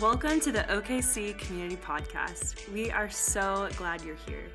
Welcome 0.00 0.40
to 0.40 0.50
the 0.50 0.62
OKC 0.70 1.36
Community 1.36 1.76
Podcast. 1.76 2.66
We 2.72 2.90
are 2.90 3.10
so 3.10 3.68
glad 3.76 4.00
you're 4.00 4.16
here. 4.26 4.46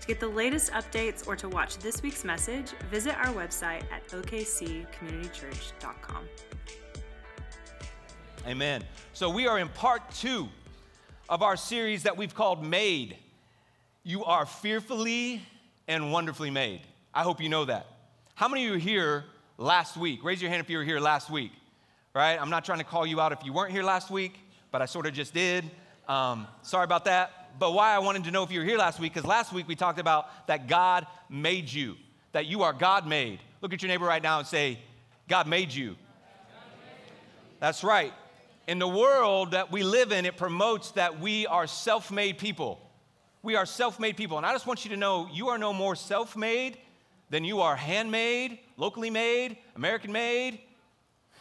To 0.00 0.06
get 0.06 0.18
the 0.18 0.28
latest 0.28 0.72
updates 0.72 1.28
or 1.28 1.36
to 1.36 1.46
watch 1.46 1.76
this 1.76 2.02
week's 2.02 2.24
message, 2.24 2.70
visit 2.90 3.14
our 3.18 3.34
website 3.34 3.82
at 3.92 4.08
okccommunitychurch.com. 4.08 6.24
Amen. 8.46 8.82
So 9.12 9.28
we 9.28 9.46
are 9.46 9.58
in 9.58 9.68
part 9.68 10.10
two 10.10 10.48
of 11.28 11.42
our 11.42 11.58
series 11.58 12.04
that 12.04 12.16
we've 12.16 12.34
called 12.34 12.64
Made. 12.64 13.18
You 14.04 14.24
are 14.24 14.46
fearfully 14.46 15.42
and 15.86 16.10
wonderfully 16.10 16.50
made. 16.50 16.80
I 17.12 17.24
hope 17.24 17.42
you 17.42 17.50
know 17.50 17.66
that. 17.66 17.88
How 18.36 18.48
many 18.48 18.64
of 18.64 18.68
you 18.68 18.72
were 18.72 18.78
here 18.78 19.26
last 19.58 19.98
week? 19.98 20.24
Raise 20.24 20.40
your 20.40 20.50
hand 20.50 20.62
if 20.62 20.70
you 20.70 20.78
were 20.78 20.84
here 20.84 20.98
last 20.98 21.28
week, 21.28 21.52
right? 22.14 22.40
I'm 22.40 22.48
not 22.48 22.64
trying 22.64 22.78
to 22.78 22.84
call 22.84 23.06
you 23.06 23.20
out 23.20 23.32
if 23.32 23.44
you 23.44 23.52
weren't 23.52 23.72
here 23.72 23.82
last 23.82 24.10
week, 24.10 24.38
but 24.70 24.82
I 24.82 24.86
sort 24.86 25.06
of 25.06 25.14
just 25.14 25.34
did. 25.34 25.64
Um, 26.08 26.46
sorry 26.62 26.84
about 26.84 27.04
that. 27.06 27.58
But 27.58 27.72
why 27.72 27.94
I 27.94 27.98
wanted 27.98 28.24
to 28.24 28.30
know 28.30 28.42
if 28.44 28.52
you 28.52 28.60
were 28.60 28.64
here 28.64 28.78
last 28.78 29.00
week, 29.00 29.12
because 29.12 29.26
last 29.26 29.52
week 29.52 29.66
we 29.66 29.74
talked 29.74 29.98
about 29.98 30.46
that 30.46 30.68
God 30.68 31.06
made 31.28 31.72
you, 31.72 31.96
that 32.32 32.46
you 32.46 32.62
are 32.62 32.72
God 32.72 33.06
made. 33.06 33.40
Look 33.60 33.72
at 33.72 33.82
your 33.82 33.88
neighbor 33.88 34.04
right 34.04 34.22
now 34.22 34.38
and 34.38 34.46
say, 34.46 34.78
God 35.28 35.48
made 35.48 35.72
you. 35.72 35.96
That's 37.60 37.82
right. 37.82 38.12
In 38.68 38.78
the 38.78 38.88
world 38.88 39.52
that 39.52 39.72
we 39.72 39.82
live 39.82 40.12
in, 40.12 40.24
it 40.24 40.36
promotes 40.36 40.92
that 40.92 41.20
we 41.20 41.46
are 41.46 41.66
self 41.66 42.10
made 42.10 42.38
people. 42.38 42.80
We 43.42 43.56
are 43.56 43.66
self 43.66 43.98
made 43.98 44.16
people. 44.16 44.36
And 44.36 44.46
I 44.46 44.52
just 44.52 44.66
want 44.66 44.84
you 44.84 44.90
to 44.90 44.96
know 44.96 45.28
you 45.32 45.48
are 45.48 45.58
no 45.58 45.72
more 45.72 45.96
self 45.96 46.36
made 46.36 46.78
than 47.30 47.44
you 47.44 47.60
are 47.60 47.76
handmade, 47.76 48.58
locally 48.76 49.10
made, 49.10 49.56
American 49.74 50.12
made, 50.12 50.60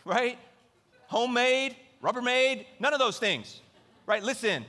right? 0.05 0.37
Homemade, 1.07 1.75
Rubbermaid, 2.01 2.65
none 2.79 2.93
of 2.93 2.99
those 2.99 3.17
things, 3.17 3.61
right? 4.05 4.23
Listen, 4.23 4.65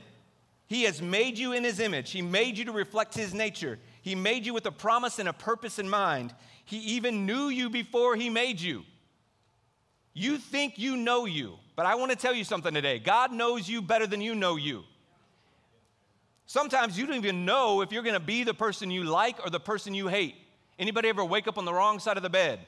He 0.67 0.83
has 0.83 1.01
made 1.01 1.37
you 1.37 1.53
in 1.53 1.63
His 1.63 1.79
image, 1.79 2.11
He 2.11 2.21
made 2.21 2.57
you 2.57 2.65
to 2.65 2.71
reflect 2.71 3.13
His 3.13 3.33
nature. 3.33 3.79
He 4.01 4.15
made 4.15 4.45
you 4.45 4.53
with 4.53 4.65
a 4.65 4.71
promise 4.71 5.19
and 5.19 5.27
a 5.29 5.33
purpose 5.33 5.77
in 5.77 5.89
mind. 5.89 6.33
He 6.65 6.77
even 6.77 7.25
knew 7.25 7.49
you 7.49 7.69
before 7.69 8.15
He 8.15 8.29
made 8.29 8.59
you. 8.59 8.83
You 10.13 10.37
think 10.37 10.79
you 10.79 10.97
know 10.97 11.25
you, 11.25 11.55
but 11.75 11.85
I 11.85 11.95
want 11.95 12.11
to 12.11 12.17
tell 12.17 12.33
you 12.33 12.43
something 12.43 12.73
today. 12.73 12.97
God 12.99 13.31
knows 13.31 13.69
you 13.69 13.81
better 13.81 14.07
than 14.07 14.21
you 14.21 14.35
know 14.35 14.55
you. 14.55 14.83
Sometimes 16.45 16.97
you 16.97 17.05
don't 17.05 17.17
even 17.17 17.45
know 17.45 17.81
if 17.81 17.91
you're 17.91 18.01
going 18.01 18.15
to 18.15 18.19
be 18.19 18.43
the 18.43 18.55
person 18.55 18.89
you 18.89 19.03
like 19.03 19.45
or 19.45 19.51
the 19.51 19.59
person 19.59 19.93
you 19.93 20.07
hate. 20.07 20.35
Anybody 20.79 21.09
ever 21.09 21.23
wake 21.23 21.47
up 21.47 21.59
on 21.59 21.65
the 21.65 21.73
wrong 21.73 21.99
side 21.99 22.17
of 22.17 22.23
the 22.23 22.29
bed 22.29 22.59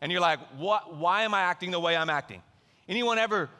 and 0.00 0.10
you're 0.10 0.20
like, 0.20 0.38
"What 0.56 0.96
why 0.96 1.24
am 1.24 1.34
I 1.34 1.42
acting 1.42 1.70
the 1.70 1.80
way 1.80 1.96
I'm 1.96 2.08
acting?" 2.08 2.42
Anyone 2.88 3.18
ever 3.18 3.36
Ever, 3.38 3.50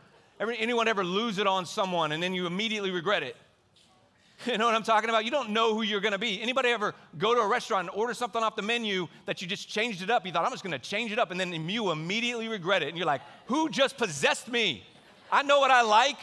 anyone 0.41 0.89
ever 0.89 1.05
lose 1.05 1.39
it 1.39 1.47
on 1.47 1.67
someone 1.67 2.13
and 2.13 2.23
then 2.23 2.35
you 2.35 2.47
immediately 2.47 2.91
regret 2.91 3.23
it? 3.23 3.37
You 4.47 4.57
know 4.57 4.67
what 4.67 4.75
I'm 4.75 4.85
talking 4.85 5.11
about? 5.11 5.25
You 5.25 5.31
don't 5.31 5.51
know 5.51 5.75
who 5.75 5.83
you're 5.83 6.01
going 6.01 6.13
to 6.13 6.19
be. 6.19 6.41
Anybody 6.41 6.69
ever 6.69 6.95
go 7.19 7.35
to 7.35 7.41
a 7.41 7.49
restaurant 7.49 7.89
and 7.89 7.99
order 7.99 8.15
something 8.15 8.43
off 8.43 8.55
the 8.55 8.63
menu 8.63 9.09
that 9.27 9.43
you 9.43 9.49
just 9.49 9.69
changed 9.69 10.01
it 10.03 10.11
up? 10.11 10.25
You 10.25 10.33
thought, 10.33 10.45
I'm 10.45 10.53
just 10.53 10.63
going 10.63 10.73
to 10.73 10.79
change 10.79 11.11
it 11.11 11.19
up, 11.19 11.33
and 11.33 11.41
then 11.41 11.53
you 11.69 11.91
immediately 11.91 12.49
regret 12.49 12.83
it. 12.83 12.89
And 12.89 12.97
you're 12.97 13.07
like, 13.07 13.23
who 13.47 13.69
just 13.69 13.99
possessed 13.99 14.49
me? 14.49 14.85
I 15.31 15.43
know 15.43 15.59
what 15.59 15.71
I 15.71 15.83
like, 15.83 16.17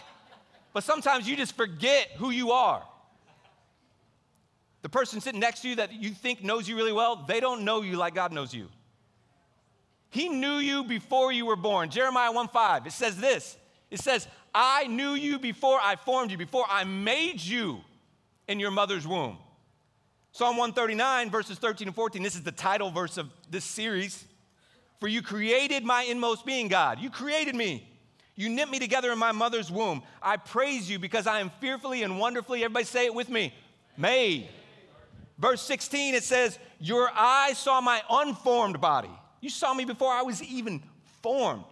but 0.74 0.84
sometimes 0.84 1.28
you 1.28 1.36
just 1.36 1.56
forget 1.58 2.08
who 2.18 2.30
you 2.32 2.52
are. 2.52 2.84
The 4.82 4.90
person 4.90 5.20
sitting 5.20 5.40
next 5.40 5.62
to 5.64 5.70
you 5.70 5.76
that 5.78 5.92
you 5.92 6.12
think 6.12 6.44
knows 6.44 6.70
you 6.70 6.76
really 6.76 6.94
well, 6.94 7.26
they 7.28 7.40
don't 7.40 7.66
know 7.66 7.82
you 7.82 7.98
like 7.98 8.16
God 8.16 8.32
knows 8.32 8.54
you. 8.54 8.70
He 10.10 10.30
knew 10.30 10.58
you 10.58 10.84
before 10.84 11.32
you 11.32 11.46
were 11.46 11.56
born. 11.56 11.90
Jeremiah 11.90 12.32
1 12.32 12.48
5, 12.48 12.88
it 12.88 12.94
says 12.94 13.18
this 13.18 13.58
it 13.96 14.02
says, 14.02 14.28
I 14.54 14.88
knew 14.88 15.14
you 15.14 15.40
before 15.40 15.80
I 15.82 15.96
formed 15.96 16.30
you, 16.30 16.38
before 16.38 16.66
I 16.70 16.84
made 16.84 17.42
you 17.42 17.80
in 18.48 18.60
your 18.60 18.72
mother's 18.72 19.08
womb. 19.08 19.38
Psalm 20.34 20.58
139, 20.58 21.30
verses 21.30 21.58
13 21.58 21.88
and 21.88 21.96
14, 21.96 22.22
this 22.22 22.36
is 22.36 22.44
the 22.44 22.52
title 22.52 22.92
verse 22.92 23.18
of 23.18 23.30
this 23.50 23.64
series. 23.64 24.26
For 25.00 25.08
you 25.08 25.22
created 25.22 25.86
my 25.86 26.04
inmost 26.04 26.46
being, 26.46 26.68
God. 26.68 27.00
You 27.00 27.10
created 27.10 27.56
me. 27.56 27.90
You 28.36 28.50
knit 28.50 28.70
me 28.70 28.80
together 28.80 29.14
in 29.14 29.18
my 29.18 29.32
mother's 29.32 29.72
womb. 29.72 30.04
I 30.22 30.36
praise 30.36 30.90
you 30.90 31.00
because 31.00 31.26
I 31.26 31.40
am 31.40 31.50
fearfully 31.62 32.04
and 32.04 32.20
wonderfully, 32.20 32.66
everybody 32.66 32.84
say 32.84 33.06
it 33.06 33.16
with 33.16 33.30
me, 33.30 33.54
made. 33.96 34.50
Verse 35.38 35.62
16, 35.62 36.16
it 36.16 36.24
says, 36.24 36.60
Your 36.80 37.10
eyes 37.16 37.58
saw 37.58 37.80
my 37.80 38.02
unformed 38.10 38.82
body. 38.82 39.12
You 39.40 39.50
saw 39.50 39.74
me 39.74 39.86
before 39.86 40.12
I 40.12 40.24
was 40.24 40.44
even 40.44 40.84
formed. 41.22 41.64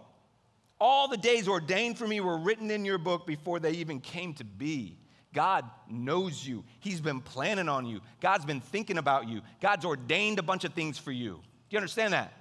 All 0.80 1.08
the 1.08 1.16
days 1.16 1.48
ordained 1.48 1.98
for 1.98 2.06
me 2.06 2.20
were 2.20 2.36
written 2.36 2.70
in 2.70 2.84
your 2.84 2.98
book 2.98 3.26
before 3.26 3.60
they 3.60 3.72
even 3.72 4.00
came 4.00 4.34
to 4.34 4.44
be. 4.44 4.96
God 5.32 5.68
knows 5.90 6.46
you. 6.46 6.64
He's 6.80 7.00
been 7.00 7.20
planning 7.20 7.68
on 7.68 7.86
you. 7.86 8.00
God's 8.20 8.44
been 8.44 8.60
thinking 8.60 8.98
about 8.98 9.28
you. 9.28 9.42
God's 9.60 9.84
ordained 9.84 10.38
a 10.38 10.42
bunch 10.42 10.64
of 10.64 10.72
things 10.74 10.96
for 10.96 11.12
you. 11.12 11.34
Do 11.34 11.40
you 11.70 11.78
understand 11.78 12.12
that? 12.12 12.32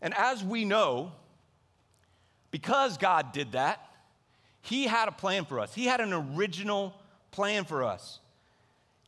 And 0.00 0.14
as 0.14 0.42
we 0.42 0.64
know, 0.64 1.12
because 2.50 2.98
God 2.98 3.32
did 3.32 3.52
that, 3.52 3.80
He 4.62 4.84
had 4.84 5.08
a 5.08 5.12
plan 5.12 5.44
for 5.44 5.60
us. 5.60 5.74
He 5.74 5.84
had 5.84 6.00
an 6.00 6.12
original 6.12 6.94
plan 7.30 7.64
for 7.64 7.84
us. 7.84 8.20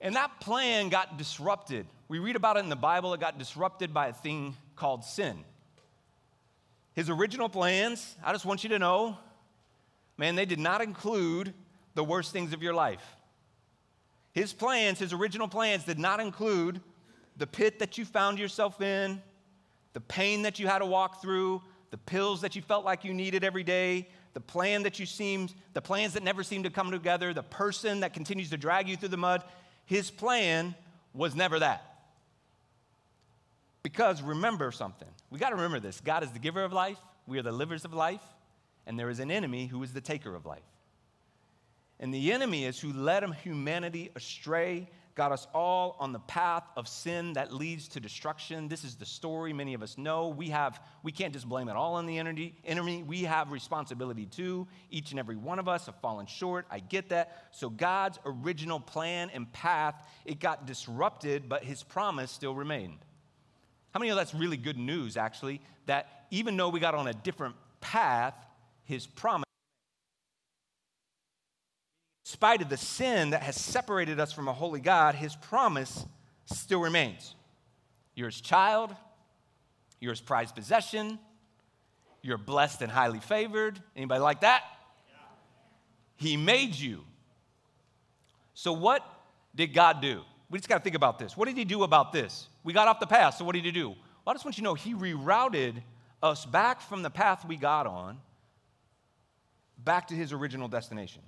And 0.00 0.16
that 0.16 0.40
plan 0.40 0.88
got 0.88 1.16
disrupted. 1.16 1.86
We 2.08 2.18
read 2.18 2.36
about 2.36 2.56
it 2.56 2.60
in 2.60 2.68
the 2.68 2.76
Bible, 2.76 3.14
it 3.14 3.20
got 3.20 3.38
disrupted 3.38 3.94
by 3.94 4.08
a 4.08 4.12
thing 4.12 4.56
called 4.74 5.04
sin. 5.04 5.44
His 6.96 7.10
original 7.10 7.50
plans, 7.50 8.16
I 8.24 8.32
just 8.32 8.46
want 8.46 8.64
you 8.64 8.70
to 8.70 8.78
know, 8.78 9.18
man, 10.16 10.34
they 10.34 10.46
did 10.46 10.58
not 10.58 10.80
include 10.80 11.52
the 11.94 12.02
worst 12.02 12.32
things 12.32 12.54
of 12.54 12.62
your 12.62 12.72
life. 12.72 13.04
His 14.32 14.54
plans, 14.54 14.98
his 14.98 15.12
original 15.12 15.46
plans, 15.46 15.84
did 15.84 15.98
not 15.98 16.20
include 16.20 16.80
the 17.36 17.46
pit 17.46 17.80
that 17.80 17.98
you 17.98 18.06
found 18.06 18.38
yourself 18.38 18.80
in, 18.80 19.20
the 19.92 20.00
pain 20.00 20.40
that 20.42 20.58
you 20.58 20.68
had 20.68 20.78
to 20.78 20.86
walk 20.86 21.20
through, 21.20 21.60
the 21.90 21.98
pills 21.98 22.40
that 22.40 22.56
you 22.56 22.62
felt 22.62 22.86
like 22.86 23.04
you 23.04 23.12
needed 23.12 23.44
every 23.44 23.62
day, 23.62 24.08
the 24.32 24.40
plan 24.40 24.82
that 24.84 24.98
you 24.98 25.04
seemed, 25.04 25.52
the 25.74 25.82
plans 25.82 26.14
that 26.14 26.22
never 26.22 26.42
seemed 26.42 26.64
to 26.64 26.70
come 26.70 26.90
together, 26.90 27.34
the 27.34 27.42
person 27.42 28.00
that 28.00 28.14
continues 28.14 28.48
to 28.48 28.56
drag 28.56 28.88
you 28.88 28.96
through 28.96 29.10
the 29.10 29.18
mud. 29.18 29.44
His 29.84 30.10
plan 30.10 30.74
was 31.12 31.34
never 31.34 31.58
that. 31.58 31.95
Because 33.86 34.20
remember 34.20 34.72
something. 34.72 35.06
We 35.30 35.38
got 35.38 35.50
to 35.50 35.54
remember 35.54 35.78
this 35.78 36.00
God 36.00 36.24
is 36.24 36.32
the 36.32 36.40
giver 36.40 36.64
of 36.64 36.72
life, 36.72 36.98
we 37.24 37.38
are 37.38 37.42
the 37.42 37.52
livers 37.52 37.84
of 37.84 37.94
life, 37.94 38.20
and 38.84 38.98
there 38.98 39.08
is 39.10 39.20
an 39.20 39.30
enemy 39.30 39.68
who 39.68 39.80
is 39.84 39.92
the 39.92 40.00
taker 40.00 40.34
of 40.34 40.44
life. 40.44 40.66
And 42.00 42.12
the 42.12 42.32
enemy 42.32 42.64
is 42.64 42.80
who 42.80 42.92
led 42.92 43.22
humanity 43.44 44.10
astray, 44.16 44.88
got 45.14 45.30
us 45.30 45.46
all 45.54 45.94
on 46.00 46.12
the 46.12 46.18
path 46.18 46.64
of 46.76 46.88
sin 46.88 47.34
that 47.34 47.54
leads 47.54 47.86
to 47.90 48.00
destruction. 48.00 48.66
This 48.66 48.82
is 48.82 48.96
the 48.96 49.06
story 49.06 49.52
many 49.52 49.72
of 49.72 49.84
us 49.84 49.96
know. 49.96 50.30
We 50.30 50.48
have 50.48 50.80
we 51.04 51.12
can't 51.12 51.32
just 51.32 51.48
blame 51.48 51.68
it 51.68 51.76
all 51.76 51.94
on 51.94 52.06
the 52.06 52.18
enemy. 52.18 53.04
We 53.04 53.22
have 53.22 53.52
responsibility 53.52 54.26
too. 54.26 54.66
Each 54.90 55.12
and 55.12 55.20
every 55.20 55.36
one 55.36 55.60
of 55.60 55.68
us 55.68 55.86
have 55.86 55.94
fallen 56.00 56.26
short. 56.26 56.66
I 56.72 56.80
get 56.80 57.10
that. 57.10 57.46
So 57.52 57.70
God's 57.70 58.18
original 58.26 58.80
plan 58.80 59.30
and 59.32 59.52
path, 59.52 59.94
it 60.24 60.40
got 60.40 60.66
disrupted, 60.66 61.48
but 61.48 61.62
his 61.62 61.84
promise 61.84 62.32
still 62.32 62.56
remained. 62.56 62.98
How 63.96 63.98
many 63.98 64.10
of 64.10 64.16
that's 64.18 64.34
really 64.34 64.58
good 64.58 64.76
news, 64.76 65.16
actually? 65.16 65.58
That 65.86 66.26
even 66.30 66.54
though 66.54 66.68
we 66.68 66.80
got 66.80 66.94
on 66.94 67.06
a 67.06 67.14
different 67.14 67.54
path, 67.80 68.34
his 68.84 69.06
promise, 69.06 69.46
in 72.22 72.30
spite 72.30 72.60
of 72.60 72.68
the 72.68 72.76
sin 72.76 73.30
that 73.30 73.42
has 73.42 73.56
separated 73.56 74.20
us 74.20 74.34
from 74.34 74.48
a 74.48 74.52
holy 74.52 74.80
God, 74.80 75.14
his 75.14 75.34
promise 75.34 76.04
still 76.44 76.80
remains. 76.80 77.34
You're 78.14 78.28
his 78.28 78.42
child, 78.42 78.94
you're 79.98 80.12
his 80.12 80.20
prized 80.20 80.54
possession, 80.54 81.18
you're 82.20 82.36
blessed 82.36 82.82
and 82.82 82.92
highly 82.92 83.20
favored. 83.20 83.80
Anybody 83.96 84.20
like 84.20 84.42
that? 84.42 84.62
He 86.16 86.36
made 86.36 86.74
you. 86.74 87.02
So, 88.52 88.74
what 88.74 89.02
did 89.54 89.72
God 89.72 90.02
do? 90.02 90.20
We 90.48 90.58
just 90.58 90.68
got 90.68 90.78
to 90.78 90.84
think 90.84 90.96
about 90.96 91.18
this. 91.18 91.36
What 91.36 91.46
did 91.46 91.56
he 91.56 91.64
do 91.64 91.82
about 91.82 92.12
this? 92.12 92.48
We 92.62 92.72
got 92.72 92.88
off 92.88 93.00
the 93.00 93.06
path, 93.06 93.36
so 93.36 93.44
what 93.44 93.54
did 93.54 93.64
he 93.64 93.72
do? 93.72 93.88
Well, 93.88 93.96
I 94.28 94.32
just 94.32 94.44
want 94.44 94.56
you 94.56 94.62
to 94.62 94.64
know 94.64 94.74
he 94.74 94.94
rerouted 94.94 95.82
us 96.22 96.46
back 96.46 96.80
from 96.80 97.02
the 97.02 97.10
path 97.10 97.44
we 97.44 97.56
got 97.56 97.86
on 97.86 98.18
back 99.78 100.08
to 100.08 100.14
his 100.14 100.32
original 100.32 100.68
destination. 100.68 101.22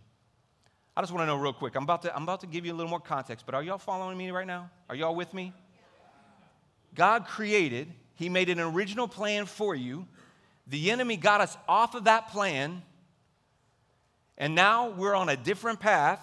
I 0.97 1.01
just 1.01 1.13
want 1.13 1.23
to 1.23 1.27
know 1.27 1.37
real 1.37 1.53
quick. 1.53 1.77
I'm 1.77 1.85
about 1.85 2.03
to, 2.03 2.15
I'm 2.15 2.25
about 2.25 2.41
to 2.41 2.47
give 2.47 2.67
you 2.67 2.73
a 2.73 2.75
little 2.75 2.91
more 2.91 3.01
context, 3.01 3.47
but 3.47 3.55
are 3.55 3.63
y'all 3.63 3.79
following 3.79 4.19
me 4.19 4.31
right 4.31 4.47
now? 4.47 4.71
Are 4.89 4.97
y'all 4.97 5.15
with 5.15 5.33
me? 5.33 5.53
God 6.95 7.27
created, 7.27 7.89
He 8.15 8.29
made 8.29 8.49
an 8.49 8.59
original 8.59 9.07
plan 9.07 9.47
for 9.47 9.75
you. 9.75 10.07
The 10.67 10.91
enemy 10.91 11.17
got 11.17 11.41
us 11.41 11.57
off 11.69 11.95
of 11.95 12.05
that 12.05 12.29
plan, 12.31 12.83
and 14.37 14.55
now 14.55 14.91
we're 14.91 15.15
on 15.15 15.29
a 15.29 15.37
different 15.37 15.79
path. 15.79 16.21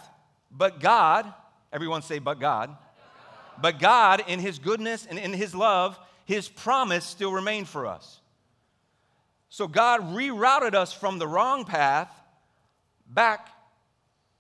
But 0.52 0.80
God, 0.80 1.34
everyone 1.72 2.02
say, 2.02 2.20
but 2.20 2.40
God, 2.40 2.76
but 3.62 3.80
God, 3.80 4.24
in 4.28 4.40
His 4.40 4.60
goodness 4.60 5.06
and 5.10 5.20
in 5.20 5.34
His 5.34 5.56
love, 5.56 6.00
His 6.26 6.48
promise 6.48 7.06
still 7.06 7.32
remained 7.32 7.68
for 7.68 7.86
us. 7.86 8.22
So 9.50 9.68
God 9.68 10.02
rerouted 10.14 10.74
us 10.74 10.92
from 10.92 11.18
the 11.18 11.28
wrong 11.28 11.64
path 11.64 12.12
back 13.08 13.50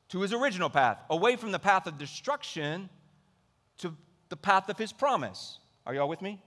to 0.09 0.21
his 0.21 0.33
original 0.33 0.69
path, 0.69 0.97
away 1.09 1.35
from 1.35 1.51
the 1.51 1.59
path 1.59 1.87
of 1.87 1.97
destruction 1.97 2.89
to 3.77 3.95
the 4.29 4.37
path 4.37 4.69
of 4.69 4.77
his 4.77 4.91
promise. 4.91 5.59
Are 5.85 5.93
y'all 5.93 6.09
with 6.09 6.21
me? 6.21 6.41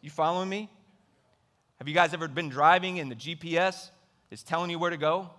You 0.00 0.10
following 0.10 0.48
me? 0.48 0.70
Have 1.78 1.88
you 1.88 1.94
guys 1.94 2.14
ever 2.14 2.28
been 2.28 2.48
driving 2.48 3.00
and 3.00 3.10
the 3.10 3.16
GPS 3.16 3.90
is 4.30 4.42
telling 4.42 4.70
you 4.70 4.78
where 4.78 4.90
to 4.90 4.96
go? 4.96 5.30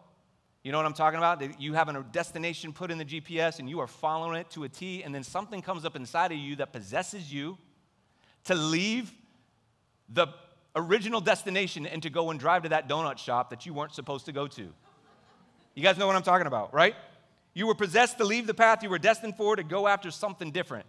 You 0.66 0.72
know 0.72 0.80
what 0.80 0.88
I'm 0.88 0.94
talking 0.94 1.20
about? 1.20 1.62
You 1.62 1.74
have 1.74 1.90
a 1.90 2.04
destination 2.12 2.74
put 2.74 2.90
in 2.90 2.98
the 2.98 3.06
GPS 3.06 3.60
and 3.60 3.70
you 3.70 3.82
are 3.82 3.88
following 3.88 4.40
it 4.40 4.50
to 4.50 4.64
a 4.64 4.70
T, 4.70 5.04
and 5.04 5.14
then 5.14 5.22
something 5.22 5.62
comes 5.62 5.86
up 5.86 5.96
inside 5.96 6.32
of 6.32 6.40
you 6.40 6.56
that 6.56 6.74
possesses 6.74 7.32
you 7.32 7.60
to 8.46 8.56
leave 8.56 9.14
the 10.10 10.26
original 10.76 11.22
destination 11.22 11.86
and 11.86 12.02
to 12.02 12.10
go 12.10 12.32
and 12.32 12.40
drive 12.40 12.64
to 12.64 12.70
that 12.70 12.90
donut 12.90 13.20
shop 13.20 13.52
that 13.52 13.68
you 13.68 13.76
weren't 13.76 13.94
supposed 13.94 14.26
to 14.26 14.32
go 14.32 14.48
to. 14.48 14.74
You 15.76 15.84
guys 15.84 16.00
know 16.00 16.08
what 16.08 16.16
I'm 16.16 16.24
talking 16.24 16.48
about, 16.48 16.74
right? 16.74 16.96
You 17.54 17.68
were 17.68 17.76
possessed 17.76 18.18
to 18.18 18.24
leave 18.24 18.48
the 18.48 18.56
path 18.56 18.82
you 18.82 18.90
were 18.90 18.98
destined 18.98 19.38
for 19.38 19.56
to 19.56 19.64
go 19.64 19.88
after 19.88 20.10
something 20.10 20.50
different. 20.50 20.88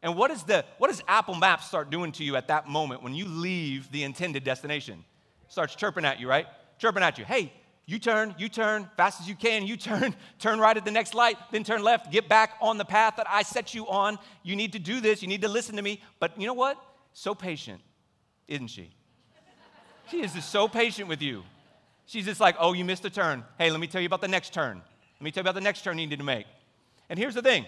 And 0.00 0.14
what, 0.14 0.30
is 0.30 0.44
the, 0.44 0.64
what 0.78 0.90
does 0.90 1.02
Apple 1.08 1.34
Maps 1.34 1.66
start 1.66 1.90
doing 1.90 2.12
to 2.12 2.22
you 2.22 2.36
at 2.36 2.46
that 2.46 2.68
moment 2.68 3.02
when 3.02 3.16
you 3.16 3.24
leave 3.24 3.90
the 3.90 4.04
intended 4.04 4.44
destination? 4.44 5.04
It 5.44 5.50
starts 5.50 5.74
chirping 5.74 6.04
at 6.04 6.20
you, 6.20 6.28
right? 6.28 6.46
Chirping 6.78 7.02
at 7.02 7.18
you. 7.18 7.24
Hey, 7.24 7.52
you 7.88 7.98
turn, 7.98 8.34
you 8.36 8.50
turn, 8.50 8.86
fast 8.98 9.18
as 9.22 9.26
you 9.26 9.34
can, 9.34 9.66
you 9.66 9.78
turn, 9.78 10.14
turn 10.38 10.60
right 10.60 10.76
at 10.76 10.84
the 10.84 10.90
next 10.90 11.14
light, 11.14 11.38
then 11.50 11.64
turn 11.64 11.82
left, 11.82 12.12
get 12.12 12.28
back 12.28 12.52
on 12.60 12.76
the 12.76 12.84
path 12.84 13.14
that 13.16 13.26
I 13.30 13.42
set 13.42 13.72
you 13.72 13.88
on. 13.88 14.18
You 14.42 14.56
need 14.56 14.74
to 14.74 14.78
do 14.78 15.00
this, 15.00 15.22
you 15.22 15.28
need 15.28 15.40
to 15.40 15.48
listen 15.48 15.74
to 15.76 15.80
me. 15.80 16.02
But 16.20 16.38
you 16.38 16.46
know 16.46 16.52
what? 16.52 16.78
So 17.14 17.34
patient, 17.34 17.80
isn't 18.46 18.68
she? 18.68 18.90
She 20.10 20.20
is 20.20 20.34
just 20.34 20.50
so 20.50 20.68
patient 20.68 21.08
with 21.08 21.22
you. 21.22 21.44
She's 22.04 22.26
just 22.26 22.40
like, 22.40 22.56
oh, 22.58 22.74
you 22.74 22.84
missed 22.84 23.06
a 23.06 23.10
turn. 23.10 23.42
Hey, 23.56 23.70
let 23.70 23.80
me 23.80 23.86
tell 23.86 24.02
you 24.02 24.06
about 24.06 24.20
the 24.20 24.28
next 24.28 24.52
turn. 24.52 24.82
Let 25.18 25.24
me 25.24 25.30
tell 25.30 25.40
you 25.40 25.46
about 25.46 25.54
the 25.54 25.62
next 25.62 25.82
turn 25.82 25.96
you 25.96 26.06
need 26.06 26.18
to 26.18 26.24
make. 26.24 26.44
And 27.08 27.18
here's 27.18 27.34
the 27.34 27.42
thing 27.42 27.64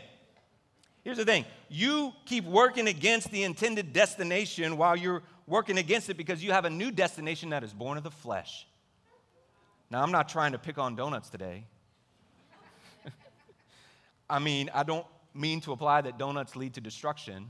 Here's 1.03 1.17
the 1.17 1.25
thing 1.25 1.47
you 1.71 2.13
keep 2.27 2.45
working 2.45 2.89
against 2.89 3.31
the 3.31 3.45
intended 3.45 3.95
destination 3.95 4.77
while 4.77 4.97
you're 4.97 5.23
working 5.47 5.79
against 5.79 6.11
it 6.11 6.19
because 6.19 6.45
you 6.45 6.53
have 6.53 6.67
a 6.67 6.71
new 6.71 6.91
destination 6.91 7.51
that 7.51 7.65
is 7.65 7.73
born 7.73 7.97
of 7.97 8.05
the 8.05 8.11
flesh. 8.11 8.67
Now, 9.91 10.03
I'm 10.03 10.13
not 10.13 10.29
trying 10.29 10.53
to 10.53 10.59
pick 10.59 10.79
on 10.79 10.95
donuts 10.95 11.31
today. 11.31 11.65
I 14.31 14.39
mean, 14.39 14.71
I 14.73 14.85
don't 14.85 15.07
mean 15.35 15.61
to 15.63 15.73
apply 15.73 16.03
that 16.03 16.17
donuts 16.17 16.55
lead 16.55 16.75
to 16.75 16.81
destruction. 16.81 17.49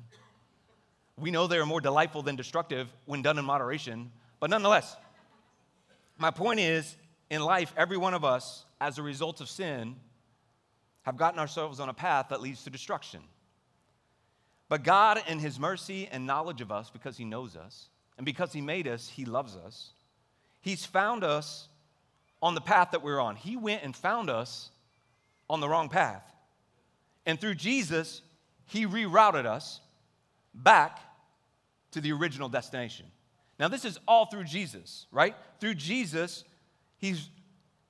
We 1.19 1.31
know 1.31 1.47
they 1.47 1.59
are 1.59 1.67
more 1.67 1.83
delightful 1.83 2.23
than 2.23 2.37
destructive 2.37 2.91
when 3.05 3.21
done 3.21 3.39
in 3.39 3.45
moderation, 3.45 4.11
but 4.39 4.49
nonetheless, 4.49 4.97
my 6.17 6.31
point 6.31 6.61
is 6.61 6.97
in 7.29 7.43
life, 7.43 7.75
every 7.77 7.99
one 7.99 8.15
of 8.15 8.25
us, 8.25 8.65
as 8.81 8.97
a 8.97 9.03
result 9.03 9.43
of 9.43 9.49
sin, 9.49 9.97
have 11.03 11.19
gotten 11.19 11.39
ourselves 11.39 11.79
on 11.79 11.89
a 11.91 11.95
path 11.95 12.27
that 12.31 12.41
leads 12.41 12.65
to 12.65 12.71
destruction. 12.71 13.21
But 14.71 14.83
God, 14.83 15.23
in 15.29 15.39
His 15.39 15.59
mercy 15.59 16.09
and 16.11 16.27
knowledge 16.27 16.61
of 16.61 16.73
us, 16.73 16.89
because 16.89 17.17
He 17.17 17.25
knows 17.25 17.57
us, 17.57 17.89
and 18.17 18.25
because 18.25 18.53
He 18.53 18.61
made 18.61 18.87
us, 18.87 19.09
He 19.09 19.25
loves 19.27 19.57
us, 19.57 19.91
He's 20.63 20.87
found 20.87 21.25
us 21.25 21.69
on 22.43 22.55
the 22.55 22.61
path 22.61 22.93
that 22.93 23.03
we're 23.03 23.21
on. 23.21 23.37
He 23.37 23.57
went 23.57 23.83
and 23.83 23.95
found 23.95 24.31
us 24.31 24.71
on 25.49 25.61
the 25.61 25.69
wrong 25.69 25.89
path. 25.89 26.23
And 27.27 27.41
through 27.41 27.57
Jesus, 27.57 28.23
He 28.67 28.87
rerouted 28.87 29.47
us 29.47 29.81
back 30.55 31.01
to 31.93 32.01
the 32.01 32.13
original 32.13 32.49
destination. 32.49 33.07
Now, 33.59 33.69
this 33.69 33.85
is 33.85 33.99
all 34.09 34.27
through 34.27 34.45
Jesus, 34.45 35.07
right? 35.13 35.35
Through 35.59 35.75
Jesus, 35.75 36.45
He's 36.97 37.29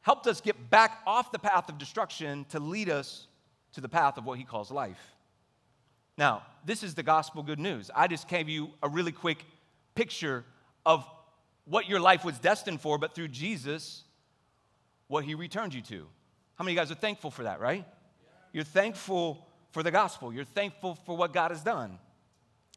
helped 0.00 0.26
us 0.26 0.40
get 0.40 0.70
back 0.70 0.98
off 1.06 1.30
the 1.30 1.38
path 1.38 1.68
of 1.68 1.78
destruction 1.78 2.44
to 2.50 2.58
lead 2.58 2.88
us 2.88 3.26
to 3.74 3.80
the 3.80 3.88
path 3.88 4.18
of 4.18 4.24
what 4.24 4.38
He 4.38 4.44
calls 4.44 4.70
life. 4.70 5.14
Now, 6.18 6.42
this 6.64 6.82
is 6.82 6.94
the 6.94 7.02
gospel 7.02 7.42
good 7.42 7.60
news. 7.60 7.90
I 7.94 8.06
just 8.06 8.28
gave 8.28 8.48
you 8.48 8.70
a 8.82 8.88
really 8.88 9.12
quick 9.12 9.44
picture 9.94 10.44
of 10.84 11.06
what 11.64 11.88
your 11.88 12.00
life 12.00 12.24
was 12.24 12.38
destined 12.38 12.80
for, 12.80 12.98
but 12.98 13.14
through 13.14 13.28
Jesus, 13.28 14.02
what 15.10 15.24
he 15.24 15.34
returned 15.34 15.74
you 15.74 15.82
to. 15.82 16.06
How 16.54 16.64
many 16.64 16.72
of 16.72 16.76
you 16.76 16.80
guys 16.82 16.92
are 16.92 17.00
thankful 17.00 17.32
for 17.32 17.42
that, 17.42 17.60
right? 17.60 17.84
You're 18.52 18.62
thankful 18.62 19.44
for 19.72 19.82
the 19.82 19.90
gospel. 19.90 20.32
You're 20.32 20.44
thankful 20.44 20.94
for 20.94 21.16
what 21.16 21.32
God 21.32 21.50
has 21.50 21.62
done. 21.62 21.98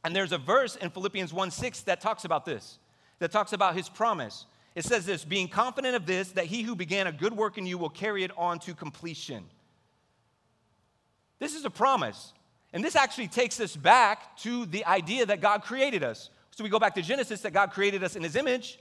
And 0.03 0.15
there's 0.15 0.31
a 0.31 0.39
verse 0.39 0.75
in 0.75 0.89
Philippians 0.89 1.31
1 1.31 1.51
6 1.51 1.81
that 1.81 2.01
talks 2.01 2.25
about 2.25 2.43
this, 2.43 2.79
that 3.19 3.31
talks 3.31 3.53
about 3.53 3.75
his 3.75 3.87
promise. 3.87 4.47
It 4.73 4.83
says 4.83 5.05
this 5.05 5.23
being 5.23 5.47
confident 5.47 5.95
of 5.95 6.07
this, 6.07 6.31
that 6.31 6.45
he 6.45 6.63
who 6.63 6.75
began 6.75 7.05
a 7.05 7.11
good 7.11 7.33
work 7.33 7.59
in 7.59 7.67
you 7.67 7.77
will 7.77 7.89
carry 7.89 8.23
it 8.23 8.31
on 8.35 8.57
to 8.59 8.73
completion. 8.73 9.45
This 11.37 11.53
is 11.53 11.65
a 11.65 11.69
promise. 11.69 12.33
And 12.73 12.83
this 12.83 12.95
actually 12.95 13.27
takes 13.27 13.59
us 13.59 13.75
back 13.75 14.37
to 14.37 14.65
the 14.65 14.83
idea 14.85 15.27
that 15.27 15.39
God 15.39 15.61
created 15.61 16.03
us. 16.03 16.31
So 16.49 16.63
we 16.63 16.71
go 16.71 16.79
back 16.79 16.95
to 16.95 17.03
Genesis 17.03 17.41
that 17.41 17.53
God 17.53 17.69
created 17.71 18.03
us 18.03 18.15
in 18.15 18.23
his 18.23 18.35
image. 18.35 18.79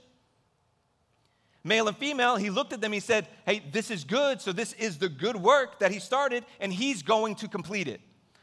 Male 1.63 1.87
and 1.87 1.97
female, 1.97 2.35
he 2.35 2.49
looked 2.49 2.73
at 2.73 2.81
them, 2.81 2.91
he 2.91 2.99
said, 2.99 3.27
Hey, 3.45 3.63
this 3.71 3.89
is 3.89 4.03
good. 4.03 4.41
So 4.41 4.51
this 4.51 4.73
is 4.73 4.97
the 4.97 5.09
good 5.09 5.37
work 5.37 5.79
that 5.79 5.91
he 5.91 5.99
started, 5.99 6.43
and 6.59 6.73
he's 6.73 7.03
going 7.03 7.35
to 7.35 7.47
complete 7.47 7.87
it. 7.87 8.01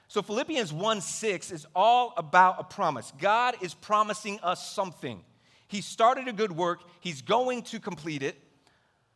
So 0.08 0.22
Philippians 0.22 0.72
1 0.72 1.00
6 1.00 1.52
is 1.52 1.66
all 1.74 2.14
about 2.16 2.56
a 2.58 2.64
promise. 2.64 3.12
God 3.20 3.56
is 3.60 3.74
promising 3.74 4.40
us 4.40 4.72
something. 4.72 5.22
He 5.68 5.82
started 5.82 6.26
a 6.26 6.32
good 6.32 6.50
work, 6.50 6.80
he's 7.00 7.22
going 7.22 7.62
to 7.64 7.78
complete 7.78 8.22
it. 8.22 8.36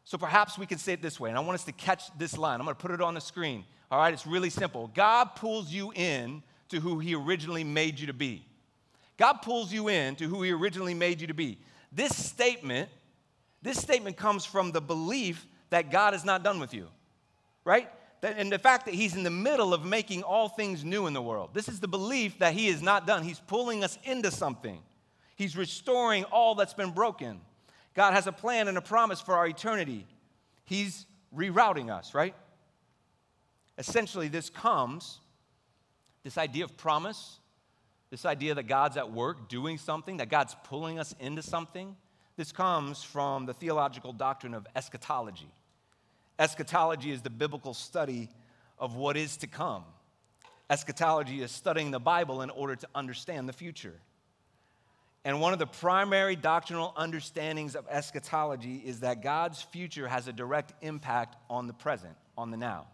So 0.05 0.19
perhaps 0.19 0.59
we 0.59 0.67
can 0.67 0.79
say 0.79 0.93
it 0.93 1.03
this 1.03 1.19
way, 1.19 1.31
and 1.31 1.39
I 1.39 1.41
want 1.41 1.55
us 1.55 1.65
to 1.65 1.73
catch 1.73 2.17
this 2.19 2.37
line. 2.37 2.61
I'm 2.61 2.67
going 2.67 2.77
to 2.77 2.81
put 2.81 2.91
it 2.91 3.01
on 3.01 3.15
the 3.15 3.21
screen. 3.21 3.65
All 3.91 3.99
right, 3.99 4.13
it's 4.13 4.27
really 4.27 4.51
simple. 4.51 4.91
God 4.95 5.35
pulls 5.35 5.73
you 5.73 5.93
in 5.95 6.43
to 6.69 6.79
who 6.79 6.99
He 6.99 7.15
originally 7.15 7.65
made 7.65 7.99
you 7.99 8.07
to 8.07 8.13
be. 8.13 8.47
God 9.17 9.39
pulls 9.43 9.73
you 9.73 9.89
in 9.89 10.15
to 10.17 10.29
who 10.29 10.43
He 10.43 10.53
originally 10.53 10.95
made 10.95 11.21
you 11.21 11.27
to 11.27 11.35
be. 11.35 11.59
This 11.91 12.15
statement, 12.15 12.91
this 13.65 13.79
statement 13.79 14.19
comes 14.19 14.45
from 14.45 14.73
the 14.73 14.81
belief 14.81 15.47
that 15.71 15.91
God 15.91 16.15
is 16.15 16.25
not 16.25 16.45
done 16.45 16.61
with 16.61 16.75
you, 16.75 16.87
right? 17.65 17.91
And 18.23 18.53
the 18.53 18.59
fact 18.59 18.85
that 18.85 18.95
He's 18.95 19.17
in 19.17 19.23
the 19.23 19.31
middle 19.31 19.73
of 19.75 19.85
making 19.85 20.23
all 20.23 20.51
things 20.51 20.85
new 20.85 21.07
in 21.07 21.15
the 21.15 21.23
world. 21.23 21.51
This 21.55 21.69
is 21.69 21.81
the 21.81 21.89
belief 21.89 22.39
that 22.39 22.53
He 22.53 22.69
is 22.69 22.83
not 22.83 23.07
done. 23.07 23.23
He's 23.23 23.41
pulling 23.41 23.83
us 23.83 23.99
into 24.05 24.31
something, 24.31 24.81
He's 25.35 25.57
restoring 25.57 26.25
all 26.25 26.55
that's 26.55 26.75
been 26.75 26.93
broken. 26.93 27.41
God 27.95 28.13
has 28.13 28.27
a 28.27 28.33
plan 28.33 28.69
and 28.69 28.77
a 28.77 28.83
promise 28.83 29.21
for 29.21 29.35
our 29.37 29.47
eternity. 29.47 30.07
He's 30.65 31.07
rerouting 31.35 31.91
us, 31.91 32.13
right? 32.13 32.35
Essentially, 33.79 34.29
this 34.29 34.51
comes, 34.51 35.21
this 36.23 36.37
idea 36.37 36.65
of 36.65 36.77
promise, 36.77 37.39
this 38.11 38.25
idea 38.25 38.55
that 38.55 38.65
God's 38.65 38.97
at 38.97 39.13
work 39.13 39.49
doing 39.49 39.79
something, 39.79 40.17
that 40.17 40.29
God's 40.29 40.57
pulling 40.65 40.99
us 40.99 41.15
into 41.21 41.41
something, 41.41 41.95
this 42.37 42.53
comes 42.53 43.03
from 43.03 43.47
the 43.47 43.55
theological 43.55 44.13
doctrine 44.13 44.55
of 44.55 44.67
eschatology. 44.75 45.51
Eschatology 46.39 47.11
is 47.11 47.23
the 47.23 47.31
biblical 47.31 47.75
study 47.75 48.29
of 48.79 48.97
what 48.97 49.17
is 49.17 49.37
to 49.39 49.47
come. 49.47 49.85
Eschatology 50.69 51.43
is 51.43 51.51
studying 51.51 51.91
the 51.91 52.01
Bible 52.01 52.43
in 52.43 52.51
order 52.51 52.75
to 52.75 52.89
understand 52.95 53.49
the 53.49 53.53
future. 53.53 53.95
And 55.25 55.41
one 55.41 55.53
of 55.53 55.59
the 55.59 55.67
primary 55.67 56.37
doctrinal 56.37 56.93
understandings 56.97 57.77
of 57.77 57.87
eschatology 57.89 58.83
is 58.85 59.01
that 59.01 59.23
God's 59.23 59.63
future 59.63 60.09
has 60.09 60.29
a 60.29 60.33
direct 60.33 60.73
impact 60.83 61.37
on 61.49 61.67
the 61.67 61.73
present, 61.73 62.17
on 62.37 62.51
the 62.51 62.57
now 62.57 62.87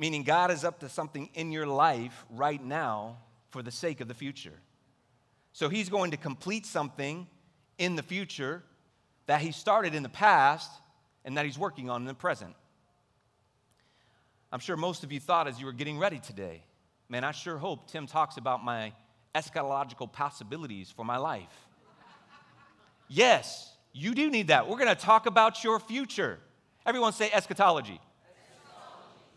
meaning 0.00 0.22
God 0.22 0.50
is 0.50 0.64
up 0.64 0.80
to 0.80 0.88
something 0.88 1.28
in 1.34 1.52
your 1.52 1.66
life 1.66 2.24
right 2.30 2.62
now 2.64 3.18
for 3.50 3.62
the 3.62 3.70
sake 3.70 4.00
of 4.00 4.08
the 4.08 4.14
future. 4.14 4.58
So 5.52 5.68
he's 5.68 5.90
going 5.90 6.12
to 6.12 6.16
complete 6.16 6.64
something 6.64 7.26
in 7.80 7.96
the 7.96 8.02
future 8.02 8.62
that 9.26 9.40
he 9.40 9.52
started 9.52 9.94
in 9.94 10.02
the 10.02 10.08
past 10.08 10.70
and 11.24 11.36
that 11.36 11.44
he's 11.44 11.58
working 11.58 11.88
on 11.88 12.02
in 12.02 12.06
the 12.06 12.14
present. 12.14 12.54
I'm 14.52 14.60
sure 14.60 14.76
most 14.76 15.02
of 15.02 15.12
you 15.12 15.18
thought 15.18 15.48
as 15.48 15.58
you 15.58 15.66
were 15.66 15.72
getting 15.72 15.98
ready 15.98 16.18
today, 16.18 16.62
man, 17.08 17.24
I 17.24 17.32
sure 17.32 17.56
hope 17.56 17.90
Tim 17.90 18.06
talks 18.06 18.36
about 18.36 18.62
my 18.62 18.92
eschatological 19.34 20.12
possibilities 20.12 20.90
for 20.90 21.04
my 21.04 21.16
life. 21.16 21.68
yes, 23.08 23.72
you 23.92 24.14
do 24.14 24.28
need 24.30 24.48
that. 24.48 24.68
We're 24.68 24.76
going 24.76 24.94
to 24.94 25.00
talk 25.00 25.26
about 25.26 25.64
your 25.64 25.80
future. 25.80 26.38
Everyone 26.84 27.12
say 27.12 27.30
eschatology. 27.32 28.00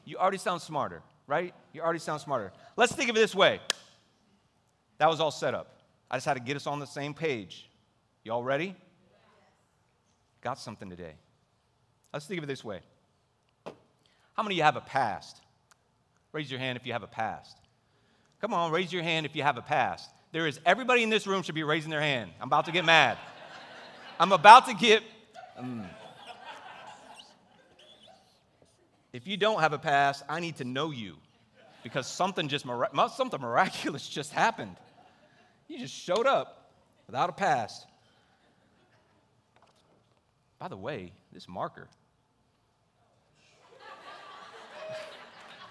You 0.05 0.17
already 0.17 0.37
sound 0.37 0.61
smarter, 0.61 1.01
right? 1.27 1.53
You 1.71 1.81
already 1.81 1.99
sound 1.99 2.19
smarter. 2.19 2.51
Let's 2.75 2.93
think 2.93 3.09
of 3.09 3.15
it 3.15 3.19
this 3.19 3.35
way 3.35 3.61
that 4.97 5.09
was 5.09 5.19
all 5.19 5.31
set 5.31 5.53
up. 5.53 5.79
I 6.09 6.17
just 6.17 6.25
had 6.25 6.35
to 6.35 6.39
get 6.39 6.55
us 6.55 6.67
on 6.67 6.79
the 6.79 6.87
same 6.87 7.13
page. 7.13 7.69
Y'all 8.23 8.43
ready? 8.43 8.73
Got 10.41 10.57
something 10.57 10.89
today. 10.89 11.13
Let's 12.13 12.25
think 12.25 12.37
of 12.37 12.45
it 12.45 12.47
this 12.47 12.63
way. 12.63 12.79
How 14.33 14.43
many 14.43 14.55
of 14.55 14.57
you 14.57 14.63
have 14.63 14.77
a 14.77 14.81
past? 14.81 15.41
Raise 16.31 16.49
your 16.49 16.59
hand 16.59 16.77
if 16.77 16.85
you 16.85 16.93
have 16.93 17.03
a 17.03 17.07
past. 17.07 17.57
Come 18.39 18.53
on, 18.53 18.71
raise 18.71 18.93
your 18.93 19.03
hand 19.03 19.25
if 19.25 19.35
you 19.35 19.43
have 19.43 19.57
a 19.57 19.61
past. 19.61 20.09
There 20.31 20.47
is 20.47 20.59
everybody 20.65 21.03
in 21.03 21.09
this 21.09 21.27
room 21.27 21.43
should 21.43 21.55
be 21.55 21.63
raising 21.63 21.91
their 21.91 22.01
hand. 22.01 22.31
I'm 22.39 22.47
about 22.47 22.65
to 22.65 22.71
get 22.71 22.85
mad. 22.85 23.17
I'm 24.19 24.31
about 24.31 24.67
to 24.67 24.73
get. 24.73 25.03
Um, 25.57 25.85
if 29.11 29.27
you 29.27 29.37
don't 29.37 29.59
have 29.59 29.73
a 29.73 29.77
past, 29.77 30.23
I 30.27 30.39
need 30.39 30.57
to 30.57 30.63
know 30.63 30.91
you 30.91 31.17
because 31.83 32.07
something 32.07 32.47
just 32.47 32.65
something 33.15 33.41
miraculous 33.41 34.07
just 34.09 34.31
happened. 34.31 34.75
You 35.67 35.79
just 35.79 35.93
showed 35.93 36.25
up 36.25 36.71
without 37.05 37.29
a 37.29 37.33
past. 37.33 37.85
By 40.63 40.69
the 40.69 40.77
way, 40.77 41.11
this 41.33 41.49
marker. 41.49 41.89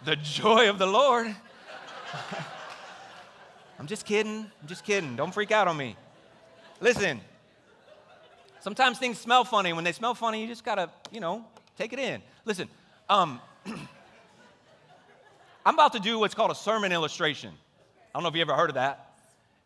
the 0.05 0.17
joy 0.17 0.69
of 0.69 0.79
the 0.79 0.85
Lord. 0.85 1.35
I'm 3.79 3.87
just 3.87 4.05
kidding. 4.05 4.51
I'm 4.61 4.69
just 4.69 4.85
kidding. 4.85 5.17
Don't 5.17 5.33
freak 5.33 5.51
out 5.51 5.67
on 5.67 5.79
me. 5.79 5.97
Listen, 6.79 7.23
sometimes 8.61 8.99
things 8.99 9.19
smell 9.19 9.45
funny. 9.45 9.73
When 9.73 9.83
they 9.83 9.93
smell 9.93 10.15
funny, 10.15 10.43
you 10.43 10.47
just 10.47 10.63
gotta, 10.63 10.91
you 11.11 11.21
know, 11.21 11.43
take 11.79 11.95
it 11.95 11.99
in. 11.99 12.21
Listen, 12.45 12.69
um, 13.09 13.41
I'm 15.65 15.73
about 15.73 15.95
to 15.95 16.01
do 16.01 16.19
what's 16.19 16.35
called 16.35 16.51
a 16.51 16.55
sermon 16.55 16.93
illustration. 16.93 17.55
I 18.15 18.19
don't 18.19 18.25
know 18.25 18.29
if 18.29 18.35
you 18.35 18.43
ever 18.43 18.53
heard 18.53 18.69
of 18.69 18.75
that. 18.75 19.12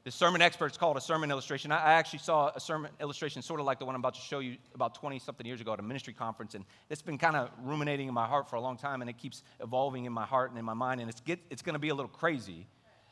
The 0.07 0.13
sermon 0.13 0.41
experts 0.41 0.77
call 0.77 0.93
it 0.93 0.99
a 0.99 1.01
sermon 1.01 1.33
illustration. 1.33 1.73
I 1.73 1.95
actually 1.95 2.21
saw 2.21 2.53
a 2.55 2.61
sermon 2.61 2.93
illustration 3.01 3.43
sort 3.43 3.59
of 3.59 3.67
like 3.67 3.81
the 3.81 3.85
one 3.87 3.97
I'm 3.97 4.01
about 4.01 4.15
to 4.15 4.21
show 4.21 4.39
you 4.39 4.57
about 4.73 4.95
20 4.95 5.19
something 5.19 5.45
years 5.45 5.61
ago 5.61 5.73
at 5.73 5.81
a 5.81 5.83
ministry 5.83 6.13
conference. 6.13 6.55
And 6.55 6.65
it's 6.89 7.03
been 7.03 7.19
kind 7.19 7.35
of 7.35 7.51
ruminating 7.65 8.07
in 8.07 8.15
my 8.15 8.25
heart 8.25 8.49
for 8.49 8.55
a 8.55 8.61
long 8.61 8.77
time, 8.77 9.01
and 9.01 9.11
it 9.11 9.19
keeps 9.19 9.43
evolving 9.59 10.05
in 10.05 10.13
my 10.13 10.25
heart 10.25 10.51
and 10.51 10.61
in 10.61 10.65
my 10.65 10.75
mind. 10.75 11.01
And 11.01 11.11
it's, 11.11 11.21
it's 11.51 11.61
going 11.61 11.73
to 11.73 11.81
be 11.81 11.89
a 11.89 11.95
little 11.97 12.09
crazy. 12.09 12.69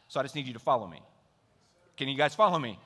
So 0.06 0.20
I 0.20 0.22
just 0.22 0.36
need 0.36 0.46
you 0.46 0.52
to 0.52 0.60
follow 0.60 0.86
me. 0.86 1.02
Can 1.96 2.06
you 2.06 2.16
guys 2.16 2.32
follow 2.32 2.60
me? 2.60 2.78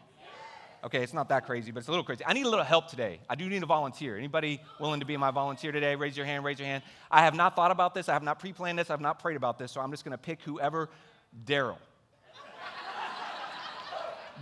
Okay, 0.82 1.02
it's 1.02 1.12
not 1.12 1.28
that 1.28 1.44
crazy, 1.44 1.70
but 1.70 1.80
it's 1.80 1.88
a 1.88 1.90
little 1.90 2.02
crazy. 2.02 2.24
I 2.24 2.32
need 2.32 2.46
a 2.46 2.48
little 2.48 2.64
help 2.64 2.88
today. 2.88 3.20
I 3.28 3.34
do 3.34 3.46
need 3.46 3.62
a 3.62 3.66
volunteer. 3.66 4.16
Anybody 4.16 4.62
willing 4.80 5.00
to 5.00 5.06
be 5.06 5.18
my 5.18 5.32
volunteer 5.32 5.70
today? 5.70 5.96
Raise 5.96 6.16
your 6.16 6.24
hand, 6.24 6.46
raise 6.46 6.58
your 6.58 6.66
hand. 6.66 6.82
I 7.10 7.24
have 7.24 7.34
not 7.34 7.54
thought 7.54 7.72
about 7.72 7.92
this. 7.92 8.08
I 8.08 8.14
have 8.14 8.22
not 8.22 8.38
pre 8.38 8.54
planned 8.54 8.78
this. 8.78 8.88
I 8.88 8.94
have 8.94 9.02
not 9.02 9.18
prayed 9.18 9.36
about 9.36 9.58
this. 9.58 9.70
So 9.70 9.82
I'm 9.82 9.90
just 9.90 10.02
going 10.02 10.12
to 10.12 10.18
pick 10.18 10.40
whoever. 10.40 10.88
Daryl. 11.44 11.76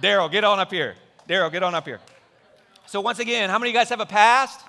Daryl, 0.01 0.31
get 0.31 0.45
on 0.45 0.59
up 0.59 0.71
here. 0.71 0.95
Daryl, 1.29 1.51
get 1.51 1.63
on 1.63 1.75
up 1.75 1.87
here. 1.87 2.01
So, 2.87 3.01
once 3.01 3.19
again, 3.19 3.51
how 3.51 3.59
many 3.59 3.71
of 3.71 3.75
you 3.75 3.81
guys 3.81 3.89
have 3.89 4.01
a 4.01 4.07
past? 4.07 4.61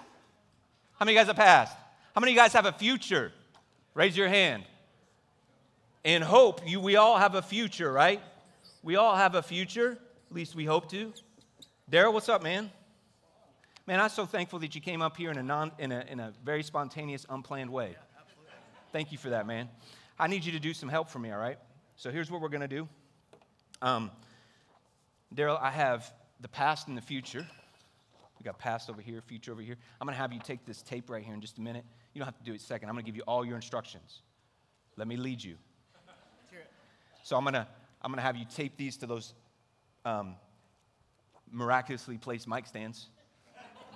How 0.98 1.06
many 1.06 1.12
of 1.12 1.16
you 1.16 1.20
guys 1.22 1.28
have 1.28 1.38
a 1.38 1.40
past? 1.40 1.78
How 2.16 2.22
many 2.22 2.32
of 2.32 2.36
you 2.36 2.42
guys 2.42 2.54
have 2.54 2.66
a 2.66 2.72
future? 2.72 3.32
Raise 3.94 4.18
your 4.18 4.28
hand. 4.28 4.64
In 6.04 6.22
hope, 6.22 6.68
you, 6.68 6.80
we 6.80 6.96
all 6.96 7.18
have 7.18 7.36
a 7.36 7.42
future, 7.42 7.92
right? 7.92 8.22
We 8.82 8.96
all 8.96 9.16
have 9.16 9.36
a 9.36 9.42
future, 9.42 9.92
at 9.92 10.36
least 10.36 10.56
we 10.56 10.66
hope 10.66 10.90
to. 10.92 11.14
Daryl, 11.92 12.14
what's 12.14 12.30
up, 12.30 12.42
man? 12.42 12.72
Man, 13.86 14.00
I'm 14.00 14.10
so 14.10 14.26
thankful 14.26 14.60
that 14.60 14.76
you 14.76 14.82
came 14.82 15.02
up 15.02 15.16
here 15.16 15.32
in 15.32 15.38
a, 15.38 15.44
non, 15.44 15.72
in 15.78 15.92
a, 15.92 16.04
in 16.10 16.20
a 16.20 16.34
very 16.44 16.64
spontaneous, 16.64 17.26
unplanned 17.30 17.72
way. 17.72 17.96
Thank 18.92 19.12
you 19.12 19.18
for 19.18 19.30
that, 19.30 19.46
man. 19.46 19.70
I 20.18 20.28
need 20.28 20.44
you 20.44 20.52
to 20.54 20.60
do 20.60 20.74
some 20.74 20.90
help 20.90 21.10
for 21.10 21.20
me, 21.20 21.32
all 21.32 21.40
right? 21.40 21.58
So 21.96 22.10
here's 22.10 22.32
what 22.32 22.42
we're 22.42 22.50
going 22.50 22.62
to 22.62 22.68
do. 22.68 22.88
Um, 23.82 24.12
Daryl, 25.34 25.62
I 25.62 25.72
have 25.72 26.12
the 26.42 26.48
past 26.48 26.88
and 26.88 26.98
the 26.98 27.02
future. 27.02 27.46
We 28.40 28.44
got 28.44 28.60
past 28.60 28.90
over 28.90 29.02
here, 29.02 29.22
future 29.22 29.52
over 29.52 29.62
here. 29.62 29.76
I'm 30.00 30.06
going 30.06 30.16
to 30.16 30.22
have 30.22 30.32
you 30.32 30.40
take 30.40 30.66
this 30.66 30.82
tape 30.82 31.10
right 31.10 31.24
here 31.24 31.34
in 31.34 31.42
just 31.42 31.58
a 31.58 31.62
minute. 31.62 31.84
You 32.14 32.20
don't 32.20 32.28
have 32.28 32.38
to 32.38 32.44
do 32.44 32.54
it 32.54 32.62
second. 32.62 32.90
I'm 32.90 32.96
going 32.96 33.04
to 33.04 33.12
give 33.12 33.16
you 33.16 33.24
all 33.28 33.44
your 33.44 33.56
instructions. 33.56 34.22
Let 34.96 35.08
me 35.08 35.18
lead 35.18 35.44
you. 35.44 35.56
So 37.24 37.36
I'm 37.36 37.44
going 37.44 37.56
to 37.56 37.68
I'm 38.02 38.12
going 38.12 38.20
to 38.20 38.24
have 38.24 38.38
you 38.38 38.46
tape 38.46 38.78
these 38.78 38.96
to 38.98 39.08
those 39.08 39.34
um, 40.06 40.36
miraculously 41.52 42.18
placed 42.18 42.48
mic 42.48 42.68
stands 42.68 43.08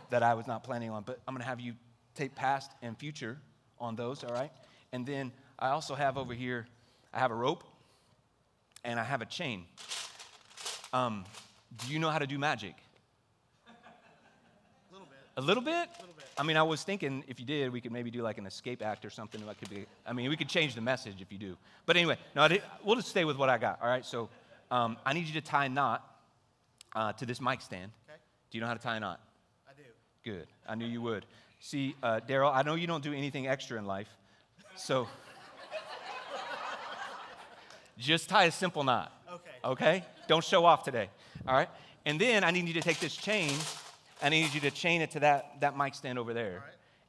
that 0.10 0.24
I 0.24 0.34
was 0.34 0.48
not 0.48 0.64
planning 0.64 0.90
on. 0.90 1.04
But 1.04 1.20
I'm 1.28 1.34
going 1.34 1.42
to 1.42 1.48
have 1.48 1.60
you 1.60 1.74
tape 2.16 2.36
past 2.36 2.72
and 2.82 2.98
future 2.98 3.38
on 3.80 3.96
those, 3.96 4.24
all 4.24 4.34
right? 4.34 4.52
And 4.92 5.06
then 5.06 5.32
I 5.58 5.70
also 5.70 5.96
have 5.96 6.18
over 6.18 6.34
here, 6.34 6.68
I 7.14 7.20
have 7.20 7.32
a 7.32 7.36
rope 7.36 7.64
and 8.84 9.00
I 9.00 9.04
have 9.04 9.22
a 9.22 9.26
chain. 9.26 9.66
Um, 10.94 11.26
do 11.78 11.92
you 11.92 12.00
know 12.00 12.10
how 12.10 12.20
to 12.20 12.28
do 12.28 12.38
magic? 12.38 12.76
A 13.68 13.72
little 14.94 15.08
bit. 15.08 15.18
A 15.38 15.42
little 15.42 15.64
bit? 15.64 15.72
A 15.72 16.02
little 16.02 16.16
bit. 16.16 16.26
I 16.38 16.44
mean, 16.44 16.58
I 16.58 16.64
was 16.64 16.84
thinking 16.84 17.24
if 17.28 17.40
you 17.40 17.46
did, 17.46 17.72
we 17.72 17.82
could 17.82 17.92
maybe 17.92 18.12
do 18.12 18.22
like 18.22 18.38
an 18.38 18.46
escape 18.46 18.82
act 18.84 19.06
or 19.06 19.10
something. 19.10 19.46
That 19.46 19.58
could 19.58 19.70
be. 19.70 19.86
I 20.06 20.14
mean, 20.14 20.30
we 20.30 20.36
could 20.36 20.50
change 20.50 20.76
the 20.76 20.82
message 20.82 21.22
if 21.22 21.32
you 21.32 21.38
do. 21.38 21.58
But 21.86 21.98
anyway, 21.98 22.18
no, 22.36 22.48
we'll 22.84 22.96
just 22.96 23.10
stay 23.10 23.26
with 23.26 23.38
what 23.38 23.50
I 23.50 23.58
got. 23.58 23.82
All 23.82 23.88
right. 23.88 24.06
So, 24.06 24.30
um, 24.70 24.98
I 25.06 25.14
need 25.14 25.28
you 25.28 25.34
to 25.34 25.42
tie 25.42 25.66
a 25.66 25.70
knot 25.70 26.06
uh, 26.96 27.14
to 27.14 27.26
this 27.26 27.40
mic 27.40 27.62
stand. 27.62 27.92
Okay. 28.10 28.20
Do 28.50 28.58
you 28.58 28.62
know 28.62 28.68
how 28.68 28.74
to 28.74 28.80
tie 28.80 28.98
a 28.98 29.00
knot? 29.00 29.22
I 29.68 29.74
do. 29.74 29.84
Good. 30.24 30.48
I 30.68 30.76
knew 30.76 30.86
you 30.86 31.02
would. 31.02 31.26
See, 31.60 31.96
uh, 32.02 32.20
Daryl, 32.28 32.54
I 32.54 32.64
know 32.64 32.76
you 32.76 32.88
don't 32.88 33.04
do 33.04 33.14
anything 33.14 33.48
extra 33.48 33.78
in 33.78 33.86
life, 33.86 34.10
so 34.76 35.08
just 38.02 38.30
tie 38.30 38.46
a 38.46 38.52
simple 38.52 38.84
knot. 38.84 39.12
Okay. 39.32 39.52
Okay? 39.64 40.06
Don't 40.28 40.44
show 40.44 40.66
off 40.66 40.84
today. 40.84 41.10
All 41.48 41.54
right? 41.54 41.70
And 42.06 42.20
then 42.20 42.44
I 42.44 42.52
need 42.52 42.68
you 42.68 42.74
to 42.74 42.82
take 42.82 43.00
this 43.00 43.16
chain 43.16 43.52
and 44.22 44.34
I 44.34 44.38
need 44.38 44.54
you 44.54 44.60
to 44.62 44.72
chain 44.72 45.02
it 45.02 45.12
to 45.12 45.20
that, 45.22 45.60
that 45.62 45.78
mic 45.78 45.96
stand 45.96 46.20
over 46.20 46.34
there. 46.34 46.64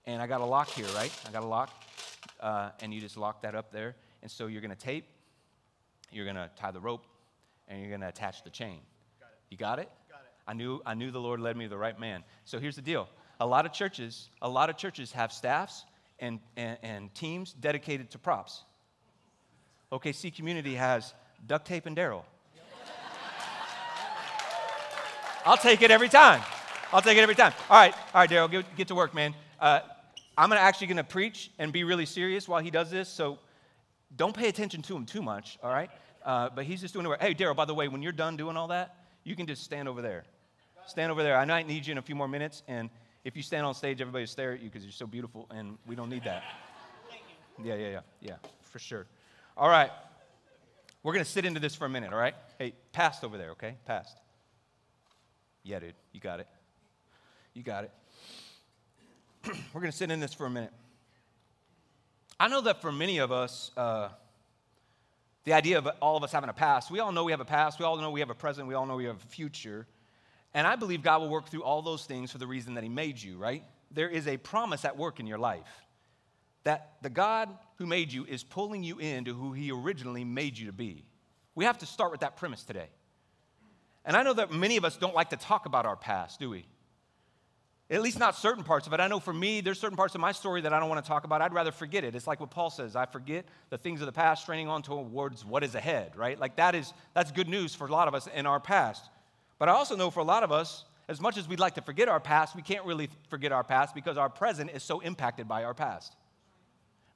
And 0.06 0.22
I 0.22 0.26
got 0.26 0.40
a 0.40 0.44
lock 0.44 0.68
here, 0.68 0.87
right? 0.94 1.12
I 1.28 1.30
got 1.30 1.42
a 1.42 1.46
lock. 1.46 1.70
Uh, 2.40 2.70
and 2.80 2.92
you 2.92 3.00
just 3.00 3.16
lock 3.16 3.42
that 3.42 3.54
up 3.54 3.70
there. 3.70 3.94
And 4.22 4.30
so 4.30 4.46
you're 4.46 4.61
going 4.61 4.70
to 4.70 4.76
tape, 4.76 5.04
you're 6.11 6.25
going 6.25 6.37
to 6.37 6.50
tie 6.56 6.70
the 6.70 6.80
rope, 6.80 7.04
and 7.68 7.80
you're 7.80 7.88
going 7.88 8.00
to 8.00 8.08
attach 8.08 8.42
the 8.42 8.50
chain. 8.50 8.80
Got. 9.20 9.28
You 9.50 9.56
got 9.56 9.78
it? 9.78 9.88
Got 10.11 10.20
it. 10.20 10.32
I 10.46 10.54
knew, 10.54 10.80
I 10.87 10.94
knew 10.94 11.11
the 11.11 11.20
Lord 11.20 11.40
led 11.40 11.56
me 11.56 11.64
to 11.66 11.70
the 11.70 11.76
right 11.76 11.99
man. 11.99 12.25
So 12.44 12.58
here's 12.58 12.76
the 12.76 12.82
deal. 12.82 13.08
A 13.40 13.46
lot 13.46 13.66
of 13.66 13.72
churches, 13.72 14.28
a 14.40 14.49
lot 14.49 14.70
of 14.70 14.76
churches 14.76 15.12
have 15.12 15.32
staffs 15.32 15.84
and, 16.18 16.40
and, 16.56 16.78
and 16.82 17.14
teams 17.14 17.52
dedicated 17.52 18.11
to 18.12 18.18
props. 18.18 18.64
OKC 19.92 20.34
Community 20.34 20.75
has 20.75 21.12
duct 21.46 21.66
tape 21.66 21.84
and 21.84 21.96
Daryl. 21.96 22.22
I'll 25.44 25.58
take 25.58 25.82
it 25.82 25.90
every 25.90 26.08
time. 26.08 26.40
I'll 26.92 27.02
take 27.02 27.18
it 27.18 27.20
every 27.20 27.34
time. 27.34 27.52
All 27.68 27.78
right, 27.78 27.92
all 28.14 28.20
right, 28.22 28.30
Daryl, 28.30 28.50
get, 28.50 28.76
get 28.76 28.88
to 28.88 28.94
work, 28.94 29.12
man. 29.12 29.34
Uh, 29.61 29.80
I'm 30.38 30.49
gonna 30.49 30.61
actually 30.61 30.87
gonna 30.87 31.04
preach 31.04 31.50
and 31.58 31.72
be 31.72 31.84
really 31.84 32.06
serious 32.06 32.49
while 32.49 32.62
he 32.62 32.70
does 32.70 32.90
this, 32.90 33.08
so 33.08 33.38
don't 34.16 34.34
pay 34.34 34.49
attention 34.49 34.80
to 34.82 34.96
him 34.96 35.04
too 35.04 35.20
much, 35.20 35.58
all 35.62 35.70
right? 35.70 35.90
Uh, 36.25 36.49
but 36.54 36.64
he's 36.64 36.80
just 36.80 36.94
doing 36.94 37.02
the 37.02 37.11
work. 37.11 37.20
Hey, 37.20 37.34
Daryl, 37.34 37.56
by 37.56 37.64
the 37.64 37.75
way, 37.75 37.88
when 37.88 38.02
you're 38.02 38.12
done 38.12 38.37
doing 38.37 38.56
all 38.56 38.68
that, 38.68 38.96
you 39.25 39.37
can 39.37 39.46
just 39.46 39.62
stand 39.62 39.88
over 39.88 40.00
there. 40.00 40.25
Stand 40.87 41.12
over 41.12 41.22
there. 41.22 41.37
I 41.37 41.44
might 41.44 41.66
need 41.66 41.87
you 41.87 41.92
in 41.92 41.99
a 41.99 42.02
few 42.02 42.14
more 42.14 42.28
minutes, 42.28 42.62
and 42.66 42.88
if 43.25 43.37
you 43.37 43.42
stand 43.42 43.66
on 43.66 43.75
stage, 43.75 44.00
everybody 44.00 44.22
will 44.22 44.28
stare 44.28 44.52
at 44.52 44.61
you 44.61 44.68
because 44.68 44.84
you're 44.84 44.92
so 44.92 45.06
beautiful, 45.06 45.46
and 45.50 45.76
we 45.87 45.96
don't 45.96 46.08
need 46.08 46.25
that. 46.25 46.44
Yeah, 47.62 47.75
yeah, 47.75 47.88
yeah, 47.88 48.00
yeah, 48.20 48.37
for 48.62 48.78
sure. 48.78 49.06
All 49.56 49.68
right. 49.68 49.90
We're 51.02 51.12
going 51.12 51.25
to 51.25 51.30
sit 51.30 51.44
into 51.44 51.61
this 51.61 51.75
for 51.75 51.85
a 51.85 51.88
minute, 51.88 52.12
all 52.12 52.18
right? 52.18 52.35
Hey, 52.59 52.73
past 52.92 53.23
over 53.23 53.37
there, 53.37 53.50
okay? 53.50 53.76
Past. 53.87 54.16
Yeah, 55.62 55.80
dude, 55.80 55.94
you 56.12 56.21
got 56.21 56.40
it. 56.40 56.47
You 57.52 57.62
got 57.62 57.85
it. 57.85 57.90
We're 59.75 59.80
going 59.80 59.90
to 59.90 59.97
sit 59.97 60.11
in 60.11 60.21
this 60.21 60.32
for 60.32 60.47
a 60.47 60.50
minute. 60.50 60.73
I 62.40 62.49
know 62.49 62.62
that 62.62 62.80
for 62.80 62.90
many 62.90 63.18
of 63.18 63.30
us, 63.30 63.73
uh, 63.76 64.09
the 65.44 65.52
idea 65.52 65.78
of 65.78 65.88
all 66.00 66.16
of 66.16 66.25
us 66.25 66.32
having 66.32 66.49
a 66.49 66.54
past, 66.54 66.90
we 66.90 67.00
all 67.00 67.12
know 67.12 67.25
we 67.25 67.32
have 67.32 67.40
a 67.40 67.44
past, 67.44 67.78
we 67.78 67.85
all 67.85 67.97
know 67.99 68.11
we 68.11 68.21
have 68.21 68.30
a 68.30 68.35
present, 68.35 68.66
we 68.66 68.75
all 68.75 68.87
know 68.87 68.97
we 68.97 69.04
have 69.04 69.16
a 69.16 69.28
future. 69.28 69.87
And 70.54 70.66
I 70.66 70.76
believe 70.76 71.02
God 71.02 71.21
will 71.21 71.28
work 71.28 71.49
through 71.49 71.62
all 71.62 71.82
those 71.82 72.06
things 72.06 72.32
for 72.32 72.38
the 72.38 72.47
reason 72.47 72.75
that 72.75 72.82
He 72.82 72.88
made 72.88 73.21
you, 73.21 73.37
right? 73.37 73.64
There 73.90 74.09
is 74.09 74.26
a 74.26 74.38
promise 74.38 74.85
at 74.85 74.97
work 74.97 75.21
in 75.21 75.26
your 75.26 75.38
life 75.38 75.82
that 76.64 76.92
the 77.02 77.11
God 77.11 77.49
who 77.82 77.86
made 77.88 78.12
you 78.12 78.24
is 78.24 78.44
pulling 78.44 78.84
you 78.84 78.98
into 78.98 79.34
who 79.34 79.52
He 79.52 79.72
originally 79.72 80.22
made 80.22 80.56
you 80.56 80.66
to 80.66 80.72
be. 80.72 81.04
We 81.56 81.64
have 81.64 81.78
to 81.78 81.86
start 81.86 82.12
with 82.12 82.20
that 82.20 82.36
premise 82.36 82.62
today. 82.62 82.88
And 84.04 84.16
I 84.16 84.22
know 84.22 84.32
that 84.34 84.52
many 84.52 84.76
of 84.76 84.84
us 84.84 84.96
don't 84.96 85.14
like 85.14 85.30
to 85.30 85.36
talk 85.36 85.66
about 85.66 85.84
our 85.84 85.96
past, 85.96 86.38
do 86.38 86.48
we? 86.48 86.64
At 87.90 88.00
least 88.00 88.20
not 88.20 88.36
certain 88.36 88.62
parts 88.62 88.86
of 88.86 88.92
it. 88.92 89.00
I 89.00 89.08
know 89.08 89.18
for 89.18 89.32
me, 89.32 89.60
there's 89.60 89.80
certain 89.80 89.96
parts 89.96 90.14
of 90.14 90.20
my 90.20 90.30
story 90.30 90.60
that 90.60 90.72
I 90.72 90.78
don't 90.78 90.88
want 90.88 91.04
to 91.04 91.08
talk 91.08 91.24
about. 91.24 91.42
I'd 91.42 91.52
rather 91.52 91.72
forget 91.72 92.04
it. 92.04 92.14
It's 92.14 92.26
like 92.26 92.38
what 92.38 92.50
Paul 92.50 92.70
says 92.70 92.94
I 92.94 93.04
forget 93.04 93.44
the 93.68 93.78
things 93.78 94.00
of 94.00 94.06
the 94.06 94.12
past, 94.12 94.42
straining 94.42 94.68
on 94.68 94.82
towards 94.82 95.44
what 95.44 95.64
is 95.64 95.74
ahead, 95.74 96.16
right? 96.16 96.38
Like 96.38 96.56
that 96.56 96.76
is, 96.76 96.94
that's 97.14 97.32
good 97.32 97.48
news 97.48 97.74
for 97.74 97.88
a 97.88 97.92
lot 97.92 98.06
of 98.06 98.14
us 98.14 98.28
in 98.32 98.46
our 98.46 98.60
past. 98.60 99.10
But 99.58 99.68
I 99.68 99.72
also 99.72 99.96
know 99.96 100.10
for 100.10 100.20
a 100.20 100.24
lot 100.24 100.44
of 100.44 100.52
us, 100.52 100.84
as 101.08 101.20
much 101.20 101.36
as 101.36 101.48
we'd 101.48 101.60
like 101.60 101.74
to 101.74 101.82
forget 101.82 102.08
our 102.08 102.20
past, 102.20 102.54
we 102.54 102.62
can't 102.62 102.86
really 102.86 103.10
forget 103.28 103.50
our 103.50 103.64
past 103.64 103.92
because 103.92 104.16
our 104.16 104.28
present 104.28 104.70
is 104.70 104.84
so 104.84 105.00
impacted 105.00 105.48
by 105.48 105.64
our 105.64 105.74
past. 105.74 106.14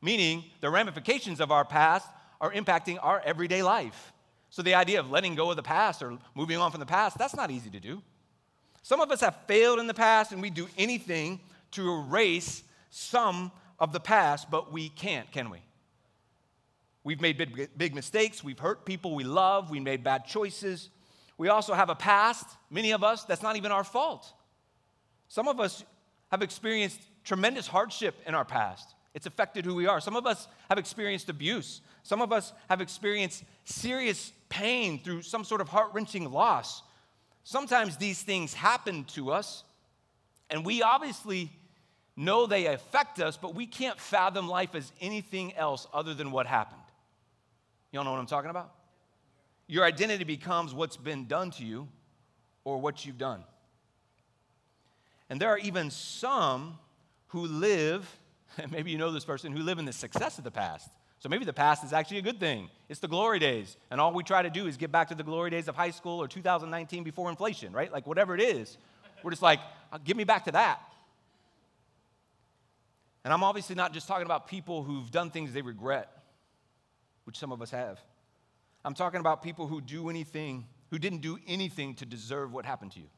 Meaning, 0.03 0.45
the 0.61 0.71
ramifications 0.71 1.41
of 1.41 1.51
our 1.51 1.65
past 1.65 2.09
are 2.41 2.53
impacting 2.53 2.99
our 3.03 3.21
everyday 3.25 3.63
life. 3.63 4.13
So 4.51 4.63
the 4.63 4.75
idea 4.75 5.01
of 5.01 5.11
letting 5.11 5.35
go 5.35 5.51
of 5.51 5.57
the 5.57 5.63
past 5.63 6.03
or 6.03 6.19
moving 6.35 6.59
on 6.59 6.71
from 6.71 6.81
the 6.81 6.87
past, 6.87 7.19
that's 7.19 7.37
not 7.37 7.51
easy 7.51 7.71
to 7.71 7.81
do. 7.81 8.03
Some 8.83 9.01
of 9.01 9.11
us 9.11 9.21
have 9.21 9.37
failed 9.47 9.81
in 9.81 9.87
the 9.87 9.95
past 9.95 10.33
and 10.33 10.41
we 10.41 10.51
do 10.51 10.69
anything 10.79 11.41
to 11.73 11.91
erase 11.93 12.63
some 12.91 13.51
of 13.79 13.93
the 13.93 14.01
past, 14.01 14.51
but 14.51 14.73
we 14.73 14.89
can't, 14.89 15.31
can 15.33 15.51
we? 15.51 15.59
We've 17.05 17.21
made 17.21 17.39
big, 17.39 17.71
big 17.77 17.95
mistakes. 17.95 18.43
We've 18.43 18.59
hurt 18.59 18.85
people 18.85 19.15
we 19.15 19.25
love. 19.25 19.71
We 19.71 19.81
made 19.81 20.03
bad 20.03 20.27
choices. 20.27 20.89
We 21.39 21.49
also 21.49 21.75
have 21.75 21.91
a 21.91 21.95
past, 21.95 22.47
many 22.71 22.93
of 22.93 23.05
us, 23.05 23.25
that's 23.25 23.43
not 23.43 23.57
even 23.57 23.71
our 23.71 23.85
fault. 23.85 24.33
Some 25.29 25.49
of 25.49 25.61
us 25.61 25.85
have 26.31 26.43
experienced 26.43 27.01
tremendous 27.25 27.67
hardship 27.67 28.15
in 28.27 28.35
our 28.35 28.45
past. 28.45 28.96
It's 29.17 29.27
affected 29.27 29.65
who 29.65 29.75
we 29.75 29.87
are. 29.87 29.99
Some 29.99 30.15
of 30.15 30.27
us 30.27 30.47
have 30.69 30.77
experienced 30.77 31.31
abuse. 31.31 31.81
Some 32.03 32.21
of 32.21 32.33
us 32.33 32.53
have 32.69 32.83
experienced 32.83 33.45
serious 33.65 34.31
pain 34.51 34.99
through 34.99 35.23
some 35.23 35.43
sort 35.43 35.63
of 35.63 35.71
heart 35.71 35.89
wrenching 35.95 36.31
loss. 36.31 36.83
Sometimes 37.43 37.97
these 37.97 38.23
things 38.23 38.53
happen 38.53 39.05
to 39.15 39.33
us, 39.33 39.65
and 40.51 40.67
we 40.67 40.83
obviously 40.83 41.51
know 42.15 42.47
they 42.47 42.67
affect 42.67 43.19
us, 43.19 43.39
but 43.39 43.55
we 43.55 43.67
can't 43.67 43.99
fathom 43.99 44.49
life 44.49 44.75
as 44.75 44.93
anything 45.01 45.55
else 45.55 45.87
other 45.95 46.13
than 46.13 46.31
what 46.31 46.47
happened. 46.47 46.83
Y'all 47.93 48.05
know 48.05 48.11
what 48.11 48.21
I'm 48.21 48.27
talking 48.27 48.51
about? 48.51 48.75
Your 49.67 49.85
identity 49.87 50.25
becomes 50.25 50.75
what's 50.75 50.99
been 50.99 51.27
done 51.27 51.53
to 51.53 51.65
you 51.65 51.89
or 52.65 52.79
what 52.79 53.07
you've 53.07 53.17
done. 53.17 53.45
And 55.31 55.41
there 55.41 55.49
are 55.49 55.59
even 55.59 55.91
some 55.91 56.79
who 57.29 57.47
live, 57.47 58.19
maybe 58.71 58.91
you 58.91 58.99
know 58.99 59.11
this 59.11 59.25
person, 59.25 59.53
who 59.53 59.63
live 59.63 59.79
in 59.79 59.85
the 59.85 59.93
success 59.93 60.39
of 60.39 60.45
the 60.45 60.51
past. 60.51 60.91
So 61.19 61.29
maybe 61.29 61.45
the 61.45 61.53
past 61.53 61.83
is 61.83 61.93
actually 61.93 62.19
a 62.19 62.23
good 62.23 62.39
thing. 62.39 62.69
It's 62.89 63.01
the 63.01 63.09
glory 63.09 63.39
days. 63.39 63.77
And 63.91 64.01
all 64.01 64.13
we 64.13 64.23
try 64.23 64.43
to 64.43 64.51
do 64.51 64.67
is 64.67 64.77
get 64.77 64.93
back 64.93 65.09
to 65.09 65.15
the 65.15 65.23
glory 65.23 65.51
days 65.51 65.67
of 65.67 65.75
high 65.75 65.91
school 65.91 66.23
or 66.23 66.29
2019 66.29 67.05
before 67.05 67.31
inflation, 67.31 67.73
right? 67.73 67.91
Like 67.91 68.07
whatever 68.07 68.35
it 68.35 68.41
is. 68.41 68.77
We're 69.23 69.31
just 69.31 69.43
like, 69.43 69.61
uh, 69.93 69.99
give 70.05 70.17
me 70.17 70.25
back 70.25 70.45
to 70.45 70.53
that. 70.53 70.81
And 73.25 73.33
I'm 73.33 73.43
obviously 73.43 73.75
not 73.75 73.93
just 73.93 74.07
talking 74.07 74.27
about 74.27 74.47
people 74.47 74.85
who've 74.85 75.11
done 75.11 75.31
things 75.31 75.53
they 75.53 75.63
regret, 75.63 76.11
which 77.25 77.39
some 77.39 77.51
of 77.51 77.61
us 77.61 77.71
have. 77.71 77.99
I'm 78.85 78.95
talking 78.95 79.19
about 79.19 79.43
people 79.43 79.67
who 79.67 79.81
do 79.81 80.11
anything, 80.11 80.67
who 80.91 80.99
didn't 80.99 81.23
do 81.23 81.39
anything 81.47 81.95
to 81.95 82.07
deserve 82.07 82.53
what 82.53 82.65
happened 82.65 82.93
to 82.93 83.01
you. 83.01 83.09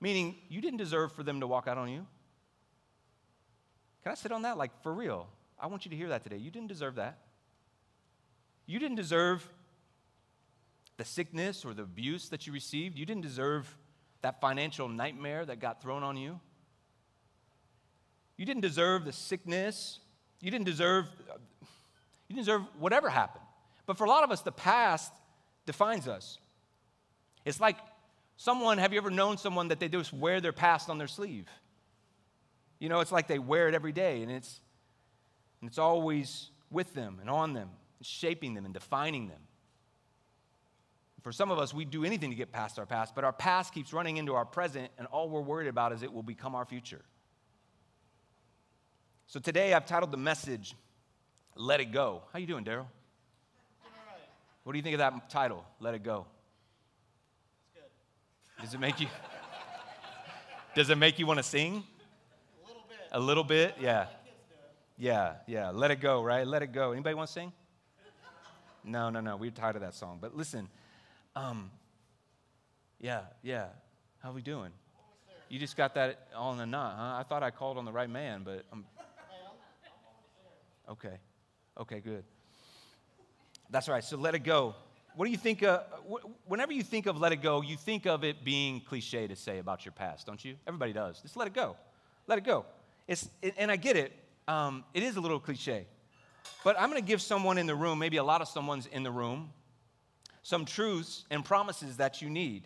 Meaning, 0.00 0.36
you 0.48 0.62
didn't 0.62 0.78
deserve 0.78 1.12
for 1.12 1.22
them 1.22 1.40
to 1.40 1.46
walk 1.46 1.68
out 1.68 1.76
on 1.76 1.90
you. 1.90 2.06
Can 4.02 4.12
I 4.12 4.14
sit 4.14 4.32
on 4.32 4.42
that? 4.42 4.56
Like, 4.56 4.70
for 4.82 4.92
real. 4.92 5.28
I 5.58 5.66
want 5.66 5.84
you 5.84 5.90
to 5.90 5.96
hear 5.96 6.08
that 6.08 6.22
today. 6.22 6.38
You 6.38 6.50
didn't 6.50 6.68
deserve 6.68 6.94
that. 6.96 7.18
You 8.66 8.78
didn't 8.78 8.96
deserve 8.96 9.46
the 10.96 11.04
sickness 11.04 11.64
or 11.64 11.74
the 11.74 11.82
abuse 11.82 12.28
that 12.28 12.46
you 12.46 12.52
received. 12.52 12.98
You 12.98 13.06
didn't 13.06 13.22
deserve 13.22 13.76
that 14.22 14.40
financial 14.40 14.88
nightmare 14.88 15.44
that 15.44 15.60
got 15.60 15.82
thrown 15.82 16.02
on 16.02 16.16
you. 16.16 16.38
You 18.36 18.46
didn't 18.46 18.62
deserve 18.62 19.04
the 19.04 19.12
sickness. 19.12 19.98
You 20.40 20.50
didn't 20.50 20.66
deserve 20.66 21.06
you 22.28 22.36
didn't 22.36 22.46
deserve 22.46 22.62
whatever 22.78 23.10
happened. 23.10 23.44
But 23.86 23.98
for 23.98 24.04
a 24.04 24.08
lot 24.08 24.24
of 24.24 24.30
us 24.30 24.42
the 24.42 24.52
past 24.52 25.12
defines 25.66 26.06
us. 26.06 26.38
It's 27.44 27.60
like 27.60 27.76
someone 28.36 28.78
have 28.78 28.92
you 28.92 28.98
ever 28.98 29.10
known 29.10 29.36
someone 29.36 29.68
that 29.68 29.80
they 29.80 29.88
just 29.88 30.12
wear 30.12 30.40
their 30.40 30.52
past 30.52 30.88
on 30.88 30.98
their 30.98 31.08
sleeve? 31.08 31.48
You 32.80 32.88
know, 32.88 32.98
it's 33.00 33.12
like 33.12 33.28
they 33.28 33.38
wear 33.38 33.68
it 33.68 33.74
every 33.74 33.92
day 33.92 34.22
and 34.22 34.32
it's 34.32 34.60
and 35.60 35.68
it's 35.68 35.78
always 35.78 36.50
with 36.70 36.94
them 36.94 37.18
and 37.20 37.28
on 37.28 37.52
them, 37.52 37.68
and 37.98 38.06
shaping 38.06 38.54
them 38.54 38.64
and 38.64 38.72
defining 38.72 39.28
them. 39.28 39.40
For 41.22 41.32
some 41.32 41.50
of 41.50 41.58
us, 41.58 41.74
we 41.74 41.84
do 41.84 42.04
anything 42.04 42.30
to 42.30 42.36
get 42.36 42.50
past 42.50 42.78
our 42.78 42.86
past, 42.86 43.14
but 43.14 43.24
our 43.24 43.32
past 43.32 43.74
keeps 43.74 43.92
running 43.92 44.16
into 44.16 44.34
our 44.34 44.46
present, 44.46 44.90
and 44.96 45.06
all 45.08 45.28
we're 45.28 45.42
worried 45.42 45.68
about 45.68 45.92
is 45.92 46.02
it 46.02 46.10
will 46.10 46.22
become 46.22 46.54
our 46.54 46.64
future. 46.64 47.02
So 49.26 49.38
today 49.38 49.74
I've 49.74 49.84
titled 49.84 50.12
the 50.12 50.16
message, 50.16 50.74
Let 51.54 51.80
It 51.80 51.92
Go. 51.92 52.22
How 52.32 52.38
you 52.38 52.46
doing, 52.46 52.64
Daryl? 52.64 52.86
What 54.62 54.72
do 54.72 54.78
you 54.78 54.82
think 54.82 54.94
of 54.94 54.98
that 55.00 55.28
title, 55.28 55.64
Let 55.78 55.94
It 55.94 56.02
Go? 56.02 56.26
Does 58.62 58.72
it 58.72 58.80
make 58.80 58.98
you 59.00 59.08
Does 60.74 60.88
it 60.88 60.96
make 60.96 61.18
you 61.18 61.26
want 61.26 61.38
to 61.38 61.42
sing? 61.42 61.84
A 63.12 63.18
little 63.18 63.44
bit. 63.44 63.76
Yeah. 63.80 64.06
Yeah, 64.96 65.34
yeah. 65.46 65.70
Let 65.70 65.90
it 65.90 66.00
go, 66.00 66.22
right? 66.22 66.46
Let 66.46 66.62
it 66.62 66.72
go. 66.72 66.92
Anybody 66.92 67.14
want 67.14 67.28
to 67.28 67.32
sing? 67.32 67.52
No, 68.84 69.10
no, 69.10 69.20
no. 69.20 69.36
We're 69.36 69.50
tired 69.50 69.76
of 69.76 69.82
that 69.82 69.94
song. 69.94 70.18
But 70.20 70.36
listen, 70.36 70.68
um, 71.34 71.70
yeah, 73.00 73.22
yeah. 73.42 73.66
How 74.18 74.32
we 74.32 74.42
doing? 74.42 74.70
You 75.48 75.58
just 75.58 75.76
got 75.76 75.94
that 75.94 76.28
all 76.36 76.52
in 76.52 76.60
a 76.60 76.66
knot, 76.66 76.94
huh? 76.96 77.18
I 77.18 77.22
thought 77.24 77.42
I 77.42 77.50
called 77.50 77.78
on 77.78 77.84
the 77.84 77.92
right 77.92 78.08
man, 78.10 78.42
but 78.44 78.64
I'm 78.72 78.84
Okay. 80.88 81.18
Okay, 81.78 82.00
good. 82.00 82.24
That's 83.70 83.88
right. 83.88 84.02
So 84.02 84.16
let 84.16 84.34
it 84.34 84.40
go. 84.40 84.74
What 85.14 85.24
do 85.24 85.30
you 85.30 85.36
think? 85.36 85.62
Uh, 85.62 85.80
whenever 86.46 86.72
you 86.72 86.82
think 86.82 87.06
of 87.06 87.18
let 87.18 87.32
it 87.32 87.42
go, 87.42 87.62
you 87.62 87.76
think 87.76 88.06
of 88.06 88.24
it 88.24 88.44
being 88.44 88.80
cliche 88.80 89.28
to 89.28 89.36
say 89.36 89.58
about 89.58 89.84
your 89.84 89.92
past, 89.92 90.26
don't 90.26 90.44
you? 90.44 90.56
Everybody 90.66 90.92
does. 90.92 91.20
Just 91.20 91.36
let 91.36 91.46
it 91.46 91.54
go. 91.54 91.76
Let 92.26 92.38
it 92.38 92.44
go. 92.44 92.64
It's, 93.06 93.28
and 93.56 93.70
I 93.70 93.76
get 93.76 93.96
it. 93.96 94.12
Um, 94.46 94.84
it 94.94 95.02
is 95.02 95.16
a 95.16 95.20
little 95.20 95.40
cliche. 95.40 95.86
But 96.64 96.78
I'm 96.78 96.90
going 96.90 97.00
to 97.00 97.06
give 97.06 97.22
someone 97.22 97.58
in 97.58 97.66
the 97.66 97.74
room, 97.74 97.98
maybe 97.98 98.18
a 98.18 98.24
lot 98.24 98.40
of 98.40 98.48
someone's 98.48 98.86
in 98.86 99.02
the 99.02 99.10
room, 99.10 99.50
some 100.42 100.64
truths 100.64 101.24
and 101.30 101.44
promises 101.44 101.96
that 101.98 102.20
you 102.20 102.30
need. 102.30 102.64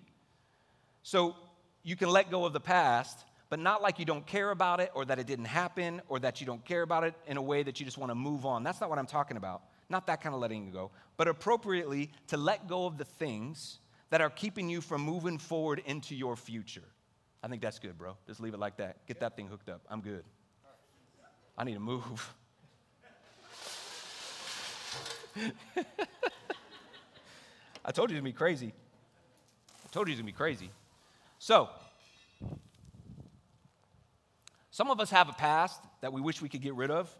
So 1.02 1.36
you 1.82 1.96
can 1.96 2.08
let 2.08 2.30
go 2.30 2.44
of 2.44 2.52
the 2.52 2.60
past 2.60 3.24
but 3.54 3.60
not 3.60 3.82
like 3.82 4.00
you 4.00 4.04
don't 4.04 4.26
care 4.26 4.50
about 4.50 4.80
it 4.80 4.90
or 4.94 5.04
that 5.04 5.20
it 5.20 5.28
didn't 5.28 5.44
happen 5.44 6.02
or 6.08 6.18
that 6.18 6.40
you 6.40 6.46
don't 6.46 6.64
care 6.64 6.82
about 6.82 7.04
it 7.04 7.14
in 7.28 7.36
a 7.36 7.42
way 7.42 7.62
that 7.62 7.78
you 7.78 7.86
just 7.86 7.98
want 7.98 8.10
to 8.10 8.14
move 8.16 8.44
on. 8.44 8.64
That's 8.64 8.80
not 8.80 8.90
what 8.90 8.98
I'm 8.98 9.06
talking 9.06 9.36
about. 9.36 9.62
Not 9.88 10.08
that 10.08 10.20
kind 10.20 10.34
of 10.34 10.40
letting 10.40 10.72
go, 10.72 10.90
but 11.16 11.28
appropriately 11.28 12.10
to 12.26 12.36
let 12.36 12.66
go 12.66 12.84
of 12.84 12.98
the 12.98 13.04
things 13.04 13.78
that 14.10 14.20
are 14.20 14.28
keeping 14.28 14.68
you 14.68 14.80
from 14.80 15.02
moving 15.02 15.38
forward 15.38 15.82
into 15.86 16.16
your 16.16 16.34
future. 16.34 16.82
I 17.44 17.46
think 17.46 17.60
that's 17.60 17.78
good, 17.78 17.98
bro. 17.98 18.16
Just 18.26 18.40
leave 18.40 18.54
it 18.54 18.58
like 18.58 18.78
that. 18.78 19.06
Get 19.06 19.20
that 19.20 19.36
thing 19.36 19.48
hooked 19.48 19.68
up. 19.68 19.82
I'm 19.90 20.00
good. 20.00 20.24
I 21.58 21.64
need 21.64 21.74
to 21.74 21.80
move. 21.80 22.34
I 27.84 27.92
told 27.92 28.08
you 28.08 28.16
it's 28.16 28.20
gonna 28.22 28.30
be 28.30 28.32
crazy. 28.32 28.72
I 29.84 29.88
told 29.92 30.08
you 30.08 30.12
it's 30.12 30.22
gonna 30.22 30.26
be 30.26 30.32
crazy. 30.32 30.70
So, 31.38 31.68
some 34.70 34.90
of 34.90 34.98
us 34.98 35.10
have 35.10 35.28
a 35.28 35.34
past 35.34 35.78
that 36.00 36.14
we 36.14 36.22
wish 36.22 36.40
we 36.40 36.48
could 36.48 36.62
get 36.62 36.72
rid 36.72 36.90
of 36.90 37.14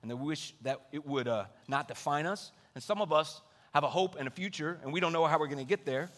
and 0.00 0.10
that 0.10 0.16
we 0.16 0.28
wish 0.28 0.54
that 0.62 0.86
it 0.90 1.06
would 1.06 1.28
uh, 1.28 1.44
not 1.68 1.86
define 1.86 2.24
us. 2.24 2.50
And 2.74 2.82
some 2.82 3.02
of 3.02 3.12
us 3.12 3.42
have 3.74 3.84
a 3.84 3.90
hope 3.90 4.16
and 4.18 4.26
a 4.26 4.30
future, 4.30 4.80
and 4.82 4.90
we 4.90 5.00
don't 5.00 5.12
know 5.12 5.26
how 5.26 5.38
we're 5.38 5.48
to 5.48 5.64
get 5.64 5.84
there. 5.84 6.08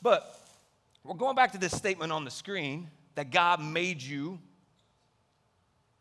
But 0.00 0.32
we're 1.04 1.14
going 1.14 1.36
back 1.36 1.52
to 1.52 1.58
this 1.58 1.76
statement 1.76 2.12
on 2.12 2.24
the 2.24 2.30
screen 2.30 2.90
that 3.14 3.30
God 3.30 3.60
made 3.60 4.02
you 4.02 4.38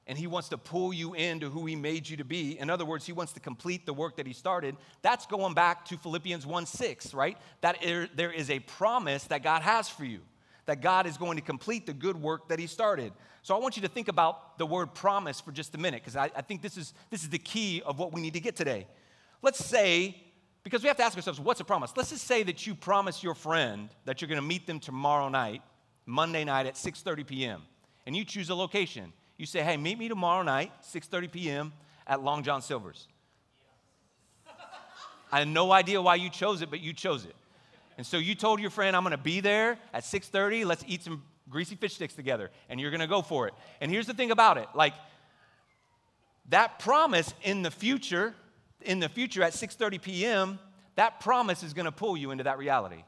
and 0.08 0.18
He 0.18 0.26
wants 0.26 0.50
to 0.50 0.58
pull 0.58 0.94
you 0.94 1.14
into 1.14 1.50
who 1.50 1.66
He 1.66 1.76
made 1.76 2.08
you 2.08 2.18
to 2.18 2.24
be. 2.24 2.58
In 2.58 2.70
other 2.70 2.86
words, 2.86 3.06
He 3.06 3.12
wants 3.12 3.34
to 3.34 3.40
complete 3.40 3.86
the 3.86 3.94
work 3.94 4.16
that 4.18 4.26
He 4.26 4.34
started. 4.34 4.76
That's 5.02 5.26
going 5.26 5.54
back 5.54 5.86
to 5.86 5.98
Philippians 5.98 6.46
1 6.46 6.66
6, 6.66 7.14
right? 7.14 7.38
That 7.62 7.78
there 8.16 8.32
is 8.32 8.50
a 8.50 8.60
promise 8.60 9.26
that 9.26 9.44
God 9.44 9.62
has 9.62 9.90
for 9.90 10.06
you, 10.06 10.22
that 10.66 10.82
God 10.82 11.06
is 11.06 11.18
going 11.18 11.38
to 11.38 11.44
complete 11.44 11.86
the 11.86 11.94
good 11.94 12.20
work 12.20 12.48
that 12.48 12.58
He 12.58 12.68
started. 12.68 13.12
So 13.44 13.56
I 13.56 13.60
want 13.60 13.76
you 13.76 13.82
to 13.84 13.88
think 13.90 14.08
about 14.08 14.58
the 14.58 14.66
word 14.66 14.94
promise 14.94 15.40
for 15.40 15.52
just 15.52 15.76
a 15.76 15.78
minute, 15.78 16.02
because 16.02 16.16
I, 16.16 16.32
I, 16.36 16.42
think 16.42 16.62
this 16.62 16.78
is, 16.78 16.94
this 17.10 17.24
is 17.24 17.30
the 17.30 17.40
key 17.40 17.82
of 17.86 18.00
what 18.00 18.14
we 18.14 18.22
need 18.22 18.34
to 18.34 18.42
get 18.42 18.56
today. 18.56 18.88
Let's 19.42 19.64
say, 19.64 20.16
because 20.68 20.84
we 20.84 20.90
have 20.90 20.98
to 20.98 21.04
ask 21.04 21.16
ourselves, 21.16 21.40
what's 21.40 21.62
a 21.62 21.64
promise? 21.64 21.94
Let's 21.96 22.10
just 22.10 22.28
say 22.28 22.44
that 22.44 22.68
you 22.68 22.76
promise 22.76 23.24
your 23.24 23.36
friend 23.36 23.88
that 24.04 24.20
you're 24.22 24.28
going 24.28 24.42
to 24.42 24.46
meet 24.46 24.68
them 24.68 24.82
tomorrow 24.82 25.30
night, 25.30 25.62
Monday 26.06 26.44
night 26.44 26.66
at 26.66 26.76
6.30 26.76 27.26
p.m., 27.26 27.62
and 28.06 28.14
you 28.14 28.26
choose 28.26 28.50
a 28.50 28.56
location. 28.56 29.14
You 29.38 29.46
say, 29.46 29.62
hey, 29.62 29.78
meet 29.78 29.98
me 29.98 30.10
tomorrow 30.10 30.44
night, 30.44 30.74
6.30 30.84 31.32
p.m. 31.32 31.74
at 32.06 32.22
Long 32.22 32.44
John 32.44 32.62
Silver's. 32.62 33.08
I 35.32 35.40
have 35.40 35.48
no 35.48 35.72
idea 35.72 36.02
why 36.02 36.16
you 36.16 36.30
chose 36.30 36.62
it, 36.62 36.70
but 36.70 36.82
you 36.82 36.92
chose 36.92 37.24
it. 37.24 37.36
And 37.98 38.06
so 38.06 38.18
you 38.18 38.36
told 38.36 38.60
your 38.60 38.70
friend, 38.70 38.94
I'm 38.94 39.04
going 39.04 39.12
to 39.12 39.18
be 39.18 39.40
there 39.40 39.80
at 39.94 40.04
6:30. 40.04 40.66
Let's 40.66 40.84
eat 40.86 41.02
some 41.02 41.24
greasy 41.50 41.76
fish 41.78 41.94
sticks 41.96 42.14
together 42.14 42.52
and 42.68 42.78
you're 42.78 42.92
going 42.92 43.00
to 43.00 43.08
go 43.08 43.22
for 43.22 43.48
it. 43.48 43.54
And 43.80 43.90
here's 43.90 44.06
the 44.06 44.14
thing 44.14 44.32
about 44.32 44.58
it 44.58 44.68
like 44.76 44.94
that 46.50 46.78
promise 46.78 47.34
in 47.42 47.62
the 47.62 47.72
future, 47.72 48.36
in 48.82 49.00
the 49.00 49.10
future 49.10 49.44
at 49.44 49.54
6:30 49.54 50.02
p.m., 50.02 50.60
that 50.96 51.20
promise 51.20 51.64
is 51.64 51.74
going 51.74 51.86
to 51.86 51.92
pull 51.92 52.18
you 52.18 52.32
into 52.32 52.44
that 52.46 52.58
reality. 52.58 53.04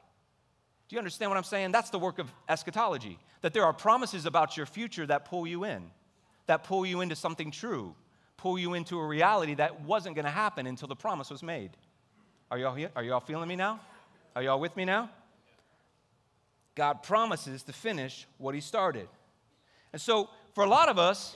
Do 0.88 0.96
you 0.96 0.98
understand 0.98 1.30
what 1.32 1.38
I'm 1.38 1.44
saying? 1.44 1.72
That's 1.72 1.90
the 1.90 2.00
work 2.00 2.20
of 2.20 2.32
eschatology. 2.48 3.20
That 3.42 3.54
there 3.54 3.64
are 3.64 3.74
promises 3.74 4.26
about 4.26 4.58
your 4.58 4.66
future 4.66 5.06
that 5.06 5.26
pull 5.26 5.48
you 5.48 5.64
in, 5.64 5.92
that 6.48 6.64
pull 6.64 6.86
you 6.86 7.02
into 7.02 7.16
something 7.16 7.52
true, 7.52 7.96
pull 8.38 8.58
you 8.58 8.74
into 8.74 9.00
a 9.00 9.06
reality 9.06 9.54
that 9.56 9.82
wasn't 9.82 10.16
going 10.16 10.26
to 10.26 10.32
happen 10.32 10.68
until 10.68 10.88
the 10.88 10.96
promise 10.96 11.30
was 11.30 11.44
made. 11.44 11.72
Are 12.52 12.58
y'all 12.58 12.76
here? 12.76 12.90
Are 12.96 13.04
y'all 13.04 13.20
feeling 13.20 13.48
me 13.48 13.56
now? 13.56 13.80
Are 14.36 14.44
y'all 14.44 14.60
with 14.60 14.76
me 14.76 14.86
now? 14.86 15.10
God 16.76 17.04
promises 17.04 17.64
to 17.64 17.74
finish 17.74 18.26
what 18.38 18.56
he 18.56 18.62
started. 18.62 19.08
And 19.94 20.02
so, 20.02 20.30
for 20.54 20.64
a 20.64 20.70
lot 20.70 20.90
of 20.90 20.98
us, 20.98 21.36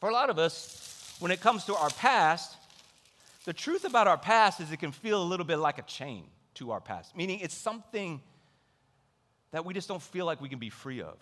for 0.00 0.08
a 0.08 0.12
lot 0.12 0.30
of 0.30 0.38
us, 0.38 1.16
when 1.20 1.30
it 1.30 1.40
comes 1.40 1.64
to 1.66 1.74
our 1.74 1.90
past, 1.90 2.56
the 3.44 3.52
truth 3.52 3.84
about 3.84 4.06
our 4.06 4.18
past 4.18 4.60
is 4.60 4.70
it 4.72 4.78
can 4.78 4.92
feel 4.92 5.22
a 5.22 5.24
little 5.24 5.46
bit 5.46 5.56
like 5.56 5.78
a 5.78 5.82
chain 5.82 6.24
to 6.54 6.72
our 6.72 6.80
past, 6.80 7.16
meaning 7.16 7.40
it's 7.40 7.54
something 7.54 8.20
that 9.52 9.64
we 9.64 9.74
just 9.74 9.88
don't 9.88 10.02
feel 10.02 10.26
like 10.26 10.40
we 10.40 10.48
can 10.48 10.58
be 10.58 10.70
free 10.70 11.02
of. 11.02 11.16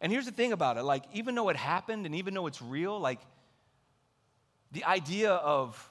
And 0.00 0.12
here's 0.12 0.26
the 0.26 0.32
thing 0.32 0.52
about 0.52 0.76
it 0.76 0.82
like, 0.82 1.04
even 1.12 1.34
though 1.34 1.48
it 1.48 1.56
happened 1.56 2.06
and 2.06 2.14
even 2.14 2.34
though 2.34 2.46
it's 2.46 2.62
real, 2.62 2.98
like, 2.98 3.20
the 4.72 4.84
idea 4.84 5.32
of 5.32 5.90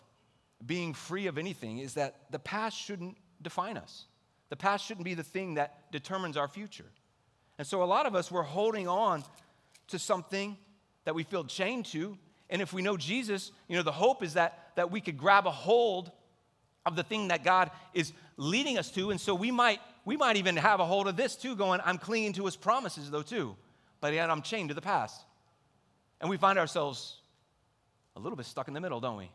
being 0.65 0.93
free 0.93 1.27
of 1.27 1.37
anything 1.37 1.79
is 1.79 1.95
that 1.95 2.15
the 2.31 2.39
past 2.39 2.77
shouldn't 2.77 3.17
define 3.41 3.77
us. 3.77 4.05
The 4.49 4.55
past 4.55 4.85
shouldn't 4.85 5.05
be 5.05 5.13
the 5.13 5.23
thing 5.23 5.55
that 5.55 5.91
determines 5.91 6.37
our 6.37 6.47
future. 6.47 6.85
And 7.57 7.65
so, 7.65 7.83
a 7.83 7.85
lot 7.85 8.05
of 8.05 8.15
us, 8.15 8.29
we're 8.29 8.43
holding 8.43 8.87
on 8.87 9.23
to 9.87 9.99
something 9.99 10.57
that 11.05 11.15
we 11.15 11.23
feel 11.23 11.43
chained 11.43 11.85
to. 11.87 12.17
And 12.49 12.61
if 12.61 12.73
we 12.73 12.81
know 12.81 12.97
Jesus, 12.97 13.51
you 13.67 13.75
know, 13.75 13.83
the 13.83 13.91
hope 13.91 14.23
is 14.23 14.35
that, 14.35 14.71
that 14.75 14.91
we 14.91 15.01
could 15.01 15.17
grab 15.17 15.47
a 15.47 15.51
hold 15.51 16.11
of 16.85 16.95
the 16.95 17.03
thing 17.03 17.29
that 17.29 17.43
God 17.43 17.71
is 17.93 18.13
leading 18.37 18.77
us 18.77 18.91
to. 18.91 19.09
And 19.09 19.19
so 19.19 19.33
we 19.33 19.49
might, 19.51 19.79
we 20.05 20.15
might 20.17 20.37
even 20.37 20.55
have 20.57 20.79
a 20.79 20.85
hold 20.85 21.07
of 21.07 21.17
this 21.17 21.35
too, 21.35 21.55
going, 21.55 21.81
I'm 21.83 21.97
clinging 21.97 22.33
to 22.33 22.45
his 22.45 22.55
promises 22.55 23.09
though 23.09 23.23
too. 23.23 23.55
But 24.01 24.13
yet 24.13 24.29
I'm 24.29 24.41
chained 24.41 24.69
to 24.69 24.75
the 24.75 24.81
past. 24.81 25.21
And 26.21 26.29
we 26.29 26.37
find 26.37 26.59
ourselves 26.59 27.17
a 28.15 28.19
little 28.19 28.35
bit 28.35 28.45
stuck 28.45 28.67
in 28.67 28.73
the 28.73 28.81
middle, 28.81 28.99
don't 28.99 29.17
we? 29.17 29.29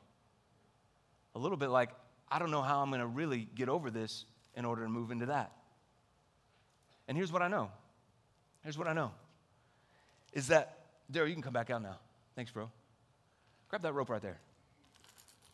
A 1.34 1.38
little 1.38 1.56
bit 1.56 1.70
like, 1.70 1.90
I 2.30 2.38
don't 2.38 2.50
know 2.50 2.62
how 2.62 2.80
I'm 2.80 2.90
going 2.90 3.00
to 3.00 3.06
really 3.06 3.48
get 3.54 3.68
over 3.68 3.90
this 3.90 4.24
in 4.54 4.64
order 4.64 4.82
to 4.82 4.88
move 4.88 5.10
into 5.10 5.26
that. 5.26 5.52
And 7.08 7.16
here's 7.16 7.32
what 7.32 7.42
I 7.42 7.48
know. 7.48 7.70
Here's 8.62 8.78
what 8.78 8.86
I 8.86 8.92
know 8.92 9.10
is 10.32 10.48
that, 10.48 10.78
Daryl, 11.12 11.28
you 11.28 11.34
can 11.34 11.42
come 11.42 11.52
back 11.52 11.70
out 11.70 11.82
now. 11.82 11.96
Thanks, 12.36 12.52
bro. 12.52 12.70
Grab 13.70 13.82
that 13.82 13.94
rope 13.94 14.10
right 14.10 14.20
there. 14.20 14.38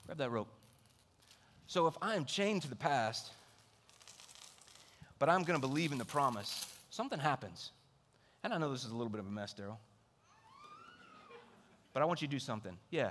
Grab 0.07 0.18
that 0.18 0.31
rope. 0.31 0.48
So 1.66 1.87
if 1.87 1.94
I 2.00 2.14
am 2.14 2.24
chained 2.24 2.62
to 2.62 2.68
the 2.68 2.76
past, 2.76 3.31
but 5.18 5.29
I'm 5.29 5.42
going 5.42 5.61
to 5.61 5.66
believe 5.66 5.92
in 5.92 5.98
the 5.98 6.05
promise, 6.05 6.66
something 6.90 7.18
happens. 7.18 7.72
And 8.42 8.55
I 8.55 8.59
know 8.59 8.72
this 8.72 8.85
is 8.85 8.90
a 8.90 8.96
little 8.96 9.11
bit 9.11 9.20
of 9.20 9.26
a 9.26 9.31
mess, 9.31 9.55
Daryl. 9.55 9.76
But 11.92 12.02
I 12.02 12.07
want 12.07 12.22
you 12.22 12.29
to 12.29 12.31
do 12.31 12.38
something. 12.38 12.76
Yeah. 12.90 13.11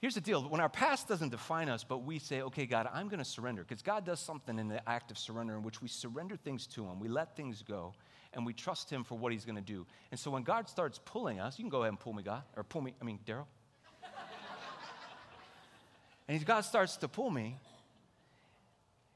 Here's 0.00 0.14
the 0.14 0.20
deal 0.20 0.42
when 0.42 0.60
our 0.60 0.68
past 0.68 1.08
doesn't 1.08 1.28
define 1.28 1.68
us, 1.68 1.84
but 1.84 2.04
we 2.04 2.18
say, 2.18 2.42
okay, 2.42 2.66
God, 2.66 2.88
I'm 2.92 3.08
going 3.08 3.18
to 3.18 3.24
surrender, 3.24 3.62
because 3.62 3.82
God 3.82 4.04
does 4.04 4.18
something 4.18 4.58
in 4.58 4.68
the 4.68 4.88
act 4.88 5.10
of 5.10 5.18
surrender 5.18 5.56
in 5.56 5.62
which 5.62 5.82
we 5.82 5.88
surrender 5.88 6.36
things 6.36 6.66
to 6.68 6.84
Him, 6.84 7.00
we 7.00 7.08
let 7.08 7.36
things 7.36 7.62
go, 7.62 7.94
and 8.32 8.46
we 8.46 8.52
trust 8.52 8.90
Him 8.90 9.04
for 9.04 9.18
what 9.18 9.30
He's 9.30 9.44
going 9.44 9.56
to 9.56 9.62
do. 9.62 9.86
And 10.10 10.18
so 10.18 10.30
when 10.30 10.42
God 10.42 10.68
starts 10.68 11.00
pulling 11.04 11.38
us, 11.38 11.58
you 11.58 11.64
can 11.64 11.70
go 11.70 11.82
ahead 11.82 11.90
and 11.90 12.00
pull 12.00 12.12
me, 12.12 12.22
God, 12.22 12.42
or 12.56 12.64
pull 12.64 12.80
me, 12.80 12.94
I 13.00 13.04
mean, 13.04 13.18
Daryl. 13.26 13.46
And 16.30 16.46
God 16.46 16.60
starts 16.60 16.96
to 16.98 17.08
pull 17.08 17.30
me, 17.30 17.56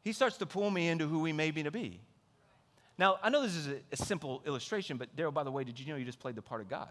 He 0.02 0.12
starts 0.12 0.36
to 0.38 0.46
pull 0.46 0.70
me 0.70 0.88
into 0.88 1.06
who 1.06 1.24
He 1.24 1.32
made 1.32 1.54
me 1.54 1.62
to 1.62 1.70
be. 1.70 2.00
Now, 2.98 3.18
I 3.22 3.30
know 3.30 3.42
this 3.42 3.54
is 3.54 3.68
a, 3.68 3.76
a 3.92 3.96
simple 3.96 4.42
illustration, 4.46 4.96
but 4.96 5.14
Daryl, 5.16 5.32
by 5.32 5.44
the 5.44 5.50
way, 5.50 5.64
did 5.64 5.78
you 5.78 5.86
know 5.86 5.96
you 5.96 6.04
just 6.04 6.20
played 6.20 6.34
the 6.34 6.42
part 6.42 6.60
of 6.60 6.68
God? 6.68 6.88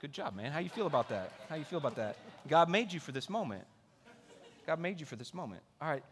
Good 0.00 0.12
job, 0.12 0.36
man. 0.36 0.52
How 0.52 0.58
you 0.58 0.68
feel 0.68 0.86
about 0.86 1.08
that? 1.08 1.32
How 1.48 1.56
you 1.56 1.64
feel 1.64 1.78
about 1.78 1.96
that? 1.96 2.16
God 2.48 2.68
made 2.68 2.92
you 2.92 3.00
for 3.00 3.12
this 3.12 3.30
moment. 3.30 3.64
God 4.66 4.78
made 4.78 5.00
you 5.00 5.06
for 5.06 5.16
this 5.16 5.32
moment. 5.32 5.62
All 5.80 5.88
right. 5.88 6.02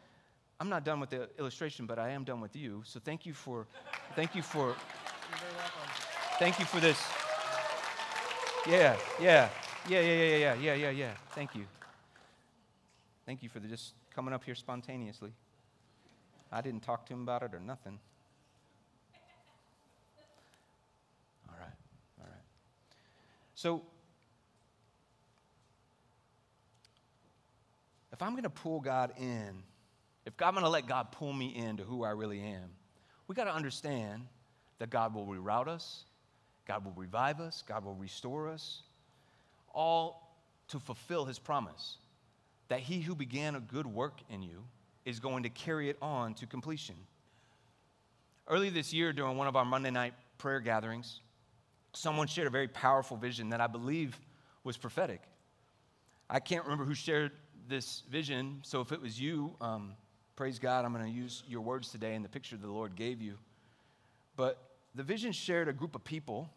I'm 0.60 0.68
not 0.68 0.84
done 0.84 1.00
with 1.00 1.10
the 1.10 1.28
illustration, 1.38 1.86
but 1.86 1.98
I 1.98 2.10
am 2.10 2.24
done 2.24 2.40
with 2.40 2.54
you. 2.54 2.82
So 2.84 3.00
thank 3.00 3.26
you 3.26 3.34
for 3.34 3.66
thank 4.14 4.34
you 4.34 4.42
for 4.42 4.76
Thank 6.38 6.58
you 6.58 6.64
for 6.64 6.80
this. 6.80 6.98
Yeah, 8.66 8.96
yeah. 9.20 9.48
Yeah, 9.88 10.00
yeah, 10.00 10.12
yeah, 10.12 10.36
yeah, 10.36 10.54
yeah, 10.54 10.74
yeah, 10.74 10.90
yeah. 10.90 11.10
Thank 11.34 11.54
you. 11.54 11.66
Thank 13.24 13.42
you 13.42 13.48
for 13.48 13.60
just 13.60 13.94
coming 14.14 14.34
up 14.34 14.42
here 14.42 14.54
spontaneously. 14.54 15.32
I 16.50 16.60
didn't 16.60 16.82
talk 16.82 17.06
to 17.06 17.12
him 17.12 17.22
about 17.22 17.42
it 17.42 17.54
or 17.54 17.60
nothing. 17.60 17.98
All 21.48 21.54
right, 21.58 21.76
all 22.20 22.26
right. 22.26 22.44
So, 23.54 23.82
if 28.12 28.20
I'm 28.20 28.32
going 28.32 28.42
to 28.42 28.50
pull 28.50 28.80
God 28.80 29.12
in, 29.18 29.62
if 30.26 30.34
I'm 30.42 30.52
going 30.52 30.64
to 30.64 30.70
let 30.70 30.86
God 30.86 31.12
pull 31.12 31.32
me 31.32 31.54
into 31.56 31.84
who 31.84 32.02
I 32.04 32.10
really 32.10 32.40
am, 32.40 32.70
we 33.28 33.36
got 33.36 33.44
to 33.44 33.54
understand 33.54 34.26
that 34.78 34.90
God 34.90 35.14
will 35.14 35.26
reroute 35.26 35.68
us, 35.68 36.04
God 36.66 36.84
will 36.84 36.92
revive 36.96 37.40
us, 37.40 37.62
God 37.66 37.84
will 37.84 37.94
restore 37.94 38.48
us, 38.48 38.82
all 39.72 40.36
to 40.68 40.80
fulfill 40.80 41.24
his 41.24 41.38
promise 41.38 41.98
that 42.68 42.80
he 42.80 43.00
who 43.00 43.14
began 43.14 43.54
a 43.54 43.60
good 43.60 43.86
work 43.86 44.20
in 44.30 44.42
you 44.42 44.64
is 45.04 45.20
going 45.20 45.42
to 45.42 45.48
carry 45.48 45.88
it 45.88 45.96
on 46.00 46.34
to 46.34 46.46
completion. 46.46 46.94
Early 48.48 48.70
this 48.70 48.92
year, 48.92 49.12
during 49.12 49.36
one 49.36 49.46
of 49.46 49.56
our 49.56 49.64
Monday 49.64 49.90
night 49.90 50.14
prayer 50.38 50.60
gatherings, 50.60 51.20
someone 51.92 52.26
shared 52.26 52.46
a 52.46 52.50
very 52.50 52.68
powerful 52.68 53.16
vision 53.16 53.50
that 53.50 53.60
I 53.60 53.66
believe 53.66 54.18
was 54.64 54.76
prophetic. 54.76 55.22
I 56.30 56.40
can't 56.40 56.64
remember 56.64 56.84
who 56.84 56.94
shared 56.94 57.32
this 57.68 58.02
vision, 58.10 58.60
so 58.62 58.80
if 58.80 58.92
it 58.92 59.00
was 59.00 59.20
you, 59.20 59.54
um, 59.60 59.94
praise 60.36 60.58
God, 60.58 60.84
I'm 60.84 60.92
going 60.92 61.04
to 61.04 61.10
use 61.10 61.42
your 61.46 61.60
words 61.60 61.90
today 61.90 62.14
in 62.14 62.22
the 62.22 62.28
picture 62.28 62.56
the 62.56 62.66
Lord 62.66 62.96
gave 62.96 63.20
you. 63.20 63.38
But 64.36 64.58
the 64.94 65.02
vision 65.02 65.32
shared 65.32 65.68
a 65.68 65.72
group 65.72 65.94
of 65.94 66.04
people, 66.04 66.50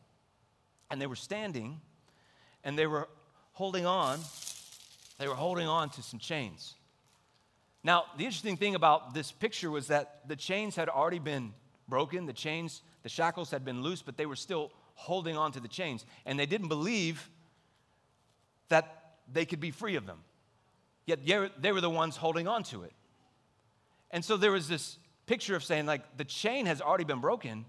and 0.90 1.02
they 1.02 1.08
were 1.08 1.16
standing, 1.16 1.80
and 2.64 2.78
they 2.78 2.88
were 2.88 3.08
holding 3.54 3.86
on. 3.86 4.20
They 5.18 5.28
were 5.28 5.36
holding 5.36 5.68
on 5.68 5.90
to 5.92 6.04
some 6.04 6.20
chains. 6.20 6.76
Now, 7.84 8.06
the 8.18 8.26
interesting 8.26 8.58
thing 8.58 8.76
about 8.76 9.14
this 9.14 9.32
picture 9.32 9.70
was 9.70 9.88
that 9.88 10.28
the 10.28 10.36
chains 10.36 10.76
had 10.76 10.90
already 10.90 11.20
been 11.20 11.54
broken, 11.88 12.26
the 12.26 12.34
chains, 12.34 12.82
the 13.04 13.10
shackles 13.10 13.52
had 13.52 13.64
been 13.64 13.84
loose, 13.84 14.02
but 14.02 14.18
they 14.18 14.26
were 14.26 14.36
still 14.36 14.72
holding 14.96 15.38
on 15.38 15.52
to 15.52 15.60
the 15.60 15.68
chains. 15.68 16.06
And 16.26 16.40
they 16.40 16.48
didn't 16.48 16.68
believe 16.68 17.30
that 18.70 19.18
they 19.32 19.46
could 19.46 19.60
be 19.60 19.72
free 19.72 19.96
of 19.96 20.06
them. 20.06 20.20
Yet 21.06 21.20
they 21.62 21.72
were 21.72 21.82
the 21.82 21.90
ones 21.90 22.18
holding 22.18 22.48
on 22.48 22.64
to 22.64 22.84
it. 22.84 22.94
And 24.10 24.26
so 24.26 24.38
there 24.38 24.52
was 24.52 24.68
this 24.68 24.98
picture 25.28 25.56
of 25.56 25.64
saying, 25.64 25.86
like, 25.86 26.18
the 26.18 26.26
chain 26.26 26.66
has 26.66 26.82
already 26.82 27.04
been 27.04 27.20
broken, 27.20 27.66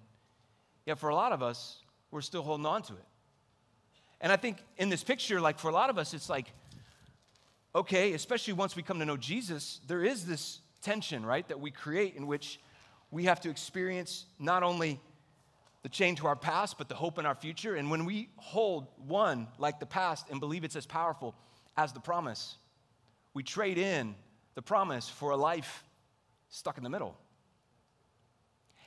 yet 0.86 0.98
for 0.98 1.10
a 1.10 1.14
lot 1.14 1.32
of 1.32 1.42
us, 1.42 1.82
we're 2.10 2.22
still 2.22 2.42
holding 2.42 2.66
on 2.66 2.82
to 2.82 2.94
it. 2.94 3.04
And 4.20 4.32
I 4.32 4.36
think 4.36 4.58
in 4.78 4.88
this 4.88 5.04
picture, 5.04 5.40
like, 5.40 5.58
for 5.58 5.68
a 5.68 5.72
lot 5.72 5.90
of 5.90 5.98
us, 5.98 6.14
it's 6.14 6.30
like, 6.30 6.46
okay, 7.76 8.14
especially 8.14 8.54
once 8.54 8.74
we 8.74 8.82
come 8.82 8.98
to 8.98 9.04
know 9.04 9.18
Jesus, 9.18 9.80
there 9.86 10.02
is 10.02 10.24
this 10.24 10.60
tension, 10.80 11.24
right, 11.24 11.46
that 11.48 11.60
we 11.60 11.70
create 11.70 12.14
in 12.16 12.26
which 12.26 12.58
we 13.10 13.24
have 13.24 13.40
to 13.42 13.50
experience 13.50 14.24
not 14.38 14.62
only 14.62 14.98
the 15.82 15.88
chain 15.90 16.16
to 16.16 16.26
our 16.26 16.34
past, 16.34 16.78
but 16.78 16.88
the 16.88 16.94
hope 16.94 17.18
in 17.18 17.26
our 17.26 17.34
future. 17.34 17.76
And 17.76 17.90
when 17.90 18.06
we 18.06 18.30
hold 18.36 18.88
one 19.06 19.46
like 19.58 19.78
the 19.78 19.86
past 19.86 20.26
and 20.30 20.40
believe 20.40 20.64
it's 20.64 20.74
as 20.74 20.86
powerful 20.86 21.34
as 21.76 21.92
the 21.92 22.00
promise, 22.00 22.56
we 23.34 23.42
trade 23.42 23.78
in 23.78 24.14
the 24.54 24.62
promise 24.62 25.08
for 25.08 25.30
a 25.30 25.36
life 25.36 25.84
stuck 26.48 26.78
in 26.78 26.82
the 26.82 26.90
middle. 26.90 27.14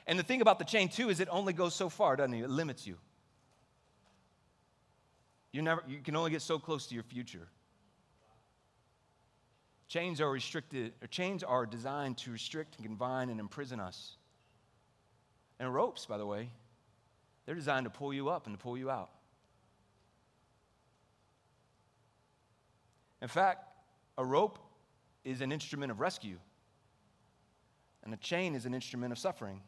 And 0.06 0.18
the 0.18 0.24
thing 0.24 0.40
about 0.40 0.58
the 0.58 0.64
chain, 0.64 0.88
too, 0.88 1.10
is 1.10 1.20
it 1.20 1.28
only 1.30 1.52
goes 1.52 1.74
so 1.74 1.88
far, 1.88 2.16
doesn't 2.16 2.34
it? 2.34 2.42
It 2.42 2.50
limits 2.50 2.86
you. 2.86 2.96
You, 5.52 5.62
never, 5.62 5.84
you 5.88 5.98
can 5.98 6.16
only 6.16 6.32
get 6.32 6.42
so 6.42 6.58
close 6.58 6.86
to 6.88 6.94
your 6.94 7.04
future. 7.04 7.48
Chains 9.90 10.20
are 10.20 10.30
restricted, 10.30 10.92
or 11.02 11.08
chains 11.08 11.42
are 11.42 11.66
designed 11.66 12.16
to 12.18 12.30
restrict 12.30 12.76
and 12.76 12.86
confine 12.86 13.28
and 13.28 13.40
imprison 13.40 13.80
us. 13.80 14.12
And 15.58 15.74
ropes, 15.74 16.06
by 16.06 16.16
the 16.16 16.24
way, 16.24 16.48
they're 17.44 17.56
designed 17.56 17.86
to 17.86 17.90
pull 17.90 18.14
you 18.14 18.28
up 18.28 18.46
and 18.46 18.56
to 18.56 18.62
pull 18.62 18.78
you 18.78 18.88
out. 18.88 19.10
In 23.20 23.26
fact, 23.26 23.64
a 24.16 24.24
rope 24.24 24.60
is 25.24 25.40
an 25.40 25.50
instrument 25.50 25.90
of 25.90 25.98
rescue, 25.98 26.38
and 28.04 28.14
a 28.14 28.18
chain 28.18 28.54
is 28.54 28.66
an 28.66 28.74
instrument 28.74 29.10
of 29.10 29.18
suffering. 29.18 29.60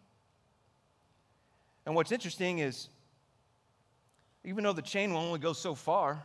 And 1.84 1.96
what's 1.96 2.12
interesting 2.12 2.60
is, 2.60 2.88
even 4.44 4.62
though 4.62 4.72
the 4.72 4.82
chain 4.82 5.12
will 5.12 5.20
only 5.20 5.40
go 5.40 5.52
so 5.52 5.74
far, 5.74 6.22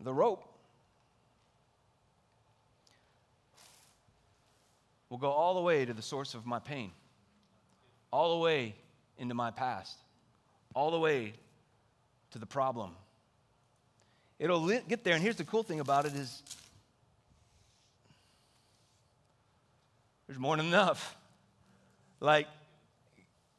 the 0.00 0.14
rope 0.14 0.48
will 5.08 5.18
go 5.18 5.30
all 5.30 5.54
the 5.54 5.60
way 5.60 5.84
to 5.84 5.92
the 5.92 6.02
source 6.02 6.34
of 6.34 6.46
my 6.46 6.58
pain, 6.58 6.90
all 8.10 8.38
the 8.38 8.42
way 8.42 8.74
into 9.18 9.34
my 9.34 9.50
past, 9.50 9.98
all 10.74 10.90
the 10.90 10.98
way 10.98 11.34
to 12.30 12.38
the 12.38 12.46
problem. 12.46 12.92
It'll 14.38 14.66
get 14.66 15.04
there, 15.04 15.14
and 15.14 15.22
here's 15.22 15.36
the 15.36 15.44
cool 15.44 15.62
thing 15.62 15.80
about 15.80 16.06
it 16.06 16.14
is 16.14 16.42
there's 20.26 20.38
more 20.38 20.56
than 20.56 20.66
enough. 20.66 21.16
Like, 22.20 22.48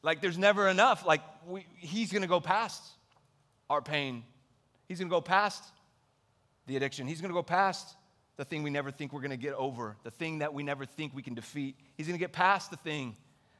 like 0.01 0.21
there's 0.21 0.37
never 0.37 0.67
enough. 0.67 1.05
Like 1.05 1.21
we, 1.47 1.65
he's 1.77 2.11
going 2.11 2.23
to 2.23 2.27
go 2.27 2.39
past 2.39 2.81
our 3.69 3.81
pain. 3.81 4.23
He's 4.87 4.99
going 4.99 5.09
to 5.09 5.13
go 5.15 5.21
past 5.21 5.63
the 6.67 6.75
addiction. 6.75 7.07
He's 7.07 7.21
going 7.21 7.31
to 7.31 7.35
go 7.35 7.43
past 7.43 7.95
the 8.37 8.45
thing 8.45 8.63
we 8.63 8.69
never 8.69 8.91
think 8.91 9.13
we're 9.13 9.21
going 9.21 9.31
to 9.31 9.37
get 9.37 9.53
over, 9.53 9.95
the 10.03 10.11
thing 10.11 10.39
that 10.39 10.53
we 10.53 10.63
never 10.63 10.85
think 10.85 11.15
we 11.15 11.21
can 11.21 11.33
defeat. 11.33 11.75
He's 11.95 12.07
going 12.07 12.17
to 12.17 12.23
get 12.23 12.33
past 12.33 12.69
the 12.69 12.77
thing 12.77 13.15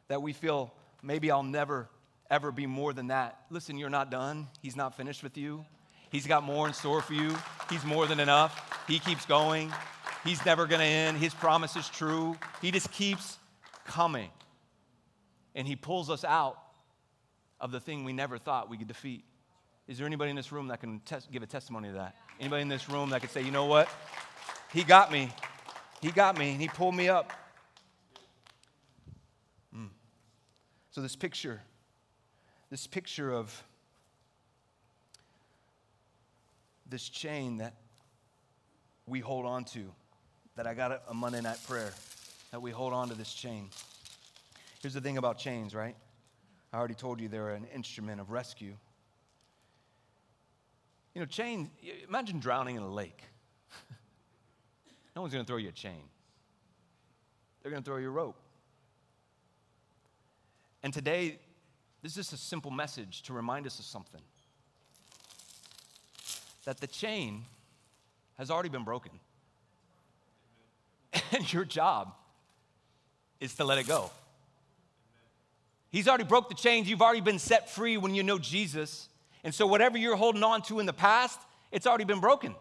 that 0.07 0.21
we 0.21 0.33
feel 0.33 0.73
maybe 1.01 1.31
I'll 1.31 1.43
never, 1.43 1.89
ever 2.29 2.51
be 2.51 2.65
more 2.65 2.93
than 2.93 3.07
that. 3.07 3.39
Listen, 3.49 3.77
you're 3.77 3.89
not 3.89 4.11
done. 4.11 4.47
He's 4.61 4.75
not 4.75 4.95
finished 4.95 5.23
with 5.23 5.38
you. 5.38 5.65
He's 6.09 6.27
got 6.27 6.43
more 6.43 6.67
in 6.67 6.73
store 6.73 7.01
for 7.01 7.13
you. 7.13 7.35
He's 7.69 7.83
more 7.83 8.05
than 8.05 8.19
enough. 8.19 8.83
He 8.88 8.99
keeps 8.99 9.25
going. 9.25 9.71
He's 10.23 10.43
never 10.45 10.65
going 10.65 10.79
to 10.79 10.85
end. 10.85 11.17
His 11.17 11.33
promise 11.33 11.75
is 11.75 11.88
true. 11.89 12.38
He 12.61 12.71
just 12.71 12.91
keeps 12.91 13.38
coming. 13.85 14.29
And 15.55 15.67
He 15.67 15.75
pulls 15.75 16.09
us 16.09 16.23
out 16.23 16.57
of 17.59 17.71
the 17.71 17.79
thing 17.79 18.03
we 18.03 18.13
never 18.13 18.38
thought 18.38 18.69
we 18.69 18.77
could 18.77 18.88
defeat. 18.88 19.23
Is 19.88 19.97
there 19.97 20.07
anybody 20.07 20.31
in 20.31 20.35
this 20.35 20.51
room 20.51 20.67
that 20.69 20.79
can 20.79 20.99
tes- 21.01 21.27
give 21.31 21.43
a 21.43 21.45
testimony 21.45 21.89
to 21.89 21.95
that? 21.95 22.15
Anybody 22.39 22.63
in 22.63 22.69
this 22.69 22.89
room 22.89 23.11
that 23.11 23.21
could 23.21 23.29
say, 23.29 23.43
you 23.43 23.51
know 23.51 23.65
what? 23.65 23.88
He 24.73 24.84
got 24.84 25.12
me. 25.12 25.30
He 26.01 26.12
got 26.12 26.38
me 26.38 26.51
and 26.51 26.62
He 26.62 26.67
pulled 26.67 26.95
me 26.95 27.10
up. 27.10 27.32
Mm. 29.75 29.89
So, 30.91 31.01
this 31.01 31.15
picture, 31.15 31.62
this 32.69 32.88
picture 32.88 33.32
of 33.32 33.63
this 36.89 37.10
chain 37.10 37.58
that 37.58 37.73
we 39.08 39.19
hold 39.19 39.45
on 39.45 39.65
to, 39.65 39.91
that 40.56 40.67
I 40.67 40.73
got 40.73 41.01
a 41.10 41.13
Monday 41.13 41.41
night 41.41 41.60
prayer, 41.67 41.93
that 42.51 42.62
we 42.62 42.71
hold 42.71 42.93
on 42.93 43.10
to 43.10 43.15
this 43.15 43.34
chain. 43.34 43.69
Here's 44.82 44.93
the 44.93 45.01
thing 45.01 45.17
about 45.17 45.38
chains, 45.38 45.73
right? 45.73 45.95
I 46.71 46.78
already 46.78 46.93
told 46.93 47.19
you 47.19 47.28
they're 47.28 47.51
an 47.51 47.65
instrument 47.73 48.21
of 48.21 48.32
rescue. 48.32 48.75
You 51.13 51.21
know, 51.21 51.25
chain, 51.25 51.71
imagine 52.08 52.39
drowning 52.39 52.75
in 52.75 52.84
a 52.84 52.91
lake. 52.91 53.23
no 55.15 55.21
one's 55.21 55.34
going 55.34 55.45
to 55.45 55.47
throw 55.47 55.58
you 55.58 55.69
a 55.69 55.71
chain, 55.71 56.04
they're 57.62 57.71
going 57.71 57.84
to 57.84 57.89
throw 57.89 57.97
you 57.97 58.08
a 58.08 58.12
rope. 58.12 58.38
And 60.84 60.93
today, 60.93 61.39
this 62.04 62.12
is 62.12 62.17
just 62.17 62.34
a 62.34 62.38
simple 62.38 62.69
message 62.69 63.23
to 63.23 63.34
remind 63.34 63.65
us 63.65 63.80
of 63.80 63.86
something 63.86 64.21
that 66.65 66.78
the 66.80 66.88
chain 66.88 67.45
has 68.38 68.51
already 68.51 68.69
been 68.69 68.84
broken. 68.84 69.12
And 71.32 71.51
your 71.51 71.65
job 71.65 72.13
is 73.39 73.56
to 73.56 73.63
let 73.63 73.78
it 73.78 73.88
go. 73.88 74.12
He's 75.89 76.08
already 76.08 76.23
broke 76.23 76.49
the 76.49 76.56
chains. 76.56 76.89
You've 76.89 77.01
already 77.01 77.21
been 77.21 77.39
set 77.39 77.69
free 77.69 77.97
when 77.97 78.13
you 78.13 78.21
know 78.21 78.38
Jesus. 78.38 79.10
And 79.43 79.54
so, 79.54 79.65
whatever 79.65 79.97
you're 79.97 80.15
holding 80.15 80.43
on 80.43 80.62
to 80.63 80.80
in 80.80 80.86
the 80.86 80.93
past, 80.93 81.39
it's 81.71 81.88
already 81.88 82.04
been 82.04 82.19
broken. 82.19 82.54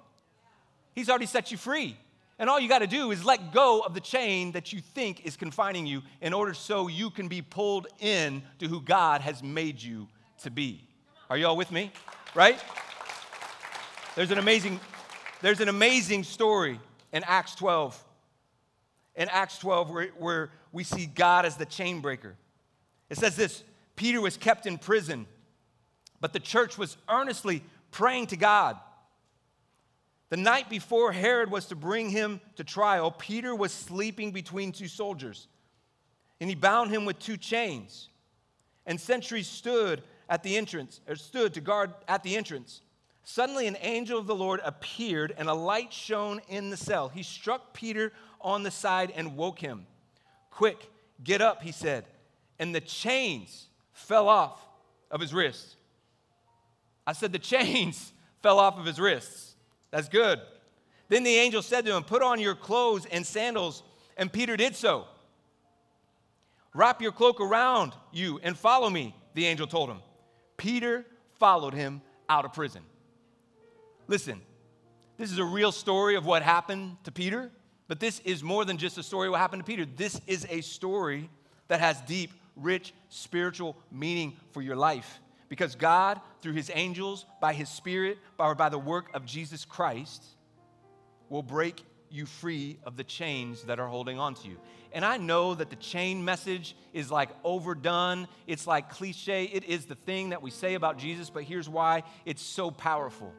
He's 0.94 1.10
already 1.10 1.26
set 1.26 1.50
you 1.50 1.58
free. 1.58 1.96
And 2.38 2.50
all 2.50 2.58
you 2.58 2.68
got 2.68 2.80
to 2.80 2.86
do 2.86 3.12
is 3.12 3.24
let 3.24 3.52
go 3.52 3.80
of 3.80 3.94
the 3.94 4.00
chain 4.00 4.52
that 4.52 4.72
you 4.72 4.80
think 4.80 5.24
is 5.24 5.36
confining 5.36 5.86
you 5.86 6.02
in 6.20 6.32
order 6.32 6.52
so 6.52 6.88
you 6.88 7.10
can 7.10 7.28
be 7.28 7.42
pulled 7.42 7.86
in 8.00 8.42
to 8.58 8.66
who 8.66 8.80
God 8.80 9.20
has 9.20 9.42
made 9.42 9.80
you 9.80 10.08
to 10.42 10.50
be. 10.50 10.88
Are 11.30 11.36
you 11.36 11.46
all 11.46 11.56
with 11.56 11.70
me? 11.70 11.92
Right? 12.34 12.62
There's 14.16 14.30
an 14.30 14.38
amazing, 14.38 14.80
there's 15.42 15.60
an 15.60 15.68
amazing 15.68 16.24
story 16.24 16.80
in 17.12 17.22
Acts 17.24 17.54
12. 17.54 18.02
In 19.16 19.28
Acts 19.28 19.58
12, 19.58 19.90
where, 19.90 20.08
where 20.18 20.50
we 20.72 20.82
see 20.82 21.06
God 21.06 21.46
as 21.46 21.56
the 21.56 21.66
chain 21.66 22.00
breaker. 22.00 22.34
It 23.10 23.18
says 23.18 23.36
this 23.36 23.62
Peter 23.94 24.20
was 24.20 24.36
kept 24.36 24.66
in 24.66 24.76
prison, 24.76 25.26
but 26.20 26.32
the 26.32 26.40
church 26.40 26.76
was 26.76 26.96
earnestly 27.08 27.62
praying 27.92 28.26
to 28.28 28.36
God. 28.36 28.76
The 30.30 30.36
night 30.36 30.68
before 30.70 31.12
Herod 31.12 31.50
was 31.50 31.66
to 31.66 31.76
bring 31.76 32.10
him 32.10 32.40
to 32.56 32.64
trial, 32.64 33.10
Peter 33.10 33.54
was 33.54 33.72
sleeping 33.72 34.32
between 34.32 34.72
two 34.72 34.88
soldiers, 34.88 35.48
and 36.40 36.48
he 36.48 36.56
bound 36.56 36.90
him 36.90 37.04
with 37.04 37.18
two 37.18 37.36
chains. 37.36 38.08
And 38.86 39.00
sentries 39.00 39.46
stood 39.46 40.02
at 40.28 40.42
the 40.42 40.56
entrance, 40.56 41.00
or 41.08 41.16
stood 41.16 41.54
to 41.54 41.60
guard 41.60 41.92
at 42.08 42.22
the 42.22 42.36
entrance. 42.36 42.80
Suddenly, 43.22 43.66
an 43.66 43.78
angel 43.80 44.18
of 44.18 44.26
the 44.26 44.34
Lord 44.34 44.60
appeared, 44.64 45.34
and 45.36 45.48
a 45.48 45.54
light 45.54 45.92
shone 45.92 46.40
in 46.48 46.70
the 46.70 46.76
cell. 46.76 47.08
He 47.08 47.22
struck 47.22 47.72
Peter 47.72 48.12
on 48.40 48.62
the 48.62 48.70
side 48.70 49.12
and 49.16 49.36
woke 49.36 49.58
him. 49.58 49.86
Quick, 50.50 50.90
get 51.22 51.40
up, 51.40 51.62
he 51.62 51.72
said. 51.72 52.04
And 52.58 52.74
the 52.74 52.80
chains 52.80 53.68
fell 53.92 54.28
off 54.28 54.60
of 55.10 55.20
his 55.20 55.32
wrists. 55.32 55.76
I 57.06 57.12
said, 57.12 57.32
the 57.32 57.38
chains 57.38 58.12
fell 58.42 58.58
off 58.58 58.78
of 58.78 58.84
his 58.84 59.00
wrists. 59.00 59.53
That's 59.94 60.08
good. 60.08 60.40
Then 61.08 61.22
the 61.22 61.36
angel 61.36 61.62
said 61.62 61.86
to 61.86 61.94
him, 61.94 62.02
Put 62.02 62.20
on 62.20 62.40
your 62.40 62.56
clothes 62.56 63.06
and 63.06 63.24
sandals. 63.24 63.84
And 64.16 64.32
Peter 64.32 64.56
did 64.56 64.74
so. 64.74 65.06
Wrap 66.74 67.00
your 67.00 67.12
cloak 67.12 67.40
around 67.40 67.92
you 68.12 68.40
and 68.42 68.58
follow 68.58 68.90
me, 68.90 69.14
the 69.34 69.46
angel 69.46 69.68
told 69.68 69.88
him. 69.88 69.98
Peter 70.56 71.06
followed 71.38 71.74
him 71.74 72.02
out 72.28 72.44
of 72.44 72.52
prison. 72.52 72.82
Listen, 74.08 74.40
this 75.16 75.30
is 75.30 75.38
a 75.38 75.44
real 75.44 75.70
story 75.70 76.16
of 76.16 76.26
what 76.26 76.42
happened 76.42 76.96
to 77.04 77.12
Peter, 77.12 77.52
but 77.86 78.00
this 78.00 78.18
is 78.24 78.42
more 78.42 78.64
than 78.64 78.78
just 78.78 78.98
a 78.98 79.02
story 79.04 79.28
of 79.28 79.32
what 79.32 79.40
happened 79.40 79.62
to 79.62 79.66
Peter. 79.66 79.84
This 79.84 80.20
is 80.26 80.44
a 80.50 80.60
story 80.60 81.30
that 81.68 81.78
has 81.78 82.00
deep, 82.00 82.32
rich 82.56 82.92
spiritual 83.10 83.76
meaning 83.92 84.34
for 84.50 84.60
your 84.60 84.74
life. 84.74 85.20
Because 85.48 85.74
God, 85.74 86.20
through 86.40 86.54
his 86.54 86.70
angels, 86.74 87.26
by 87.40 87.52
his 87.52 87.68
spirit, 87.68 88.18
or 88.38 88.54
by 88.54 88.68
the 88.68 88.78
work 88.78 89.14
of 89.14 89.24
Jesus 89.24 89.64
Christ, 89.64 90.24
will 91.28 91.42
break 91.42 91.84
you 92.10 92.26
free 92.26 92.78
of 92.84 92.96
the 92.96 93.04
chains 93.04 93.64
that 93.64 93.80
are 93.80 93.88
holding 93.88 94.18
on 94.18 94.34
to 94.34 94.48
you. 94.48 94.56
And 94.92 95.04
I 95.04 95.16
know 95.16 95.54
that 95.56 95.70
the 95.70 95.76
chain 95.76 96.24
message 96.24 96.76
is 96.92 97.10
like 97.10 97.30
overdone, 97.42 98.28
it's 98.46 98.66
like 98.66 98.90
cliche. 98.90 99.44
It 99.44 99.64
is 99.64 99.86
the 99.86 99.96
thing 99.96 100.30
that 100.30 100.40
we 100.40 100.50
say 100.50 100.74
about 100.74 100.96
Jesus, 100.96 101.28
but 101.28 101.42
here's 101.42 101.68
why 101.68 102.04
it's 102.24 102.42
so 102.42 102.70
powerful. 102.70 103.32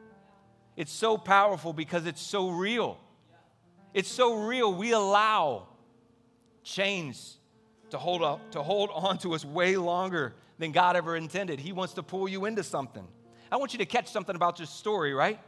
It's 0.76 0.92
so 0.92 1.16
powerful 1.16 1.72
because 1.72 2.04
it's 2.04 2.20
so 2.20 2.50
real. 2.50 2.98
It's 3.94 4.10
so 4.10 4.34
real. 4.34 4.74
We 4.74 4.92
allow 4.92 5.68
chains 6.62 7.38
to 7.90 7.98
hold, 7.98 8.22
up, 8.22 8.50
to 8.50 8.62
hold 8.62 8.90
on 8.92 9.16
to 9.18 9.34
us 9.34 9.42
way 9.42 9.76
longer 9.76 10.34
than 10.58 10.72
God 10.72 10.96
ever 10.96 11.16
intended. 11.16 11.60
He 11.60 11.72
wants 11.72 11.94
to 11.94 12.02
pull 12.02 12.28
you 12.28 12.44
into 12.44 12.62
something. 12.62 13.06
I 13.50 13.56
want 13.56 13.72
you 13.72 13.78
to 13.78 13.86
catch 13.86 14.10
something 14.10 14.34
about 14.34 14.56
this 14.56 14.70
story, 14.70 15.14
right? 15.14 15.38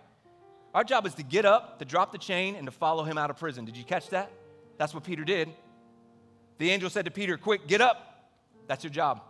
Our 0.75 0.85
job 0.85 1.07
is 1.07 1.14
to 1.14 1.23
get 1.23 1.44
up, 1.44 1.79
to 1.79 1.85
drop 1.85 2.12
the 2.12 2.18
chain, 2.18 2.55
and 2.55 2.66
to 2.66 2.71
follow 2.71 3.03
him 3.05 3.18
out 3.18 3.31
of 3.31 3.38
prison. 3.38 3.64
Did 3.64 3.77
you 3.77 3.85
catch 3.85 4.11
that? 4.11 4.31
That's 4.77 4.94
what 4.94 5.05
Peter 5.05 5.25
did. 5.25 5.49
The 6.59 6.71
angel 6.71 6.90
said 6.90 7.05
to 7.07 7.11
Peter, 7.11 7.37
Quick, 7.37 7.66
get 7.66 7.81
up. 7.81 8.31
That's 8.66 8.85
your 8.85 8.92
job. 8.92 9.23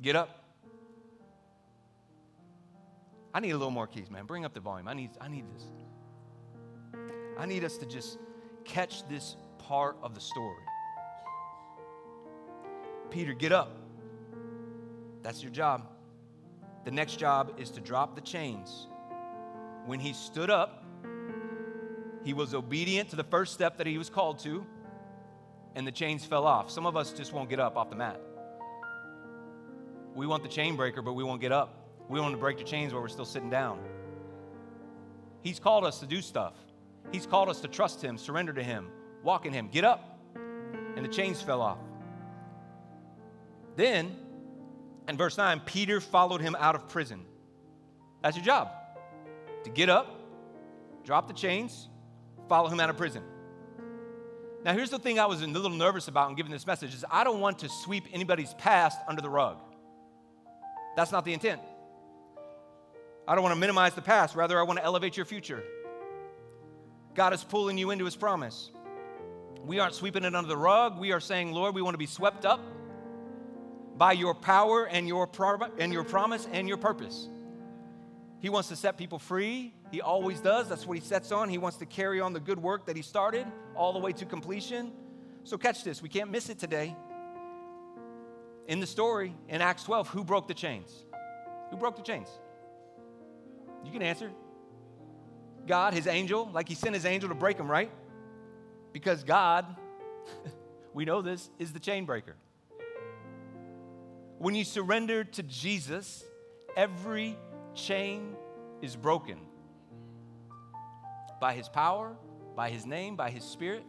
Get 0.00 0.16
up. 0.16 0.44
I 3.32 3.40
need 3.40 3.50
a 3.50 3.56
little 3.56 3.70
more 3.70 3.86
keys, 3.86 4.10
man. 4.10 4.26
Bring 4.26 4.44
up 4.44 4.54
the 4.54 4.60
volume. 4.60 4.88
I 4.88 4.94
need, 4.94 5.10
I 5.20 5.28
need 5.28 5.44
this. 5.54 5.64
I 7.38 7.46
need 7.46 7.64
us 7.64 7.78
to 7.78 7.86
just 7.86 8.18
catch 8.64 9.08
this 9.08 9.36
part 9.58 9.96
of 10.02 10.14
the 10.14 10.20
story. 10.20 10.62
Peter, 13.10 13.32
get 13.32 13.52
up. 13.52 13.76
That's 15.22 15.42
your 15.42 15.52
job. 15.52 15.86
The 16.84 16.90
next 16.90 17.16
job 17.16 17.52
is 17.58 17.70
to 17.70 17.80
drop 17.80 18.14
the 18.14 18.20
chains. 18.20 18.88
When 19.86 20.00
he 20.00 20.12
stood 20.12 20.50
up, 20.50 20.84
he 22.22 22.34
was 22.34 22.54
obedient 22.54 23.10
to 23.10 23.16
the 23.16 23.24
first 23.24 23.52
step 23.52 23.78
that 23.78 23.86
he 23.86 23.98
was 23.98 24.10
called 24.10 24.38
to, 24.40 24.64
and 25.74 25.86
the 25.86 25.92
chains 25.92 26.24
fell 26.24 26.46
off. 26.46 26.70
Some 26.70 26.86
of 26.86 26.96
us 26.96 27.12
just 27.12 27.32
won't 27.32 27.48
get 27.48 27.60
up 27.60 27.76
off 27.76 27.90
the 27.90 27.96
mat. 27.96 28.20
We 30.14 30.26
want 30.26 30.42
the 30.42 30.48
chain 30.48 30.76
breaker, 30.76 31.02
but 31.02 31.12
we 31.12 31.24
won't 31.24 31.40
get 31.40 31.52
up. 31.52 31.76
We 32.08 32.20
want 32.20 32.34
to 32.34 32.38
break 32.38 32.58
the 32.58 32.64
chains 32.64 32.92
while 32.92 33.02
we're 33.02 33.08
still 33.08 33.24
sitting 33.24 33.50
down. 33.50 33.78
He's 35.42 35.58
called 35.58 35.84
us 35.84 36.00
to 36.00 36.06
do 36.06 36.20
stuff. 36.20 36.54
He's 37.12 37.26
called 37.26 37.48
us 37.48 37.60
to 37.60 37.68
trust 37.68 38.02
Him, 38.02 38.18
surrender 38.18 38.52
to 38.52 38.62
Him, 38.62 38.88
walk 39.22 39.46
in 39.46 39.52
Him. 39.52 39.68
Get 39.68 39.84
up. 39.84 40.18
And 40.96 41.04
the 41.04 41.08
chains 41.08 41.40
fell 41.40 41.62
off. 41.62 41.78
Then 43.76 44.16
and 45.10 45.18
verse 45.18 45.36
9, 45.36 45.62
Peter 45.66 46.00
followed 46.00 46.40
him 46.40 46.56
out 46.60 46.76
of 46.76 46.88
prison. 46.88 47.26
That's 48.22 48.36
your 48.36 48.44
job 48.44 48.70
to 49.64 49.70
get 49.70 49.88
up, 49.88 50.06
drop 51.02 51.26
the 51.26 51.34
chains, 51.34 51.88
follow 52.48 52.68
him 52.68 52.78
out 52.78 52.90
of 52.90 52.96
prison. 52.96 53.24
Now, 54.64 54.72
here's 54.72 54.90
the 54.90 55.00
thing 55.00 55.18
I 55.18 55.26
was 55.26 55.42
a 55.42 55.48
little 55.48 55.68
nervous 55.68 56.06
about 56.06 56.30
in 56.30 56.36
giving 56.36 56.52
this 56.52 56.64
message 56.64 56.94
is 56.94 57.04
I 57.10 57.24
don't 57.24 57.40
want 57.40 57.58
to 57.58 57.68
sweep 57.68 58.04
anybody's 58.12 58.54
past 58.54 59.00
under 59.08 59.20
the 59.20 59.28
rug. 59.28 59.56
That's 60.94 61.10
not 61.10 61.24
the 61.24 61.32
intent. 61.32 61.60
I 63.26 63.34
don't 63.34 63.42
want 63.42 63.56
to 63.56 63.60
minimize 63.60 63.94
the 63.94 64.02
past, 64.02 64.36
rather, 64.36 64.60
I 64.60 64.62
want 64.62 64.78
to 64.78 64.84
elevate 64.84 65.16
your 65.16 65.26
future. 65.26 65.64
God 67.14 67.32
is 67.32 67.42
pulling 67.42 67.76
you 67.78 67.90
into 67.90 68.04
his 68.04 68.14
promise. 68.14 68.70
We 69.64 69.80
aren't 69.80 69.94
sweeping 69.94 70.22
it 70.22 70.36
under 70.36 70.48
the 70.48 70.56
rug. 70.56 71.00
We 71.00 71.10
are 71.10 71.20
saying, 71.20 71.50
Lord, 71.50 71.74
we 71.74 71.82
want 71.82 71.94
to 71.94 71.98
be 71.98 72.06
swept 72.06 72.44
up 72.44 72.60
by 73.96 74.12
your 74.12 74.34
power 74.34 74.86
and 74.86 75.06
your, 75.06 75.26
pro- 75.26 75.58
and 75.78 75.92
your 75.92 76.04
promise 76.04 76.48
and 76.52 76.68
your 76.68 76.76
purpose. 76.76 77.28
He 78.40 78.48
wants 78.48 78.68
to 78.68 78.76
set 78.76 78.96
people 78.96 79.18
free. 79.18 79.74
He 79.90 80.00
always 80.00 80.40
does. 80.40 80.68
That's 80.68 80.86
what 80.86 80.96
he 80.96 81.04
sets 81.04 81.30
on. 81.32 81.48
He 81.48 81.58
wants 81.58 81.76
to 81.78 81.86
carry 81.86 82.20
on 82.20 82.32
the 82.32 82.40
good 82.40 82.58
work 82.58 82.86
that 82.86 82.96
he 82.96 83.02
started 83.02 83.46
all 83.74 83.92
the 83.92 83.98
way 83.98 84.12
to 84.12 84.24
completion. 84.24 84.92
So, 85.44 85.58
catch 85.58 85.84
this. 85.84 86.00
We 86.02 86.08
can't 86.08 86.30
miss 86.30 86.48
it 86.48 86.58
today. 86.58 86.96
in 88.68 88.78
the 88.80 88.86
story 88.86 89.34
in 89.48 89.60
Acts 89.60 89.82
12, 89.84 90.08
who 90.08 90.24
broke 90.24 90.46
the 90.46 90.54
chains? 90.54 91.04
Who 91.70 91.76
broke 91.76 91.96
the 91.96 92.02
chains? 92.02 92.28
You 93.84 93.90
can 93.90 94.02
answer. 94.02 94.30
God, 95.66 95.92
his 95.92 96.06
angel, 96.06 96.48
like 96.52 96.68
he 96.68 96.74
sent 96.74 96.94
his 96.94 97.04
angel 97.04 97.28
to 97.28 97.34
break 97.34 97.56
them, 97.56 97.70
right? 97.70 97.90
Because 98.92 99.24
God, 99.24 99.66
we 100.94 101.04
know 101.04 101.20
this, 101.20 101.50
is 101.58 101.72
the 101.72 101.80
chain 101.80 102.04
breaker. 102.04 102.36
When 104.40 104.54
you 104.54 104.64
surrender 104.64 105.22
to 105.22 105.42
Jesus, 105.42 106.24
every 106.74 107.36
chain 107.74 108.34
is 108.80 108.96
broken 108.96 109.38
by 111.38 111.52
his 111.52 111.68
power, 111.68 112.16
by 112.56 112.70
his 112.70 112.86
name, 112.86 113.16
by 113.16 113.28
his 113.28 113.44
spirit. 113.44 113.84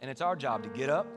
And 0.00 0.08
it's 0.08 0.20
our 0.20 0.36
job 0.36 0.62
to 0.62 0.68
get 0.68 0.88
up 0.88 1.08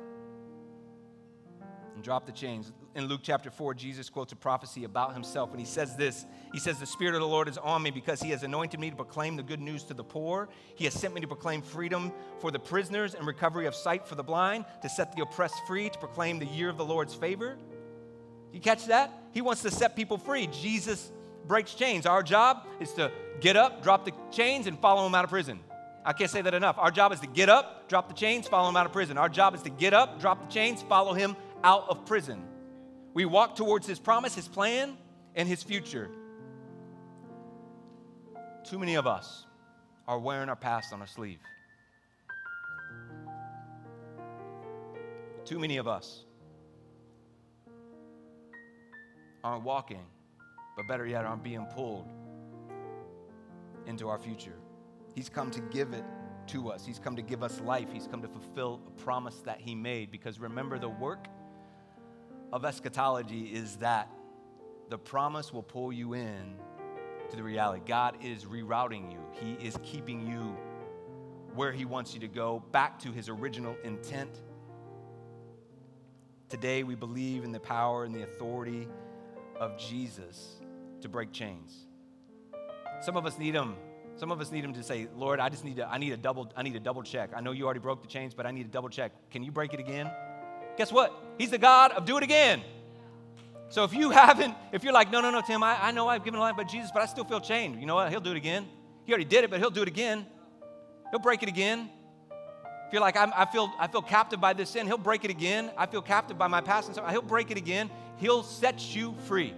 and 1.93 2.03
drop 2.03 2.25
the 2.25 2.31
chains. 2.31 2.73
In 2.93 3.05
Luke 3.05 3.21
chapter 3.23 3.49
4, 3.49 3.73
Jesus 3.73 4.09
quotes 4.09 4.33
a 4.33 4.35
prophecy 4.35 4.83
about 4.83 5.13
himself, 5.13 5.51
and 5.51 5.59
he 5.59 5.65
says 5.65 5.95
this 5.95 6.25
He 6.51 6.59
says, 6.59 6.77
The 6.77 6.85
Spirit 6.85 7.15
of 7.15 7.21
the 7.21 7.27
Lord 7.27 7.47
is 7.47 7.57
on 7.57 7.81
me 7.81 7.89
because 7.89 8.21
he 8.21 8.31
has 8.31 8.43
anointed 8.43 8.79
me 8.81 8.89
to 8.89 8.95
proclaim 8.95 9.37
the 9.37 9.43
good 9.43 9.61
news 9.61 9.83
to 9.85 9.93
the 9.93 10.03
poor. 10.03 10.49
He 10.75 10.83
has 10.83 10.93
sent 10.93 11.13
me 11.13 11.21
to 11.21 11.27
proclaim 11.27 11.61
freedom 11.61 12.11
for 12.39 12.51
the 12.51 12.59
prisoners 12.59 13.15
and 13.15 13.25
recovery 13.25 13.65
of 13.65 13.75
sight 13.75 14.05
for 14.05 14.15
the 14.15 14.23
blind, 14.23 14.65
to 14.81 14.89
set 14.89 15.15
the 15.15 15.21
oppressed 15.21 15.65
free, 15.65 15.89
to 15.89 15.97
proclaim 15.99 16.37
the 16.37 16.45
year 16.45 16.67
of 16.67 16.77
the 16.77 16.83
Lord's 16.83 17.13
favor. 17.13 17.57
You 18.51 18.59
catch 18.59 18.87
that? 18.87 19.13
He 19.31 19.39
wants 19.39 19.61
to 19.61 19.71
set 19.71 19.95
people 19.95 20.17
free. 20.17 20.47
Jesus 20.47 21.11
breaks 21.47 21.73
chains. 21.73 22.05
Our 22.05 22.21
job 22.21 22.67
is 22.81 22.91
to 22.93 23.09
get 23.39 23.55
up, 23.55 23.83
drop 23.83 24.03
the 24.03 24.11
chains, 24.31 24.67
and 24.67 24.77
follow 24.77 25.05
him 25.05 25.15
out 25.15 25.23
of 25.23 25.29
prison. 25.29 25.61
I 26.03 26.11
can't 26.11 26.29
say 26.29 26.41
that 26.41 26.53
enough. 26.53 26.77
Our 26.77 26.91
job 26.91 27.13
is 27.13 27.21
to 27.21 27.27
get 27.27 27.47
up, 27.47 27.87
drop 27.87 28.09
the 28.09 28.15
chains, 28.15 28.49
follow 28.49 28.67
him 28.67 28.75
out 28.75 28.85
of 28.85 28.91
prison. 28.91 29.17
Our 29.17 29.29
job 29.29 29.55
is 29.55 29.61
to 29.61 29.69
get 29.69 29.93
up, 29.93 30.19
drop 30.19 30.45
the 30.45 30.51
chains, 30.53 30.81
follow 30.81 31.13
him 31.13 31.37
out 31.63 31.87
of 31.87 32.05
prison. 32.05 32.43
We 33.13 33.25
walk 33.25 33.55
towards 33.55 33.85
his 33.87 33.99
promise, 33.99 34.35
his 34.35 34.47
plan, 34.47 34.97
and 35.35 35.47
his 35.47 35.63
future. 35.63 36.09
Too 38.63 38.79
many 38.79 38.95
of 38.95 39.07
us 39.07 39.45
are 40.07 40.19
wearing 40.19 40.49
our 40.49 40.55
past 40.55 40.93
on 40.93 41.01
our 41.01 41.07
sleeve. 41.07 41.39
Too 45.43 45.59
many 45.59 45.77
of 45.77 45.87
us 45.87 46.23
aren't 49.43 49.63
walking, 49.63 50.05
but 50.77 50.87
better 50.87 51.05
yet, 51.05 51.25
aren't 51.25 51.43
being 51.43 51.65
pulled 51.65 52.07
into 53.87 54.07
our 54.07 54.19
future. 54.19 54.55
He's 55.15 55.27
come 55.27 55.51
to 55.51 55.59
give 55.59 55.93
it 55.93 56.05
to 56.47 56.69
us. 56.69 56.85
He's 56.85 56.99
come 56.99 57.15
to 57.15 57.21
give 57.21 57.43
us 57.43 57.59
life. 57.61 57.89
He's 57.91 58.07
come 58.07 58.21
to 58.21 58.27
fulfill 58.27 58.79
a 58.87 58.91
promise 59.01 59.37
that 59.45 59.59
He 59.59 59.75
made. 59.75 60.11
Because 60.11 60.39
remember, 60.39 60.79
the 60.79 60.89
work 60.89 61.27
of 62.51 62.65
eschatology 62.65 63.45
is 63.45 63.77
that 63.77 64.09
the 64.89 64.97
promise 64.97 65.53
will 65.53 65.63
pull 65.63 65.91
you 65.93 66.13
in 66.13 66.55
to 67.29 67.35
the 67.35 67.43
reality. 67.43 67.81
God 67.85 68.17
is 68.21 68.45
rerouting 68.45 69.11
you, 69.11 69.19
He 69.31 69.53
is 69.65 69.77
keeping 69.83 70.27
you 70.27 70.57
where 71.55 71.71
He 71.71 71.85
wants 71.85 72.13
you 72.13 72.19
to 72.21 72.27
go, 72.27 72.63
back 72.71 72.99
to 72.99 73.11
His 73.11 73.29
original 73.29 73.75
intent. 73.83 74.41
Today, 76.49 76.83
we 76.83 76.95
believe 76.95 77.43
in 77.43 77.51
the 77.51 77.59
power 77.59 78.03
and 78.03 78.13
the 78.13 78.23
authority 78.23 78.87
of 79.57 79.77
Jesus 79.77 80.59
to 80.99 81.07
break 81.07 81.31
chains. 81.31 81.87
Some 83.01 83.15
of 83.15 83.25
us 83.25 83.39
need 83.39 83.55
Him 83.55 83.75
some 84.15 84.31
of 84.31 84.39
us 84.39 84.51
need 84.51 84.63
him 84.63 84.73
to 84.73 84.83
say, 84.83 85.07
Lord, 85.15 85.39
I 85.39 85.49
just 85.49 85.65
need 85.65 85.77
to, 85.77 85.89
I 85.89 85.97
need 85.97 86.11
a 86.11 86.17
double, 86.17 86.51
I 86.55 86.63
need 86.63 86.75
a 86.75 86.79
double 86.79 87.01
check. 87.01 87.31
I 87.35 87.41
know 87.41 87.51
you 87.51 87.65
already 87.65 87.79
broke 87.79 88.01
the 88.01 88.07
chains, 88.07 88.33
but 88.33 88.45
I 88.45 88.51
need 88.51 88.65
a 88.65 88.69
double 88.69 88.89
check. 88.89 89.11
Can 89.31 89.43
you 89.43 89.51
break 89.51 89.73
it 89.73 89.79
again? 89.79 90.11
Guess 90.77 90.91
what? 90.91 91.13
He's 91.37 91.51
the 91.51 91.57
God 91.57 91.91
of 91.91 92.05
do 92.05 92.17
it 92.17 92.23
again. 92.23 92.61
So 93.69 93.83
if 93.83 93.93
you 93.93 94.09
haven't, 94.11 94.55
if 94.71 94.83
you're 94.83 94.93
like, 94.93 95.11
no, 95.11 95.21
no, 95.21 95.31
no, 95.31 95.41
Tim, 95.41 95.63
I, 95.63 95.87
I 95.87 95.91
know 95.91 96.07
I've 96.07 96.23
given 96.23 96.39
a 96.39 96.43
life 96.43 96.57
by 96.57 96.63
Jesus, 96.63 96.91
but 96.93 97.01
I 97.01 97.05
still 97.05 97.23
feel 97.23 97.39
chained. 97.39 97.79
You 97.79 97.85
know 97.85 97.95
what? 97.95 98.09
He'll 98.09 98.19
do 98.19 98.31
it 98.31 98.37
again. 98.37 98.67
He 99.05 99.11
already 99.11 99.25
did 99.25 99.43
it, 99.43 99.49
but 99.49 99.59
he'll 99.59 99.69
do 99.69 99.81
it 99.81 99.87
again. 99.87 100.25
He'll 101.09 101.19
break 101.19 101.43
it 101.43 101.49
again. 101.49 101.89
If 102.87 102.93
you're 102.93 103.01
like, 103.01 103.15
i 103.15 103.45
feel, 103.45 103.71
I 103.79 103.87
feel 103.87 104.01
captive 104.01 104.41
by 104.41 104.51
this 104.51 104.69
sin, 104.71 104.85
he'll 104.85 104.97
break 104.97 105.23
it 105.23 105.31
again. 105.31 105.71
I 105.77 105.85
feel 105.85 106.01
captive 106.01 106.37
by 106.37 106.47
my 106.47 106.59
past, 106.59 106.87
and 106.87 106.95
so 106.95 107.05
he'll 107.05 107.21
break 107.21 107.49
it 107.49 107.57
again. 107.57 107.89
He'll 108.17 108.43
set 108.43 108.93
you 108.93 109.15
free. 109.27 109.53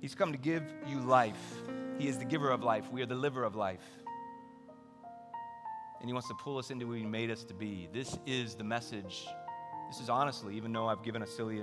He's 0.00 0.14
come 0.14 0.32
to 0.32 0.38
give 0.38 0.62
you 0.86 1.00
life. 1.00 1.40
He 1.98 2.08
is 2.08 2.18
the 2.18 2.24
giver 2.24 2.50
of 2.50 2.62
life. 2.62 2.92
We 2.92 3.02
are 3.02 3.06
the 3.06 3.14
liver 3.14 3.42
of 3.42 3.56
life. 3.56 3.80
And 6.00 6.08
He 6.08 6.12
wants 6.12 6.28
to 6.28 6.34
pull 6.34 6.58
us 6.58 6.70
into 6.70 6.86
who 6.86 6.92
He 6.92 7.04
made 7.04 7.30
us 7.30 7.44
to 7.44 7.54
be. 7.54 7.88
This 7.92 8.18
is 8.26 8.54
the 8.54 8.64
message. 8.64 9.26
This 9.88 10.00
is 10.00 10.08
honestly, 10.08 10.56
even 10.56 10.72
though 10.72 10.86
I've 10.86 11.02
given 11.02 11.22
a 11.22 11.26
silly 11.26 11.62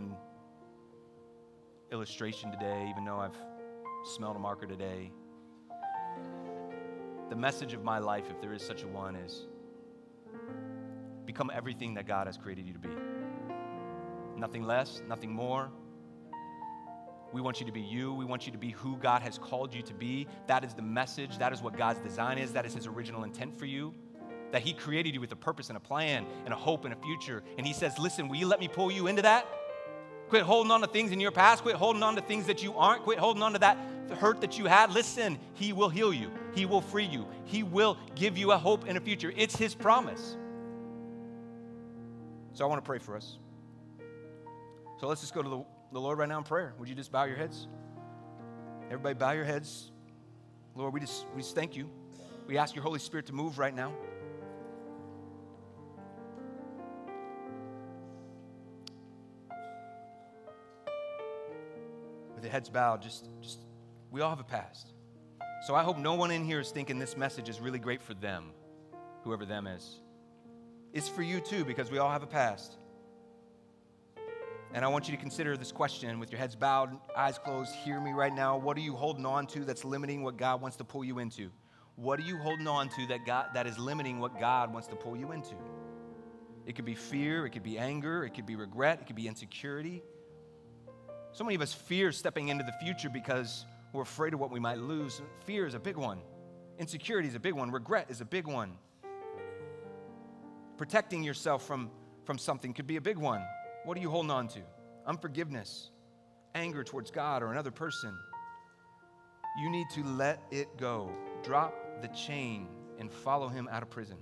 illustration 1.91 2.51
today, 2.51 2.87
even 2.89 3.05
though 3.05 3.19
I've 3.19 3.37
smelled 4.15 4.35
a 4.35 4.39
marker 4.39 4.65
today, 4.65 5.11
the 7.29 7.35
message 7.35 7.73
of 7.73 7.83
my 7.83 7.99
life, 7.99 8.25
if 8.29 8.39
there 8.41 8.53
is 8.53 8.61
such 8.61 8.83
a 8.83 8.87
one, 8.87 9.15
is 9.15 9.47
become 11.25 11.51
everything 11.53 11.93
that 11.95 12.07
God 12.07 12.27
has 12.27 12.37
created 12.37 12.67
you 12.67 12.73
to 12.73 12.79
be. 12.79 12.89
Nothing 14.37 14.63
less, 14.63 15.01
nothing 15.07 15.31
more, 15.31 15.71
we 17.35 17.41
want 17.41 17.59
you 17.59 17.65
to 17.65 17.71
be 17.73 17.81
you. 17.81 18.13
We 18.13 18.23
want 18.23 18.45
you 18.45 18.53
to 18.53 18.57
be 18.57 18.71
who 18.71 18.95
God 18.95 19.21
has 19.21 19.37
called 19.37 19.73
you 19.73 19.81
to 19.81 19.93
be. 19.93 20.25
That 20.47 20.63
is 20.63 20.73
the 20.73 20.81
message. 20.81 21.37
That 21.37 21.51
is 21.51 21.61
what 21.61 21.75
God's 21.77 21.99
design 21.99 22.37
is. 22.37 22.53
That 22.53 22.65
is 22.65 22.73
His 22.73 22.87
original 22.87 23.25
intent 23.25 23.59
for 23.59 23.65
you. 23.65 23.93
That 24.51 24.62
He 24.62 24.73
created 24.73 25.13
you 25.13 25.21
with 25.21 25.31
a 25.31 25.36
purpose 25.36 25.69
and 25.69 25.77
a 25.77 25.81
plan 25.81 26.25
and 26.45 26.53
a 26.53 26.58
hope 26.58 26.86
and 26.86 26.93
a 26.93 26.97
future. 26.97 27.43
And 27.58 27.65
He 27.65 27.73
says, 27.73 27.97
Listen, 27.99 28.27
will 28.27 28.38
you 28.38 28.47
let 28.47 28.60
me 28.60 28.67
pull 28.67 28.91
you 28.91 29.08
into 29.08 29.21
that? 29.23 29.47
Quit 30.29 30.43
holding 30.43 30.71
on 30.71 30.81
to 30.81 30.88
things 30.88 31.12
in 31.12 31.19
your 31.19 31.31
past. 31.31 31.63
Quit 31.63 31.75
holding 31.75 32.01
on 32.01 32.15
to 32.15 32.21
things 32.21 32.47
that 32.47 32.63
you 32.63 32.73
aren't. 32.75 33.03
Quit 33.03 33.19
holding 33.19 33.43
on 33.43 33.53
to 33.53 33.60
that 33.60 33.77
hurt 34.19 34.41
that 34.41 34.58
you 34.58 34.65
had. 34.65 34.91
Listen, 34.91 35.39
He 35.53 35.73
will 35.73 35.89
heal 35.89 36.13
you. 36.13 36.31
He 36.53 36.65
will 36.65 36.81
free 36.81 37.05
you. 37.05 37.27
He 37.45 37.63
will 37.63 37.97
give 38.15 38.38
you 38.38 38.51
a 38.51 38.58
hope 38.58 38.86
and 38.88 38.97
a 38.97 39.01
future. 39.01 39.34
It's 39.36 39.55
His 39.55 39.75
promise. 39.75 40.38
So 42.53 42.63
I 42.65 42.67
want 42.67 42.84
to 42.84 42.88
pray 42.88 42.99
for 42.99 43.15
us. 43.17 43.38
So 44.99 45.08
let's 45.08 45.21
just 45.21 45.34
go 45.34 45.41
to 45.41 45.49
the 45.49 45.65
the 45.95 46.01
Lord 46.01 46.17
right 46.17 46.27
now 46.27 46.38
in 46.38 46.43
prayer. 46.43 46.73
Would 46.77 46.89
you 46.89 46.95
just 46.95 47.10
bow 47.10 47.23
your 47.23 47.38
heads? 47.38 47.67
Everybody, 48.88 49.15
bow 49.15 49.31
your 49.31 49.45
heads. 49.45 49.91
Lord, 50.75 50.93
we 50.93 50.99
just, 50.99 51.25
we 51.34 51.41
just 51.41 51.55
thank 51.55 51.75
you. 51.75 51.89
We 52.47 52.58
ask 52.58 52.75
your 52.75 52.84
Holy 52.84 52.99
Spirit 52.99 53.27
to 53.27 53.34
move 53.34 53.58
right 53.58 53.73
now. 53.73 53.93
The 62.45 62.51
heads 62.51 62.69
bowed, 62.69 63.01
just, 63.01 63.27
just, 63.41 63.60
we 64.12 64.21
all 64.21 64.29
have 64.29 64.39
a 64.39 64.43
past. 64.43 64.93
So 65.65 65.73
I 65.73 65.81
hope 65.81 65.97
no 65.97 66.13
one 66.13 66.29
in 66.29 66.45
here 66.45 66.60
is 66.60 66.69
thinking 66.69 66.99
this 66.99 67.17
message 67.17 67.49
is 67.49 67.60
really 67.60 67.79
great 67.79 68.03
for 68.03 68.13
them, 68.13 68.51
whoever 69.23 69.45
them 69.45 69.65
is. 69.65 69.99
It's 70.93 71.10
for 71.10 71.23
you 71.23 71.39
too, 71.39 71.65
because 71.65 71.89
we 71.89 71.97
all 71.97 72.12
have 72.12 72.21
a 72.21 72.27
past. 72.27 72.77
And 74.73 74.86
I 74.86 74.88
want 74.89 75.08
you 75.08 75.15
to 75.15 75.19
consider 75.19 75.58
this 75.58 75.71
question 75.71 76.19
with 76.19 76.31
your 76.31 76.38
heads 76.38 76.55
bowed, 76.55 76.95
eyes 77.17 77.39
closed. 77.39 77.73
Hear 77.73 77.99
me 77.99 78.12
right 78.12 78.34
now. 78.34 78.58
What 78.58 78.77
are 78.77 78.81
you 78.81 78.95
holding 78.95 79.25
on 79.25 79.47
to 79.47 79.62
that's 79.62 79.84
limiting 79.84 80.21
what 80.21 80.38
God 80.38 80.62
wants 80.62 80.77
to 80.77 80.84
pull 80.84 81.03
you 81.03 81.17
into? 81.17 81.49
What 81.95 82.19
are 82.19 82.23
you 82.23 82.38
holding 82.38 82.67
on 82.67 82.89
to 82.89 83.08
that, 83.08 83.25
God, 83.25 83.47
that 83.55 83.65
is 83.65 83.79
limiting 83.79 84.19
what 84.19 84.39
God 84.39 84.71
wants 84.71 84.88
to 84.89 84.95
pull 84.95 85.17
you 85.17 85.31
into? 85.31 85.55
It 86.67 86.75
could 86.75 86.86
be 86.86 86.95
fear, 86.95 87.47
it 87.47 87.51
could 87.51 87.63
be 87.63 87.79
anger, 87.79 88.23
it 88.23 88.36
could 88.36 88.45
be 88.45 88.55
regret, 88.55 88.99
it 89.01 89.08
could 89.08 89.15
be 89.15 89.27
insecurity. 89.27 90.03
So 91.36 91.43
many 91.43 91.55
of 91.55 91.61
us 91.61 91.73
fear 91.73 92.13
stepping 92.13 92.47
into 92.47 92.63
the 92.63 92.71
future 92.71 93.09
because 93.09 93.65
we're 93.91 94.03
afraid 94.03 94.33
of 94.33 94.39
what 94.39 94.51
we 94.51 94.59
might 94.61 94.77
lose. 94.77 95.21
Fear 95.43 95.65
is 95.65 95.73
a 95.73 95.79
big 95.79 95.97
one, 95.97 96.21
insecurity 96.79 97.27
is 97.27 97.36
a 97.36 97.41
big 97.41 97.53
one, 97.53 97.71
regret 97.71 98.05
is 98.07 98.21
a 98.21 98.25
big 98.25 98.47
one. 98.47 98.71
Protecting 100.77 101.25
yourself 101.25 101.67
from, 101.67 101.91
from 102.23 102.38
something 102.38 102.73
could 102.73 102.88
be 102.88 102.95
a 102.95 103.01
big 103.01 103.17
one. 103.17 103.43
What 103.83 103.97
are 103.97 103.99
you 103.99 104.09
holding 104.09 104.31
on 104.31 104.47
to? 104.47 104.61
Unforgiveness, 105.05 105.91
anger 106.53 106.86
towards 106.86 107.11
God 107.11 107.43
or 107.43 107.51
another 107.51 107.69
person. 107.69 108.17
You 109.61 109.69
need 109.69 109.88
to 109.95 110.05
let 110.05 110.41
it 110.51 110.77
go. 110.77 111.11
Drop 111.43 111.75
the 112.01 112.07
chain 112.07 112.69
and 112.97 113.11
follow 113.11 113.49
him 113.49 113.67
out 113.69 113.83
of 113.83 113.89
prison. 113.89 114.19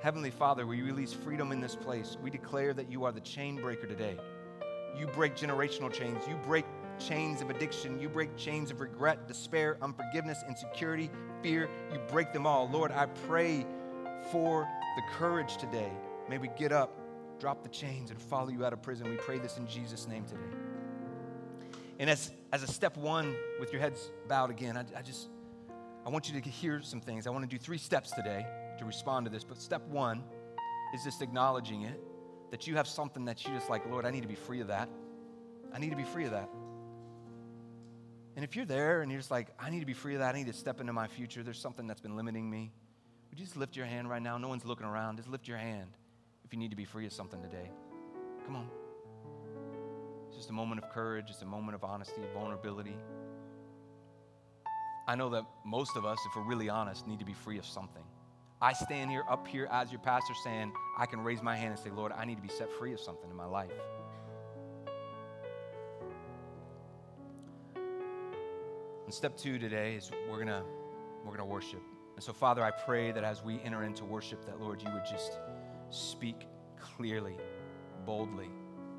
Heavenly 0.00 0.30
Father, 0.30 0.64
we 0.64 0.80
release 0.80 1.12
freedom 1.12 1.50
in 1.50 1.60
this 1.60 1.74
place. 1.74 2.16
We 2.22 2.30
declare 2.30 2.72
that 2.74 2.88
you 2.88 3.02
are 3.02 3.10
the 3.10 3.20
chain 3.20 3.56
breaker 3.56 3.88
today. 3.88 4.16
You 4.98 5.06
break 5.06 5.36
generational 5.36 5.92
chains. 5.92 6.26
You 6.28 6.36
break 6.36 6.64
chains 6.98 7.40
of 7.40 7.50
addiction. 7.50 8.00
You 8.00 8.08
break 8.08 8.36
chains 8.36 8.70
of 8.70 8.80
regret, 8.80 9.28
despair, 9.28 9.78
unforgiveness, 9.80 10.42
insecurity, 10.48 11.10
fear. 11.42 11.68
You 11.92 12.00
break 12.08 12.32
them 12.32 12.46
all. 12.46 12.68
Lord, 12.68 12.90
I 12.90 13.06
pray 13.06 13.64
for 14.32 14.68
the 14.96 15.02
courage 15.16 15.56
today. 15.56 15.92
May 16.28 16.38
we 16.38 16.48
get 16.58 16.72
up 16.72 16.98
drop 17.38 17.62
the 17.62 17.68
chains 17.68 18.10
and 18.10 18.20
follow 18.20 18.48
you 18.48 18.64
out 18.64 18.72
of 18.72 18.82
prison. 18.82 19.08
We 19.08 19.16
pray 19.16 19.38
this 19.38 19.58
in 19.58 19.66
Jesus' 19.66 20.08
name 20.08 20.24
today. 20.24 20.40
And 21.98 22.10
as, 22.10 22.30
as 22.52 22.62
a 22.62 22.66
step 22.66 22.96
one, 22.96 23.34
with 23.60 23.72
your 23.72 23.80
heads 23.80 24.10
bowed 24.28 24.50
again, 24.50 24.76
I, 24.76 24.84
I 24.98 25.02
just, 25.02 25.28
I 26.06 26.10
want 26.10 26.28
you 26.28 26.40
to 26.40 26.50
hear 26.50 26.80
some 26.82 27.00
things. 27.00 27.26
I 27.26 27.30
want 27.30 27.48
to 27.48 27.48
do 27.48 27.58
three 27.58 27.78
steps 27.78 28.10
today 28.12 28.46
to 28.78 28.84
respond 28.84 29.26
to 29.26 29.30
this. 29.30 29.44
But 29.44 29.60
step 29.60 29.86
one 29.88 30.22
is 30.94 31.04
just 31.04 31.22
acknowledging 31.22 31.82
it 31.82 32.00
that 32.50 32.66
you 32.66 32.76
have 32.76 32.86
something 32.88 33.24
that 33.26 33.44
you 33.44 33.52
just 33.54 33.68
like, 33.68 33.88
Lord, 33.90 34.04
I 34.04 34.10
need 34.10 34.22
to 34.22 34.28
be 34.28 34.34
free 34.34 34.60
of 34.60 34.68
that. 34.68 34.88
I 35.72 35.78
need 35.78 35.90
to 35.90 35.96
be 35.96 36.04
free 36.04 36.24
of 36.24 36.30
that. 36.30 36.48
And 38.36 38.44
if 38.44 38.54
you're 38.56 38.64
there 38.64 39.02
and 39.02 39.10
you're 39.10 39.20
just 39.20 39.30
like, 39.30 39.48
I 39.58 39.70
need 39.70 39.80
to 39.80 39.86
be 39.86 39.94
free 39.94 40.14
of 40.14 40.20
that, 40.20 40.34
I 40.34 40.38
need 40.38 40.46
to 40.46 40.52
step 40.52 40.80
into 40.80 40.92
my 40.92 41.08
future, 41.08 41.42
there's 41.42 41.60
something 41.60 41.86
that's 41.86 42.00
been 42.00 42.16
limiting 42.16 42.48
me, 42.48 42.72
would 43.30 43.38
you 43.38 43.44
just 43.44 43.56
lift 43.56 43.76
your 43.76 43.86
hand 43.86 44.08
right 44.08 44.22
now? 44.22 44.38
No 44.38 44.48
one's 44.48 44.64
looking 44.64 44.86
around. 44.86 45.16
Just 45.16 45.28
lift 45.28 45.46
your 45.46 45.58
hand 45.58 45.90
if 46.44 46.52
you 46.52 46.58
need 46.58 46.70
to 46.70 46.76
be 46.76 46.84
free 46.84 47.06
of 47.06 47.12
something 47.12 47.42
today. 47.42 47.70
Come 48.46 48.56
on. 48.56 48.68
It's 50.28 50.36
just 50.36 50.50
a 50.50 50.52
moment 50.52 50.82
of 50.82 50.90
courage, 50.90 51.26
it's 51.30 51.42
a 51.42 51.46
moment 51.46 51.74
of 51.74 51.84
honesty, 51.84 52.22
vulnerability. 52.32 52.96
I 55.06 55.14
know 55.14 55.30
that 55.30 55.44
most 55.64 55.96
of 55.96 56.04
us, 56.04 56.18
if 56.26 56.36
we're 56.36 56.48
really 56.48 56.68
honest, 56.68 57.06
need 57.06 57.18
to 57.18 57.24
be 57.24 57.32
free 57.32 57.58
of 57.58 57.66
something. 57.66 58.04
I 58.60 58.72
stand 58.72 59.10
here 59.10 59.24
up 59.28 59.46
here 59.46 59.68
as 59.70 59.92
your 59.92 60.00
pastor 60.00 60.34
saying, 60.34 60.72
I 60.96 61.06
can 61.06 61.20
raise 61.20 61.42
my 61.42 61.54
hand 61.54 61.70
and 61.70 61.78
say, 61.78 61.90
Lord, 61.90 62.12
I 62.12 62.24
need 62.24 62.36
to 62.36 62.42
be 62.42 62.48
set 62.48 62.72
free 62.72 62.92
of 62.92 62.98
something 62.98 63.30
in 63.30 63.36
my 63.36 63.44
life. 63.44 63.70
And 69.04 69.14
step 69.14 69.36
two 69.36 69.58
today 69.58 69.94
is 69.94 70.10
we're 70.28 70.38
gonna 70.38 70.64
we're 71.24 71.36
gonna 71.36 71.46
worship. 71.46 71.80
And 72.16 72.22
so, 72.22 72.32
Father, 72.32 72.64
I 72.64 72.72
pray 72.72 73.12
that 73.12 73.22
as 73.22 73.44
we 73.44 73.60
enter 73.62 73.84
into 73.84 74.04
worship, 74.04 74.44
that 74.46 74.60
Lord, 74.60 74.82
you 74.82 74.88
would 74.92 75.06
just 75.08 75.38
speak 75.90 76.46
clearly, 76.78 77.36
boldly, 78.04 78.50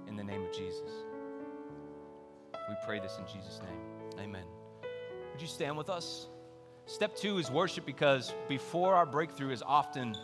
in 0.08 0.16
the 0.16 0.24
name 0.24 0.44
of 0.44 0.52
Jesus. 0.54 0.90
We 2.70 2.76
pray 2.86 3.00
this 3.00 3.18
in 3.20 3.26
Jesus' 3.28 3.60
name. 3.62 4.24
Amen. 4.24 4.46
Would 5.34 5.42
you 5.42 5.48
stand 5.48 5.78
with 5.78 5.90
us? 5.90 6.28
Step 6.90 7.16
two 7.16 7.38
is 7.38 7.52
worship 7.52 7.86
because 7.86 8.34
before 8.48 8.96
our 8.96 9.06
breakthrough 9.06 9.52
is 9.52 9.62
often 9.62 10.18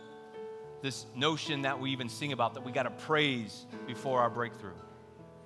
this 0.81 1.05
notion 1.15 1.61
that 1.61 1.79
we 1.79 1.91
even 1.91 2.09
sing 2.09 2.31
about 2.31 2.55
that 2.55 2.65
we 2.65 2.71
got 2.71 2.83
to 2.83 2.89
praise 3.05 3.67
before 3.85 4.19
our 4.19 4.31
breakthrough. 4.31 4.73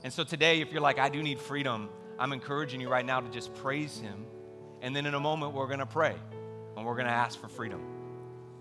And 0.05 0.13
so 0.13 0.23
today, 0.23 0.61
if 0.61 0.71
you're 0.71 0.79
like, 0.79 0.97
I 0.97 1.09
do 1.09 1.21
need 1.21 1.41
freedom, 1.41 1.89
I'm 2.17 2.31
encouraging 2.31 2.79
you 2.79 2.87
right 2.87 3.05
now 3.05 3.19
to 3.19 3.29
just 3.31 3.53
praise 3.55 3.99
Him. 3.99 4.25
And 4.81 4.95
then 4.95 5.05
in 5.05 5.13
a 5.13 5.19
moment, 5.19 5.51
we're 5.51 5.67
going 5.67 5.79
to 5.79 5.85
pray 5.85 6.15
and 6.77 6.85
we're 6.85 6.95
going 6.95 7.07
to 7.07 7.11
ask 7.11 7.37
for 7.37 7.49
freedom. 7.49 7.81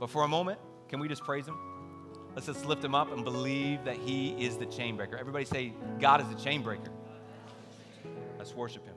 But 0.01 0.11
for 0.11 0.25
a 0.25 0.29
moment, 0.29 0.59
can 0.89 0.99
we 0.99 1.07
just 1.07 1.23
praise 1.23 1.47
Him? 1.47 1.57
Let's 2.35 2.47
just 2.49 2.67
lift 2.67 2.83
Him 2.83 2.97
up 2.97 3.13
and 3.13 3.23
believe 3.23 3.85
that 3.85 3.99
He 3.99 4.31
is 4.31 4.57
the 4.57 4.67
chain 4.67 4.97
breaker. 4.97 5.17
Everybody 5.17 5.45
say, 5.45 5.75
God 6.01 6.21
is 6.21 6.29
the 6.29 6.43
chain 6.43 6.65
breaker. 6.65 6.91
Let's 8.37 8.53
worship 8.53 8.85
Him. 8.85 8.97